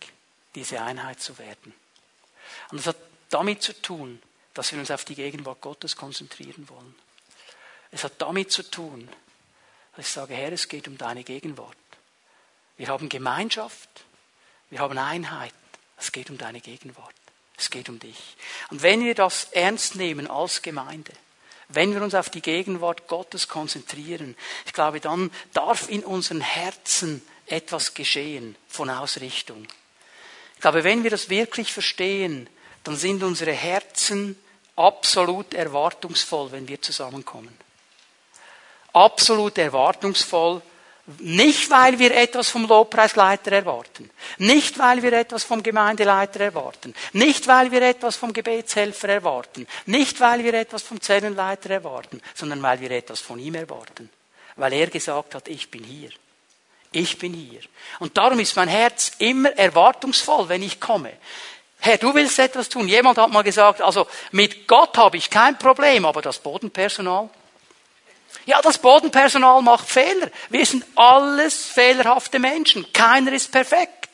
diese 0.55 0.81
Einheit 0.81 1.21
zu 1.21 1.37
werden. 1.39 1.75
Und 2.71 2.79
das 2.79 2.89
hat 2.89 2.97
damit 3.31 3.63
zu 3.63 3.81
tun, 3.81 4.23
dass 4.53 4.71
wir 4.73 4.79
uns 4.79 4.91
auf 4.91 5.05
die 5.05 5.17
Gegenwart 5.17 5.61
Gottes 5.61 5.97
konzentrieren 5.97 6.69
wollen. 6.69 6.95
Es 7.91 8.05
hat 8.05 8.15
damit 8.19 8.53
zu 8.53 8.69
tun, 8.69 9.09
dass 9.97 10.07
ich 10.07 10.13
sage, 10.13 10.35
Herr, 10.35 10.53
es 10.53 10.69
geht 10.69 10.89
um 10.89 10.99
deine 10.99 11.25
Gegenwart. 11.25 11.77
Wir 12.77 12.89
haben 12.89 13.09
Gemeinschaft, 13.09 14.05
wir 14.71 14.81
haben 14.81 14.99
Einheit. 14.99 15.55
Es 15.97 16.13
geht 16.13 16.31
um 16.31 16.39
deine 16.39 16.61
Gegenwart. 16.61 17.15
Es 17.57 17.71
geht 17.71 17.89
um 17.89 18.01
dich. 18.01 18.37
Und 18.71 18.83
wenn 18.83 19.05
wir 19.05 19.15
das 19.15 19.45
ernst 19.53 19.95
nehmen 19.95 20.29
als 20.29 20.63
Gemeinde, 20.63 21.13
wenn 21.69 21.95
wir 21.95 22.03
uns 22.03 22.15
auf 22.15 22.29
die 22.29 22.43
Gegenwart 22.43 23.07
Gottes 23.07 23.49
konzentrieren, 23.49 24.37
ich 24.67 24.73
glaube, 24.73 25.01
dann 25.01 25.31
darf 25.53 25.89
in 25.89 26.05
unseren 26.05 26.41
Herzen 26.41 27.23
etwas 27.47 27.95
geschehen 27.95 28.57
von 28.69 28.91
Ausrichtung. 28.91 29.67
Ich 30.57 30.61
glaube, 30.61 30.85
wenn 30.85 31.05
wir 31.05 31.11
das 31.11 31.29
wirklich 31.29 31.73
verstehen, 31.73 32.49
dann 32.83 32.97
sind 32.97 33.23
unsere 33.23 33.53
Herzen 33.53 34.39
absolut 34.77 35.55
erwartungsvoll, 35.55 36.53
wenn 36.53 36.69
wir 36.69 36.83
zusammenkommen. 36.83 37.57
Absolut 38.93 39.59
erwartungsvoll, 39.59 40.63
nicht, 41.19 41.71
weil 41.71 41.99
wir 41.99 42.17
etwas 42.17 42.49
vom 42.49 42.67
Lobpreisleiter 42.67 43.53
erwarten. 43.53 44.09
Nicht, 44.39 44.79
weil 44.79 45.03
wir 45.03 45.13
etwas 45.13 45.45
vom 45.45 45.63
Gemeindeleiter 45.63 46.41
erwarten. 46.41 46.95
Nicht, 47.13 47.47
weil 47.47 47.71
wir 47.71 47.83
etwas 47.83 48.17
vom 48.17 48.33
Gebetshelfer 48.33 49.09
erwarten. 49.11 49.67
Nicht, 49.85 50.19
weil 50.21 50.43
wir 50.43 50.55
etwas 50.55 50.83
vom 50.83 51.01
Zellenleiter 51.01 51.69
erwarten, 51.71 52.23
sondern 52.35 52.63
weil 52.63 52.81
wir 52.81 52.91
etwas 52.91 53.21
von 53.21 53.39
ihm 53.39 53.55
erwarten. 53.55 54.09
Weil 54.57 54.73
er 54.73 54.87
gesagt 54.87 55.35
hat, 55.35 55.49
ich 55.49 55.71
bin 55.71 55.85
hier. 55.85 56.11
Ich 56.91 57.19
bin 57.19 57.35
hier. 57.35 57.61
Und 57.99 58.17
darum 58.17 58.39
ist 58.41 58.57
mein 58.57 58.69
Herz 58.69 59.13
immer 59.19 59.51
erwartungsvoll, 59.51 60.49
wenn 60.49 60.63
ich 60.63 60.81
komme. 60.81 61.13
Herr, 61.81 61.99
du 61.99 62.15
willst 62.15 62.39
etwas 62.39 62.71
tun. 62.71 62.89
Jemand 62.89 63.19
hat 63.19 63.31
mal 63.31 63.43
gesagt, 63.43 63.83
also 63.83 64.07
mit 64.31 64.67
Gott 64.67 64.97
habe 64.97 65.19
ich 65.19 65.29
kein 65.29 65.59
Problem, 65.59 66.07
aber 66.07 66.23
das 66.23 66.39
Bodenpersonal, 66.39 67.29
ja, 68.47 68.61
das 68.63 68.79
Bodenpersonal 68.79 69.63
macht 69.63 69.89
Fehler. 69.89 70.31
Wir 70.51 70.67
sind 70.67 70.85
alles 70.97 71.67
fehlerhafte 71.67 72.39
Menschen. 72.39 72.87
Keiner 72.93 73.33
ist 73.33 73.51
perfekt. 73.51 74.11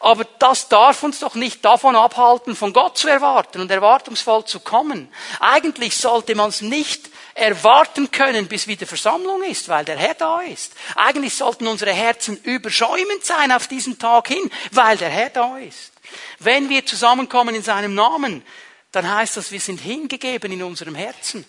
Aber 0.00 0.24
das 0.38 0.68
darf 0.68 1.02
uns 1.02 1.20
doch 1.20 1.34
nicht 1.34 1.64
davon 1.64 1.96
abhalten, 1.96 2.54
von 2.54 2.72
Gott 2.72 2.98
zu 2.98 3.08
erwarten 3.08 3.60
und 3.60 3.70
erwartungsvoll 3.70 4.44
zu 4.44 4.60
kommen. 4.60 5.08
Eigentlich 5.40 5.96
sollte 5.96 6.34
man 6.34 6.50
es 6.50 6.60
nicht 6.60 7.10
erwarten 7.34 8.10
können, 8.10 8.46
bis 8.46 8.66
wieder 8.66 8.86
Versammlung 8.86 9.42
ist, 9.42 9.68
weil 9.68 9.84
der 9.84 9.96
Herr 9.96 10.14
da 10.14 10.40
ist. 10.40 10.74
Eigentlich 10.94 11.34
sollten 11.34 11.66
unsere 11.66 11.92
Herzen 11.92 12.36
überschäumend 12.42 13.24
sein 13.24 13.52
auf 13.52 13.66
diesen 13.68 13.98
Tag 13.98 14.28
hin, 14.28 14.50
weil 14.72 14.96
der 14.96 15.10
Herr 15.10 15.30
da 15.30 15.58
ist. 15.58 15.92
Wenn 16.38 16.68
wir 16.68 16.84
zusammenkommen 16.86 17.54
in 17.54 17.62
seinem 17.62 17.94
Namen, 17.94 18.44
dann 18.92 19.12
heißt 19.12 19.36
das, 19.36 19.50
wir 19.50 19.60
sind 19.60 19.80
hingegeben 19.80 20.52
in 20.52 20.62
unserem 20.62 20.94
Herzen. 20.94 21.44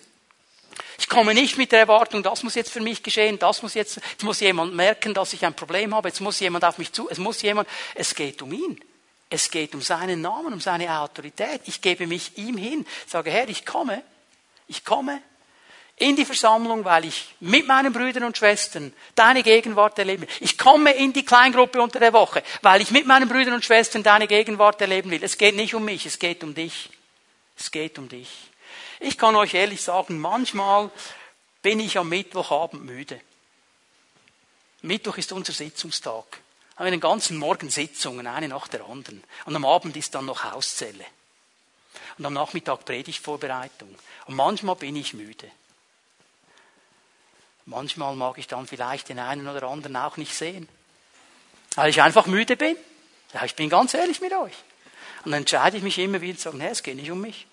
Ich 0.99 1.09
komme 1.09 1.33
nicht 1.33 1.57
mit 1.57 1.71
der 1.71 1.79
Erwartung, 1.79 2.23
das 2.23 2.43
muss 2.43 2.55
jetzt 2.55 2.71
für 2.71 2.81
mich 2.81 3.03
geschehen, 3.03 3.37
das 3.37 3.61
muss 3.61 3.75
jetzt, 3.75 3.97
jetzt 3.97 4.23
muss 4.23 4.39
jemand 4.39 4.73
merken, 4.73 5.13
dass 5.13 5.33
ich 5.33 5.45
ein 5.45 5.53
Problem 5.53 5.93
habe, 5.93 6.07
jetzt 6.09 6.21
muss 6.21 6.39
jemand 6.39 6.65
auf 6.65 6.77
mich 6.79 6.91
zu, 6.91 7.07
es 7.09 7.19
muss 7.19 7.41
jemand, 7.41 7.67
es 7.93 8.15
geht 8.15 8.41
um 8.41 8.51
ihn. 8.51 8.79
Es 9.29 9.51
geht 9.51 9.75
um 9.75 9.81
seinen 9.81 10.21
Namen, 10.21 10.53
um 10.53 10.61
seine 10.61 10.99
Autorität. 10.99 11.61
Ich 11.65 11.81
gebe 11.81 12.07
mich 12.07 12.37
ihm 12.37 12.57
hin, 12.57 12.85
sage, 13.05 13.29
Herr, 13.29 13.49
ich 13.49 13.65
komme, 13.65 14.01
ich 14.67 14.85
komme 14.85 15.21
in 15.97 16.15
die 16.15 16.25
Versammlung, 16.25 16.85
weil 16.85 17.05
ich 17.05 17.35
mit 17.39 17.67
meinen 17.67 17.91
Brüdern 17.91 18.23
und 18.23 18.37
Schwestern 18.37 18.93
deine 19.15 19.43
Gegenwart 19.43 19.97
erleben 19.97 20.21
will. 20.21 20.29
Ich 20.39 20.57
komme 20.57 20.91
in 20.91 21.11
die 21.11 21.25
Kleingruppe 21.25 21.81
unter 21.81 21.99
der 21.99 22.13
Woche, 22.13 22.43
weil 22.61 22.81
ich 22.81 22.91
mit 22.91 23.07
meinen 23.07 23.27
Brüdern 23.27 23.55
und 23.55 23.65
Schwestern 23.65 24.03
deine 24.03 24.27
Gegenwart 24.27 24.79
erleben 24.79 25.09
will. 25.09 25.23
Es 25.23 25.37
geht 25.37 25.55
nicht 25.55 25.73
um 25.73 25.83
mich, 25.83 26.05
es 26.05 26.19
geht 26.19 26.43
um 26.43 26.53
dich. 26.53 26.89
Es 27.57 27.71
geht 27.71 27.97
um 27.97 28.07
dich. 28.07 28.29
Ich 28.99 29.17
kann 29.17 29.35
euch 29.35 29.53
ehrlich 29.53 29.81
sagen, 29.81 30.19
manchmal 30.19 30.91
bin 31.61 31.79
ich 31.79 31.97
am 31.97 32.09
Mittwochabend 32.09 32.85
müde. 32.85 33.21
Mittwoch 34.81 35.17
ist 35.17 35.31
unser 35.31 35.53
Sitzungstag. 35.53 36.25
Wir 36.77 36.85
haben 36.85 36.91
den 36.91 36.99
ganzen 36.99 37.37
Morgen 37.37 37.69
Sitzungen, 37.69 38.27
eine 38.27 38.47
nach 38.47 38.67
der 38.67 38.85
anderen. 38.85 39.23
Und 39.45 39.55
am 39.55 39.65
Abend 39.65 39.97
ist 39.97 40.13
dann 40.13 40.25
noch 40.25 40.43
Hauszelle. 40.43 41.05
Und 42.17 42.25
am 42.25 42.33
Nachmittag 42.33 42.85
Predigtvorbereitung. 42.85 43.93
Und 44.25 44.35
manchmal 44.35 44.75
bin 44.75 44.95
ich 44.95 45.13
müde. 45.13 45.49
Manchmal 47.65 48.15
mag 48.15 48.37
ich 48.37 48.47
dann 48.47 48.65
vielleicht 48.65 49.09
den 49.09 49.19
einen 49.19 49.47
oder 49.47 49.67
anderen 49.67 49.95
auch 49.97 50.17
nicht 50.17 50.33
sehen. 50.33 50.69
Weil 51.75 51.89
ich 51.89 52.01
einfach 52.01 52.25
müde 52.25 52.55
bin. 52.55 52.77
Ja, 53.33 53.43
ich 53.43 53.55
bin 53.55 53.69
ganz 53.69 53.93
ehrlich 53.93 54.21
mit 54.21 54.31
euch. 54.33 54.53
Und 55.25 55.31
dann 55.31 55.41
entscheide 55.41 55.77
ich 55.77 55.83
mich 55.83 55.97
immer 55.99 56.21
wieder 56.21 56.37
zu 56.37 56.43
sagen, 56.43 56.59
nee, 56.59 56.69
es 56.69 56.81
geht 56.81 56.95
nicht 56.95 57.11
um 57.11 57.19
mich. 57.19 57.45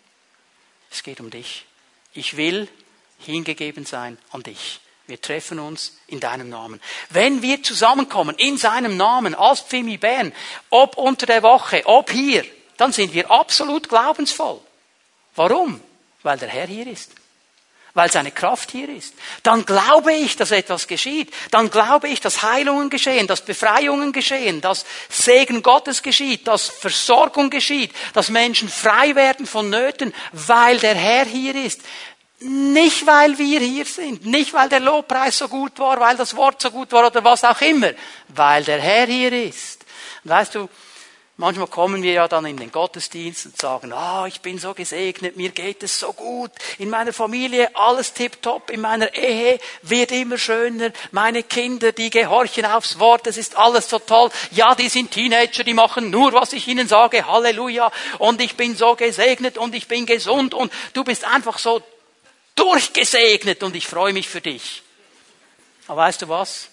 Es 0.95 1.03
geht 1.03 1.18
um 1.18 1.28
dich. 1.28 1.66
Ich 2.12 2.36
will 2.36 2.68
hingegeben 3.18 3.84
sein 3.84 4.16
an 4.30 4.45
dich. 4.45 4.78
Wir 5.09 5.20
treffen 5.20 5.59
uns 5.59 5.99
in 6.07 6.20
deinem 6.20 6.49
Namen. 6.49 6.80
Wenn 7.11 7.42
wir 7.42 7.64
zusammenkommen 7.64 8.36
in 8.38 8.57
seinem 8.59 8.97
Namen 8.97 9.34
als 9.34 9.61
Pfimi 9.61 9.97
Bern, 9.97 10.32
ob 10.70 10.97
unter 10.97 11.26
der 11.26 11.42
Woche, 11.42 11.82
ob 11.86 12.12
hier, 12.12 12.45
dann 12.76 12.92
sind 12.92 13.12
wir 13.12 13.28
absolut 13.28 13.88
glaubensvoll. 13.88 14.61
Warum? 15.34 15.80
Weil 16.22 16.38
der 16.38 16.49
Herr 16.49 16.68
hier 16.68 16.86
ist 16.86 17.11
weil 17.95 18.11
seine 18.11 18.32
Kraft 18.32 18.72
hier 18.72 18.88
ist. 18.88 19.14
Dann 19.45 19.64
glaube 19.64 20.12
ich, 20.12 20.36
dass 20.36 20.51
etwas 20.51 20.88
geschieht. 20.88 21.32
Dann 21.53 21.70
glaube 21.70 22.09
ich, 22.09 22.20
dass 22.20 22.42
Heilungen 22.42 22.90
geschehen, 22.90 23.28
dass 23.28 23.42
Befreiungen 23.42 24.12
geschehen, 24.12 24.61
dass 24.61 24.84
Segen 25.09 25.62
Gottes 25.62 26.03
geschieht, 26.03 26.49
dass 26.49 26.68
Versorgung 26.68 27.51
geschieht, 27.51 27.92
dass 28.12 28.30
Menschen 28.30 28.68
frei 28.68 29.14
werden 29.14 29.47
von 29.47 29.70
Nöten, 29.70 30.12
weil 30.32 30.78
der 30.78 30.97
Herr 30.97 31.24
hier 31.24 31.55
ist. 31.55 31.80
Nicht, 32.40 33.07
weil 33.07 33.38
wir 33.38 33.61
hier 33.61 33.86
sind, 33.86 34.26
nicht, 34.26 34.53
weil 34.53 34.68
der 34.68 34.80
Lobpreis 34.80 35.38
so 35.38 35.49
gut 35.49 35.78
war, 35.78 35.99
weil 36.01 36.16
das 36.16 36.34
Wort 36.34 36.61
so 36.61 36.70
gut 36.72 36.90
war 36.92 37.07
oder 37.07 37.22
was 37.22 37.45
auch 37.45 37.61
immer, 37.61 37.92
weil 38.28 38.64
der 38.64 38.80
Herr 38.80 39.07
hier 39.07 39.32
ist. 39.32 39.84
weißt 40.24 40.57
du, 40.57 40.68
Manchmal 41.37 41.66
kommen 41.66 42.05
wir 42.05 42.12
ja 42.12 42.28
dann 42.28 42.47
in 42.47 42.57
den 42.57 42.70
Gottesdienst 42.70 43.47
und 43.47 43.57
sagen, 43.57 43.93
ah, 43.93 44.24
ich 44.28 44.41
bin 44.41 44.61
so 44.61 44.72
gesegnet, 44.72 45.37
mir 45.37 45.51
geht 45.51 45.82
es 45.82 45.99
so 45.99 46.12
gut, 46.12 46.53
in 46.78 46.91
meiner 46.91 47.12
Familie 47.12 47.74
alles 47.74 48.12
tipptopp, 48.12 48.70
in 48.70 48.80
meiner 48.80 49.12
Ehe 49.14 49.59
wird 49.82 50.12
immer 50.12 50.39
schöner, 50.39 50.93
meine 51.11 51.43
Kinder, 51.43 51.91
die 51.91 52.11
gehorchen 52.11 52.64
aufs 52.64 53.01
Wort, 53.01 53.26
es 53.26 53.37
ist 53.37 53.57
alles 53.57 53.91
so 53.91 53.99
toll. 53.99 54.30
Ja, 54.53 54.76
die 54.76 54.89
sind 54.89 55.11
Teenager, 55.11 55.64
die 55.64 55.74
machen 55.74 56.11
nur, 56.11 56.32
was 56.35 56.53
ich 56.53 56.68
ihnen 56.68 56.87
sage, 56.87 57.26
Halleluja, 57.26 57.91
und 58.20 58.41
ich 58.41 58.57
bin 58.57 58.76
so 58.76 58.95
gesegnet 58.95 59.59
und 59.59 59.74
ich 59.74 59.89
bin 59.89 60.07
gesund 60.07 60.55
und 60.55 60.72
du 60.93 61.03
bist 61.03 61.24
einfach 61.24 61.59
so 61.59 61.82
durchgesegnet 62.55 63.64
und 63.64 63.74
ich 63.74 63.89
freue 63.89 64.12
mich 64.12 64.28
für 64.28 64.41
dich. 64.41 64.85
Aber 65.89 66.03
weißt 66.03 66.22
du 66.22 66.28
was? 66.28 66.68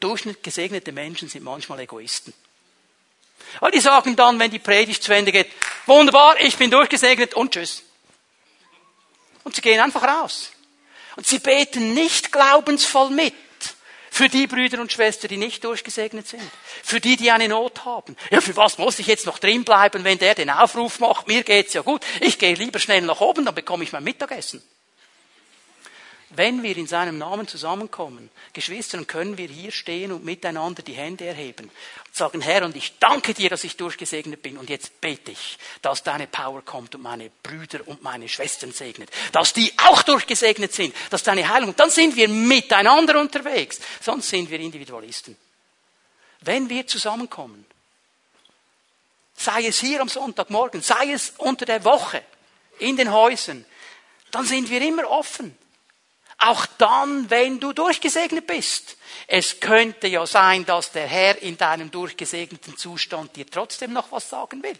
Durchschnittgesegnete 0.00 0.92
Menschen 0.92 1.30
sind 1.30 1.42
manchmal 1.42 1.80
Egoisten. 1.80 2.34
Weil 3.60 3.70
die 3.70 3.80
sagen 3.80 4.16
dann, 4.16 4.38
wenn 4.38 4.50
die 4.50 4.58
Predigt 4.58 5.02
zu 5.02 5.12
Ende 5.12 5.32
geht, 5.32 5.50
wunderbar, 5.86 6.40
ich 6.40 6.56
bin 6.56 6.70
durchgesegnet 6.70 7.34
und 7.34 7.52
tschüss. 7.52 7.82
Und 9.44 9.54
sie 9.54 9.60
gehen 9.60 9.80
einfach 9.80 10.02
raus. 10.02 10.50
Und 11.16 11.26
sie 11.26 11.38
beten 11.38 11.94
nicht 11.94 12.32
glaubensvoll 12.32 13.10
mit. 13.10 13.34
Für 14.10 14.28
die 14.28 14.46
Brüder 14.46 14.80
und 14.80 14.92
Schwestern, 14.92 15.28
die 15.28 15.36
nicht 15.36 15.64
durchgesegnet 15.64 16.28
sind. 16.28 16.42
Für 16.84 17.00
die, 17.00 17.16
die 17.16 17.32
eine 17.32 17.48
Not 17.48 17.84
haben. 17.84 18.16
Ja, 18.30 18.40
für 18.40 18.56
was 18.56 18.78
muss 18.78 19.00
ich 19.00 19.08
jetzt 19.08 19.26
noch 19.26 19.40
drin 19.40 19.64
bleiben, 19.64 20.04
wenn 20.04 20.18
der 20.18 20.36
den 20.36 20.50
Aufruf 20.50 21.00
macht? 21.00 21.26
Mir 21.26 21.42
geht's 21.42 21.74
ja 21.74 21.82
gut. 21.82 22.04
Ich 22.20 22.38
gehe 22.38 22.54
lieber 22.54 22.78
schnell 22.78 23.02
nach 23.02 23.20
oben, 23.20 23.44
dann 23.44 23.56
bekomme 23.56 23.82
ich 23.82 23.90
mein 23.90 24.04
Mittagessen. 24.04 24.62
Wenn 26.36 26.64
wir 26.64 26.76
in 26.76 26.88
seinem 26.88 27.16
Namen 27.18 27.46
zusammenkommen, 27.46 28.28
Geschwistern, 28.52 29.06
können 29.06 29.38
wir 29.38 29.46
hier 29.46 29.70
stehen 29.70 30.10
und 30.10 30.24
miteinander 30.24 30.82
die 30.82 30.94
Hände 30.94 31.24
erheben 31.24 31.70
und 32.06 32.16
sagen, 32.16 32.40
Herr, 32.40 32.64
und 32.64 32.74
ich 32.74 32.98
danke 32.98 33.34
dir, 33.34 33.50
dass 33.50 33.62
ich 33.62 33.76
durchgesegnet 33.76 34.42
bin. 34.42 34.58
Und 34.58 34.68
jetzt 34.68 35.00
bete 35.00 35.30
ich, 35.30 35.58
dass 35.80 36.02
deine 36.02 36.26
Power 36.26 36.62
kommt 36.62 36.94
und 36.96 37.02
meine 37.02 37.30
Brüder 37.42 37.86
und 37.86 38.02
meine 38.02 38.28
Schwestern 38.28 38.72
segnet. 38.72 39.10
Dass 39.30 39.52
die 39.52 39.72
auch 39.84 40.02
durchgesegnet 40.02 40.72
sind, 40.72 40.94
dass 41.10 41.22
deine 41.22 41.48
Heilung, 41.48 41.76
dann 41.76 41.90
sind 41.90 42.16
wir 42.16 42.28
miteinander 42.28 43.20
unterwegs. 43.20 43.78
Sonst 44.00 44.28
sind 44.28 44.50
wir 44.50 44.58
Individualisten. 44.58 45.36
Wenn 46.40 46.68
wir 46.68 46.86
zusammenkommen, 46.86 47.64
sei 49.36 49.66
es 49.66 49.78
hier 49.78 50.00
am 50.00 50.08
Sonntagmorgen, 50.08 50.82
sei 50.82 51.12
es 51.12 51.34
unter 51.38 51.64
der 51.64 51.84
Woche, 51.84 52.22
in 52.80 52.96
den 52.96 53.12
Häusern, 53.12 53.64
dann 54.32 54.44
sind 54.44 54.68
wir 54.68 54.82
immer 54.82 55.08
offen 55.08 55.56
auch 56.38 56.66
dann, 56.78 57.30
wenn 57.30 57.60
du 57.60 57.72
durchgesegnet 57.72 58.46
bist. 58.46 58.96
Es 59.26 59.60
könnte 59.60 60.08
ja 60.08 60.26
sein, 60.26 60.64
dass 60.66 60.92
der 60.92 61.06
Herr 61.06 61.40
in 61.40 61.56
deinem 61.56 61.90
durchgesegneten 61.90 62.76
Zustand 62.76 63.36
dir 63.36 63.46
trotzdem 63.46 63.92
noch 63.92 64.12
was 64.12 64.28
sagen 64.28 64.62
will. 64.62 64.78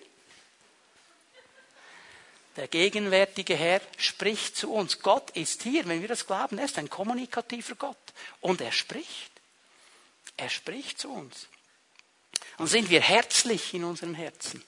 Der 2.57 2.69
gegenwärtige 2.69 3.57
Herr 3.57 3.81
spricht 3.97 4.57
zu 4.57 4.73
uns. 4.73 5.01
Gott 5.01 5.31
ist 5.31 5.63
hier, 5.63 5.87
wenn 5.87 6.01
wir 6.01 6.09
das 6.09 6.27
glauben, 6.27 6.59
er 6.59 6.67
ist 6.67 6.79
ein 6.79 6.91
kommunikativer 6.91 7.75
Gott. 7.75 7.97
Und 8.41 8.61
er 8.61 8.71
spricht. 8.71 9.33
Er 10.37 10.51
spricht 10.51 11.01
zu 11.01 11.13
uns. 11.13 11.49
Und 12.59 12.69
sind 12.69 12.91
wir 12.91 13.01
herzlich 13.01 13.75
in 13.75 13.83
unseren 13.85 14.15
Herzen 14.15 14.63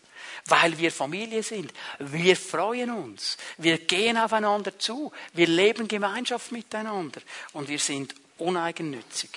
weil 0.47 0.79
wir 0.79 0.93
Familie 0.93 1.43
sind. 1.43 1.73
Wir 1.99 2.37
freuen 2.37 2.91
uns. 2.91 3.37
Wir 3.59 3.79
gehen 3.79 4.17
aufeinander 4.17 4.79
zu. 4.79 5.13
Wir 5.33 5.47
leben 5.47 5.89
Gemeinschaft 5.89 6.53
miteinander. 6.53 7.21
Und 7.53 7.69
wir 7.69 7.79
sind 7.79 8.15
uneigennützig. 8.39 9.31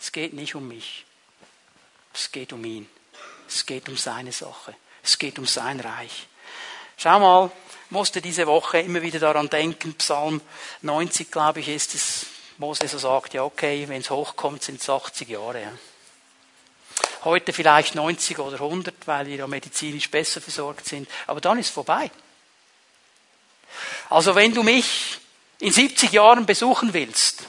Es 0.00 0.12
geht 0.12 0.32
nicht 0.32 0.54
um 0.54 0.68
mich. 0.68 1.04
Es 2.12 2.32
geht 2.32 2.52
um 2.52 2.64
ihn. 2.64 2.88
Es 3.48 3.66
geht 3.66 3.88
um 3.88 3.96
seine 3.96 4.32
Sache. 4.32 4.74
Es 5.02 5.18
geht 5.18 5.38
um 5.38 5.46
sein 5.46 5.80
Reich. 5.80 6.26
Schau 6.96 7.18
mal, 7.18 7.50
musste 7.90 8.20
diese 8.20 8.46
Woche 8.46 8.80
immer 8.80 9.02
wieder 9.02 9.18
daran 9.18 9.48
denken, 9.48 9.94
Psalm 9.94 10.40
90, 10.82 11.30
glaube 11.30 11.60
ich, 11.60 11.68
ist 11.68 11.94
es, 11.94 12.26
Mose 12.58 12.86
so 12.88 12.98
sagt, 12.98 13.34
ja 13.34 13.42
okay, 13.42 13.88
wenn 13.88 14.02
es 14.02 14.10
hochkommt, 14.10 14.62
sind 14.62 14.80
es 14.80 14.88
80 14.88 15.28
Jahre. 15.28 15.62
Ja. 15.62 15.72
Heute 17.24 17.52
vielleicht 17.52 17.94
90 17.94 18.38
oder 18.38 18.60
100, 18.60 18.94
weil 19.06 19.26
wir 19.26 19.36
ja 19.36 19.46
medizinisch 19.46 20.10
besser 20.10 20.40
versorgt 20.40 20.86
sind. 20.86 21.08
Aber 21.26 21.40
dann 21.40 21.58
ist 21.58 21.70
vorbei. 21.70 22.10
Also 24.08 24.34
wenn 24.34 24.54
du 24.54 24.62
mich 24.62 25.18
in 25.58 25.72
70 25.72 26.12
Jahren 26.12 26.46
besuchen 26.46 26.94
willst, 26.94 27.44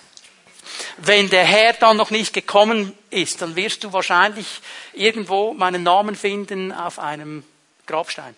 wenn 0.97 1.29
der 1.29 1.45
Herr 1.45 1.73
dann 1.73 1.97
noch 1.97 2.11
nicht 2.11 2.33
gekommen 2.33 2.93
ist, 3.09 3.41
dann 3.41 3.55
wirst 3.55 3.83
du 3.83 3.93
wahrscheinlich 3.93 4.61
irgendwo 4.93 5.53
meinen 5.53 5.83
Namen 5.83 6.15
finden 6.15 6.71
auf 6.71 6.99
einem 6.99 7.43
Grabstein. 7.87 8.35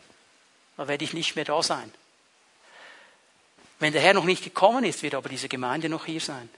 Da 0.77 0.87
werde 0.87 1.03
ich 1.03 1.13
nicht 1.13 1.35
mehr 1.35 1.45
da 1.45 1.61
sein. 1.61 1.91
Wenn 3.79 3.93
der 3.93 4.01
Herr 4.01 4.13
noch 4.13 4.23
nicht 4.23 4.43
gekommen 4.43 4.83
ist, 4.85 5.03
wird 5.03 5.15
aber 5.15 5.29
diese 5.29 5.49
Gemeinde 5.49 5.89
noch 5.89 6.05
hier 6.05 6.21
sein. 6.21 6.49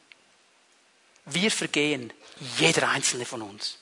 Wir 1.25 1.49
vergehen, 1.49 2.13
jeder 2.59 2.89
einzelne 2.89 3.25
von 3.25 3.41
uns. 3.41 3.79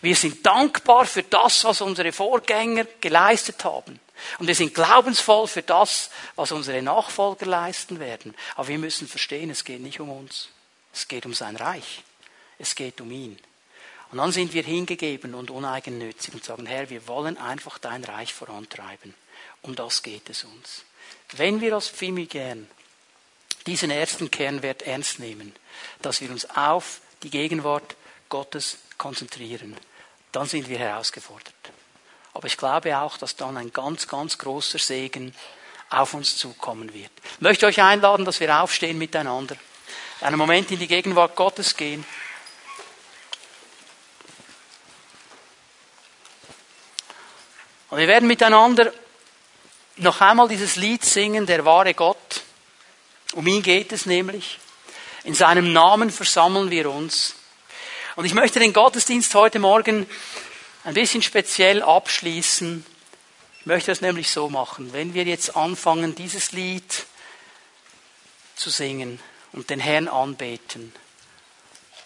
Wir 0.00 0.16
sind 0.16 0.44
dankbar 0.44 1.06
für 1.06 1.22
das, 1.22 1.64
was 1.64 1.80
unsere 1.80 2.12
Vorgänger 2.12 2.86
geleistet 3.00 3.64
haben. 3.64 4.00
Und 4.38 4.46
wir 4.46 4.54
sind 4.54 4.74
glaubensvoll 4.74 5.46
für 5.46 5.62
das, 5.62 6.10
was 6.36 6.52
unsere 6.52 6.82
Nachfolger 6.82 7.46
leisten 7.46 8.00
werden. 8.00 8.34
Aber 8.54 8.68
wir 8.68 8.78
müssen 8.78 9.08
verstehen, 9.08 9.50
es 9.50 9.64
geht 9.64 9.80
nicht 9.80 10.00
um 10.00 10.10
uns. 10.10 10.48
Es 10.92 11.08
geht 11.08 11.26
um 11.26 11.34
sein 11.34 11.56
Reich. 11.56 12.02
Es 12.58 12.74
geht 12.74 13.00
um 13.00 13.10
ihn. 13.10 13.38
Und 14.10 14.18
dann 14.18 14.32
sind 14.32 14.52
wir 14.52 14.62
hingegeben 14.62 15.34
und 15.34 15.50
uneigennützig 15.50 16.34
und 16.34 16.44
sagen, 16.44 16.66
Herr, 16.66 16.90
wir 16.90 17.06
wollen 17.06 17.38
einfach 17.38 17.78
dein 17.78 18.04
Reich 18.04 18.34
vorantreiben. 18.34 19.14
Um 19.62 19.76
das 19.76 20.02
geht 20.02 20.28
es 20.28 20.44
uns. 20.44 20.84
Wenn 21.32 21.60
wir 21.60 21.74
als 21.74 21.88
Pfimi 21.88 22.26
gern 22.26 22.68
diesen 23.66 23.90
ersten 23.90 24.30
Kernwert 24.30 24.82
ernst 24.82 25.20
nehmen, 25.20 25.54
dass 26.02 26.20
wir 26.20 26.30
uns 26.30 26.48
auf 26.50 27.00
die 27.22 27.30
Gegenwart 27.30 27.94
Gottes 28.28 28.78
konzentrieren, 29.00 29.74
dann 30.30 30.46
sind 30.46 30.68
wir 30.68 30.78
herausgefordert. 30.78 31.54
Aber 32.34 32.46
ich 32.46 32.56
glaube 32.56 32.96
auch, 32.98 33.16
dass 33.16 33.34
dann 33.34 33.56
ein 33.56 33.72
ganz, 33.72 34.06
ganz 34.06 34.38
großer 34.38 34.78
Segen 34.78 35.34
auf 35.88 36.14
uns 36.14 36.36
zukommen 36.36 36.92
wird. 36.94 37.10
Ich 37.34 37.40
möchte 37.40 37.66
euch 37.66 37.80
einladen, 37.80 38.24
dass 38.24 38.38
wir 38.38 38.62
aufstehen 38.62 38.98
miteinander, 38.98 39.56
einen 40.20 40.36
Moment 40.36 40.70
in 40.70 40.78
die 40.78 40.86
Gegenwart 40.86 41.34
Gottes 41.34 41.76
gehen. 41.76 42.04
Und 47.88 47.98
wir 47.98 48.06
werden 48.06 48.28
miteinander 48.28 48.92
noch 49.96 50.20
einmal 50.20 50.46
dieses 50.46 50.76
Lied 50.76 51.04
singen, 51.04 51.46
der 51.46 51.64
wahre 51.64 51.94
Gott. 51.94 52.42
Um 53.32 53.46
ihn 53.46 53.62
geht 53.62 53.92
es 53.92 54.06
nämlich. 54.06 54.58
In 55.24 55.34
seinem 55.34 55.72
Namen 55.72 56.10
versammeln 56.10 56.70
wir 56.70 56.90
uns. 56.90 57.34
Und 58.16 58.24
ich 58.24 58.34
möchte 58.34 58.58
den 58.58 58.72
Gottesdienst 58.72 59.34
heute 59.34 59.60
Morgen 59.60 60.06
ein 60.84 60.94
bisschen 60.94 61.22
speziell 61.22 61.82
abschließen. 61.82 62.84
Ich 63.60 63.66
möchte 63.66 63.92
das 63.92 64.00
nämlich 64.00 64.30
so 64.30 64.48
machen. 64.48 64.92
Wenn 64.92 65.14
wir 65.14 65.24
jetzt 65.24 65.56
anfangen, 65.56 66.14
dieses 66.14 66.52
Lied 66.52 67.06
zu 68.56 68.68
singen 68.70 69.20
und 69.52 69.70
den 69.70 69.78
Herrn 69.78 70.08
anbeten, 70.08 70.92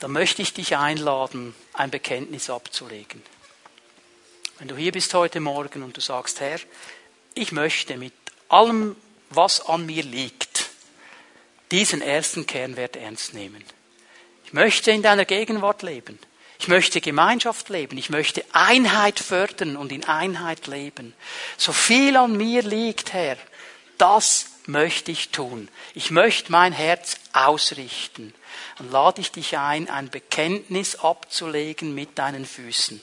dann 0.01 0.13
möchte 0.13 0.43
ich 0.43 0.53
dich 0.53 0.77
einladen, 0.77 1.55
ein 1.73 1.91
Bekenntnis 1.91 2.51
abzulegen. 2.51 3.23
Wenn 4.59 4.69
du 4.69 4.77
hier 4.77 4.93
bist 4.93 5.15
heute 5.15 5.41
Morgen 5.41 5.83
und 5.83 5.97
du 5.97 6.01
sagst, 6.01 6.41
Herr, 6.41 6.61
ich 7.35 7.51
möchte 7.51 7.97
mit 7.97 8.13
allem, 8.49 8.95
was 9.31 9.67
an 9.67 9.87
mir 9.87 10.03
liegt, 10.03 10.71
diesen 11.71 12.03
ersten 12.03 12.47
Kernwert 12.47 12.97
ernst 12.97 13.33
nehmen 13.33 13.65
möchte 14.55 14.93
in 14.93 15.03
deiner 15.03 15.25
Gegenwart 15.25 15.83
leben. 15.83 16.19
Ich 16.61 16.69
möchte 16.69 17.01
Gemeinschaft 17.01 17.69
leben. 17.69 17.99
Ich 17.99 18.09
möchte 18.09 18.45
Einheit 18.53 19.19
fördern 19.19 19.77
und 19.77 19.93
in 19.93 20.05
Einheit 20.05 20.67
leben. 20.69 21.13
So 21.59 21.73
viel 21.73 22.17
an 22.17 22.37
mir 22.37 22.63
liegt, 22.63 23.13
Herr, 23.13 23.37
das 23.99 24.47
möchte 24.67 25.11
ich 25.11 25.31
tun. 25.31 25.69
Ich 25.95 26.11
möchte 26.11 26.53
mein 26.53 26.73
Herz 26.73 27.17
ausrichten. 27.33 28.33
Und 28.79 28.93
lade 28.93 29.21
ich 29.21 29.33
dich 29.33 29.59
ein, 29.59 29.91
ein 29.91 30.09
Bekenntnis 30.09 30.97
abzulegen 30.97 31.95
mit 31.95 32.19
deinen 32.19 32.47
Füßen. 32.47 33.01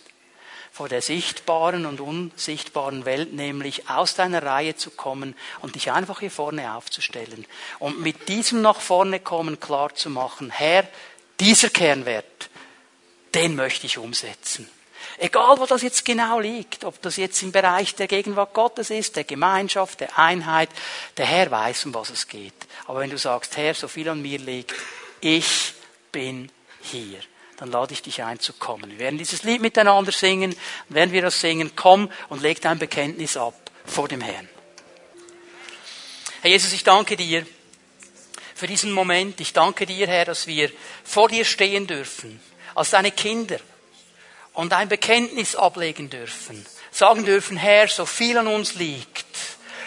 Vor 0.71 0.87
der 0.87 1.01
sichtbaren 1.01 1.85
und 1.85 1.99
unsichtbaren 1.99 3.03
Welt, 3.03 3.33
nämlich 3.33 3.89
aus 3.89 4.15
deiner 4.15 4.41
Reihe 4.41 4.77
zu 4.77 4.89
kommen 4.89 5.35
und 5.59 5.75
dich 5.75 5.91
einfach 5.91 6.21
hier 6.21 6.31
vorne 6.31 6.73
aufzustellen. 6.73 7.45
Und 7.77 7.99
mit 7.99 8.29
diesem 8.29 8.61
nach 8.61 8.79
vorne 8.79 9.19
kommen 9.19 9.59
klar 9.59 9.93
zu 9.93 10.09
machen, 10.09 10.49
Herr, 10.49 10.87
dieser 11.41 11.69
Kernwert, 11.69 12.49
den 13.33 13.55
möchte 13.55 13.87
ich 13.87 13.97
umsetzen. 13.97 14.69
Egal, 15.17 15.59
wo 15.59 15.65
das 15.65 15.81
jetzt 15.81 16.05
genau 16.05 16.39
liegt, 16.39 16.83
ob 16.83 17.01
das 17.01 17.17
jetzt 17.17 17.41
im 17.41 17.51
Bereich 17.51 17.95
der 17.95 18.07
Gegenwart 18.07 18.53
Gottes 18.53 18.91
ist, 18.91 19.15
der 19.15 19.23
Gemeinschaft, 19.23 19.99
der 19.99 20.17
Einheit, 20.17 20.69
der 21.17 21.25
Herr 21.25 21.49
weiß, 21.49 21.85
um 21.85 21.93
was 21.93 22.11
es 22.11 22.27
geht. 22.27 22.53
Aber 22.85 22.99
wenn 22.99 23.09
du 23.09 23.17
sagst, 23.17 23.57
Herr, 23.57 23.73
so 23.73 23.87
viel 23.87 24.07
an 24.09 24.21
mir 24.21 24.37
liegt, 24.37 24.73
ich 25.19 25.73
bin 26.11 26.51
hier, 26.81 27.19
dann 27.57 27.71
lade 27.71 27.93
ich 27.93 28.03
dich 28.03 28.23
ein 28.23 28.39
zu 28.39 28.53
kommen. 28.53 28.91
Wir 28.91 28.99
werden 28.99 29.17
dieses 29.17 29.43
Lied 29.43 29.61
miteinander 29.61 30.11
singen. 30.11 30.55
Während 30.89 31.11
wir 31.11 31.21
das 31.23 31.41
singen, 31.41 31.71
komm 31.75 32.11
und 32.29 32.41
leg 32.41 32.61
dein 32.61 32.79
Bekenntnis 32.79 33.37
ab 33.37 33.55
vor 33.85 34.07
dem 34.07 34.21
Herrn. 34.21 34.47
Herr 36.41 36.51
Jesus, 36.51 36.73
ich 36.73 36.83
danke 36.83 37.15
dir 37.15 37.45
für 38.61 38.67
diesen 38.67 38.91
Moment. 38.91 39.41
Ich 39.41 39.53
danke 39.53 39.87
dir, 39.87 40.05
Herr, 40.05 40.25
dass 40.25 40.45
wir 40.45 40.69
vor 41.03 41.29
dir 41.29 41.45
stehen 41.45 41.87
dürfen, 41.87 42.39
als 42.75 42.91
deine 42.91 43.11
Kinder, 43.11 43.57
und 44.53 44.71
ein 44.71 44.87
Bekenntnis 44.87 45.55
ablegen 45.55 46.11
dürfen. 46.11 46.63
Sagen 46.91 47.25
dürfen, 47.25 47.57
Herr, 47.57 47.87
so 47.87 48.05
viel 48.05 48.37
an 48.37 48.45
uns 48.45 48.75
liegt. 48.75 49.25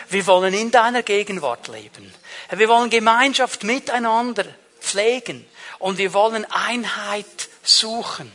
Wir 0.08 0.26
wollen 0.26 0.52
in 0.54 0.72
deiner 0.72 1.04
Gegenwart 1.04 1.68
leben. 1.68 2.12
Wir 2.50 2.68
wollen 2.68 2.90
Gemeinschaft 2.90 3.62
miteinander 3.62 4.44
pflegen. 4.80 5.46
Und 5.78 5.98
wir 5.98 6.12
wollen 6.12 6.44
Einheit 6.50 7.48
suchen. 7.62 8.32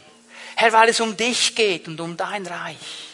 Herr, 0.55 0.71
weil 0.71 0.87
es 0.87 1.01
um 1.01 1.17
dich 1.17 1.53
geht 1.53 1.89
und 1.89 1.99
um 1.99 2.15
dein 2.15 2.47
Reich. 2.47 3.08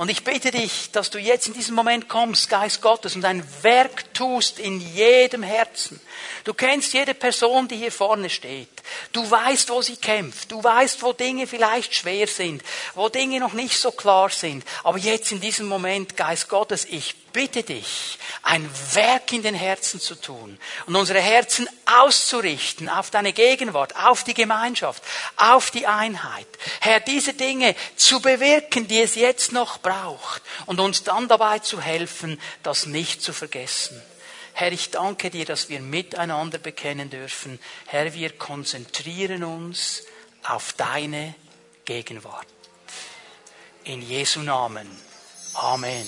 Und 0.00 0.08
ich 0.08 0.24
bitte 0.24 0.50
dich, 0.50 0.90
dass 0.92 1.10
du 1.10 1.18
jetzt 1.18 1.46
in 1.46 1.52
diesem 1.52 1.74
Moment 1.74 2.08
kommst, 2.08 2.48
Geist 2.48 2.80
Gottes, 2.80 3.16
und 3.16 3.24
ein 3.26 3.44
Werk 3.60 4.14
tust 4.14 4.58
in 4.58 4.80
jedem 4.80 5.42
Herzen. 5.42 6.00
Du 6.44 6.54
kennst 6.54 6.94
jede 6.94 7.12
Person, 7.12 7.68
die 7.68 7.76
hier 7.76 7.92
vorne 7.92 8.30
steht. 8.30 8.79
Du 9.12 9.28
weißt, 9.28 9.70
wo 9.70 9.82
sie 9.82 9.96
kämpft. 9.96 10.50
Du 10.50 10.62
weißt, 10.62 11.02
wo 11.02 11.12
Dinge 11.12 11.46
vielleicht 11.46 11.94
schwer 11.94 12.26
sind, 12.26 12.62
wo 12.94 13.08
Dinge 13.08 13.40
noch 13.40 13.52
nicht 13.52 13.78
so 13.78 13.92
klar 13.92 14.30
sind. 14.30 14.64
Aber 14.84 14.98
jetzt 14.98 15.32
in 15.32 15.40
diesem 15.40 15.66
Moment, 15.66 16.16
Geist 16.16 16.48
Gottes, 16.48 16.84
ich 16.84 17.16
bitte 17.32 17.62
dich, 17.62 18.18
ein 18.42 18.68
Werk 18.92 19.32
in 19.32 19.42
den 19.42 19.54
Herzen 19.54 20.00
zu 20.00 20.14
tun 20.14 20.58
und 20.86 20.96
unsere 20.96 21.20
Herzen 21.20 21.68
auszurichten 21.86 22.88
auf 22.88 23.10
deine 23.10 23.32
Gegenwart, 23.32 23.94
auf 23.96 24.24
die 24.24 24.34
Gemeinschaft, 24.34 25.02
auf 25.36 25.70
die 25.70 25.86
Einheit. 25.86 26.46
Herr, 26.80 27.00
diese 27.00 27.34
Dinge 27.34 27.74
zu 27.96 28.20
bewirken, 28.20 28.88
die 28.88 29.00
es 29.00 29.14
jetzt 29.14 29.52
noch 29.52 29.78
braucht 29.78 30.42
und 30.66 30.80
uns 30.80 31.02
dann 31.04 31.28
dabei 31.28 31.58
zu 31.60 31.80
helfen, 31.80 32.40
das 32.62 32.86
nicht 32.86 33.22
zu 33.22 33.32
vergessen. 33.32 34.00
Herr, 34.52 34.72
ich 34.72 34.90
danke 34.90 35.30
dir, 35.30 35.44
dass 35.44 35.68
wir 35.68 35.80
miteinander 35.80 36.58
bekennen 36.58 37.10
dürfen. 37.10 37.58
Herr, 37.86 38.14
wir 38.14 38.30
konzentrieren 38.30 39.44
uns 39.44 40.04
auf 40.44 40.72
deine 40.74 41.34
Gegenwart. 41.84 42.46
In 43.84 44.02
Jesu 44.02 44.40
Namen. 44.40 44.88
Amen. 45.54 46.06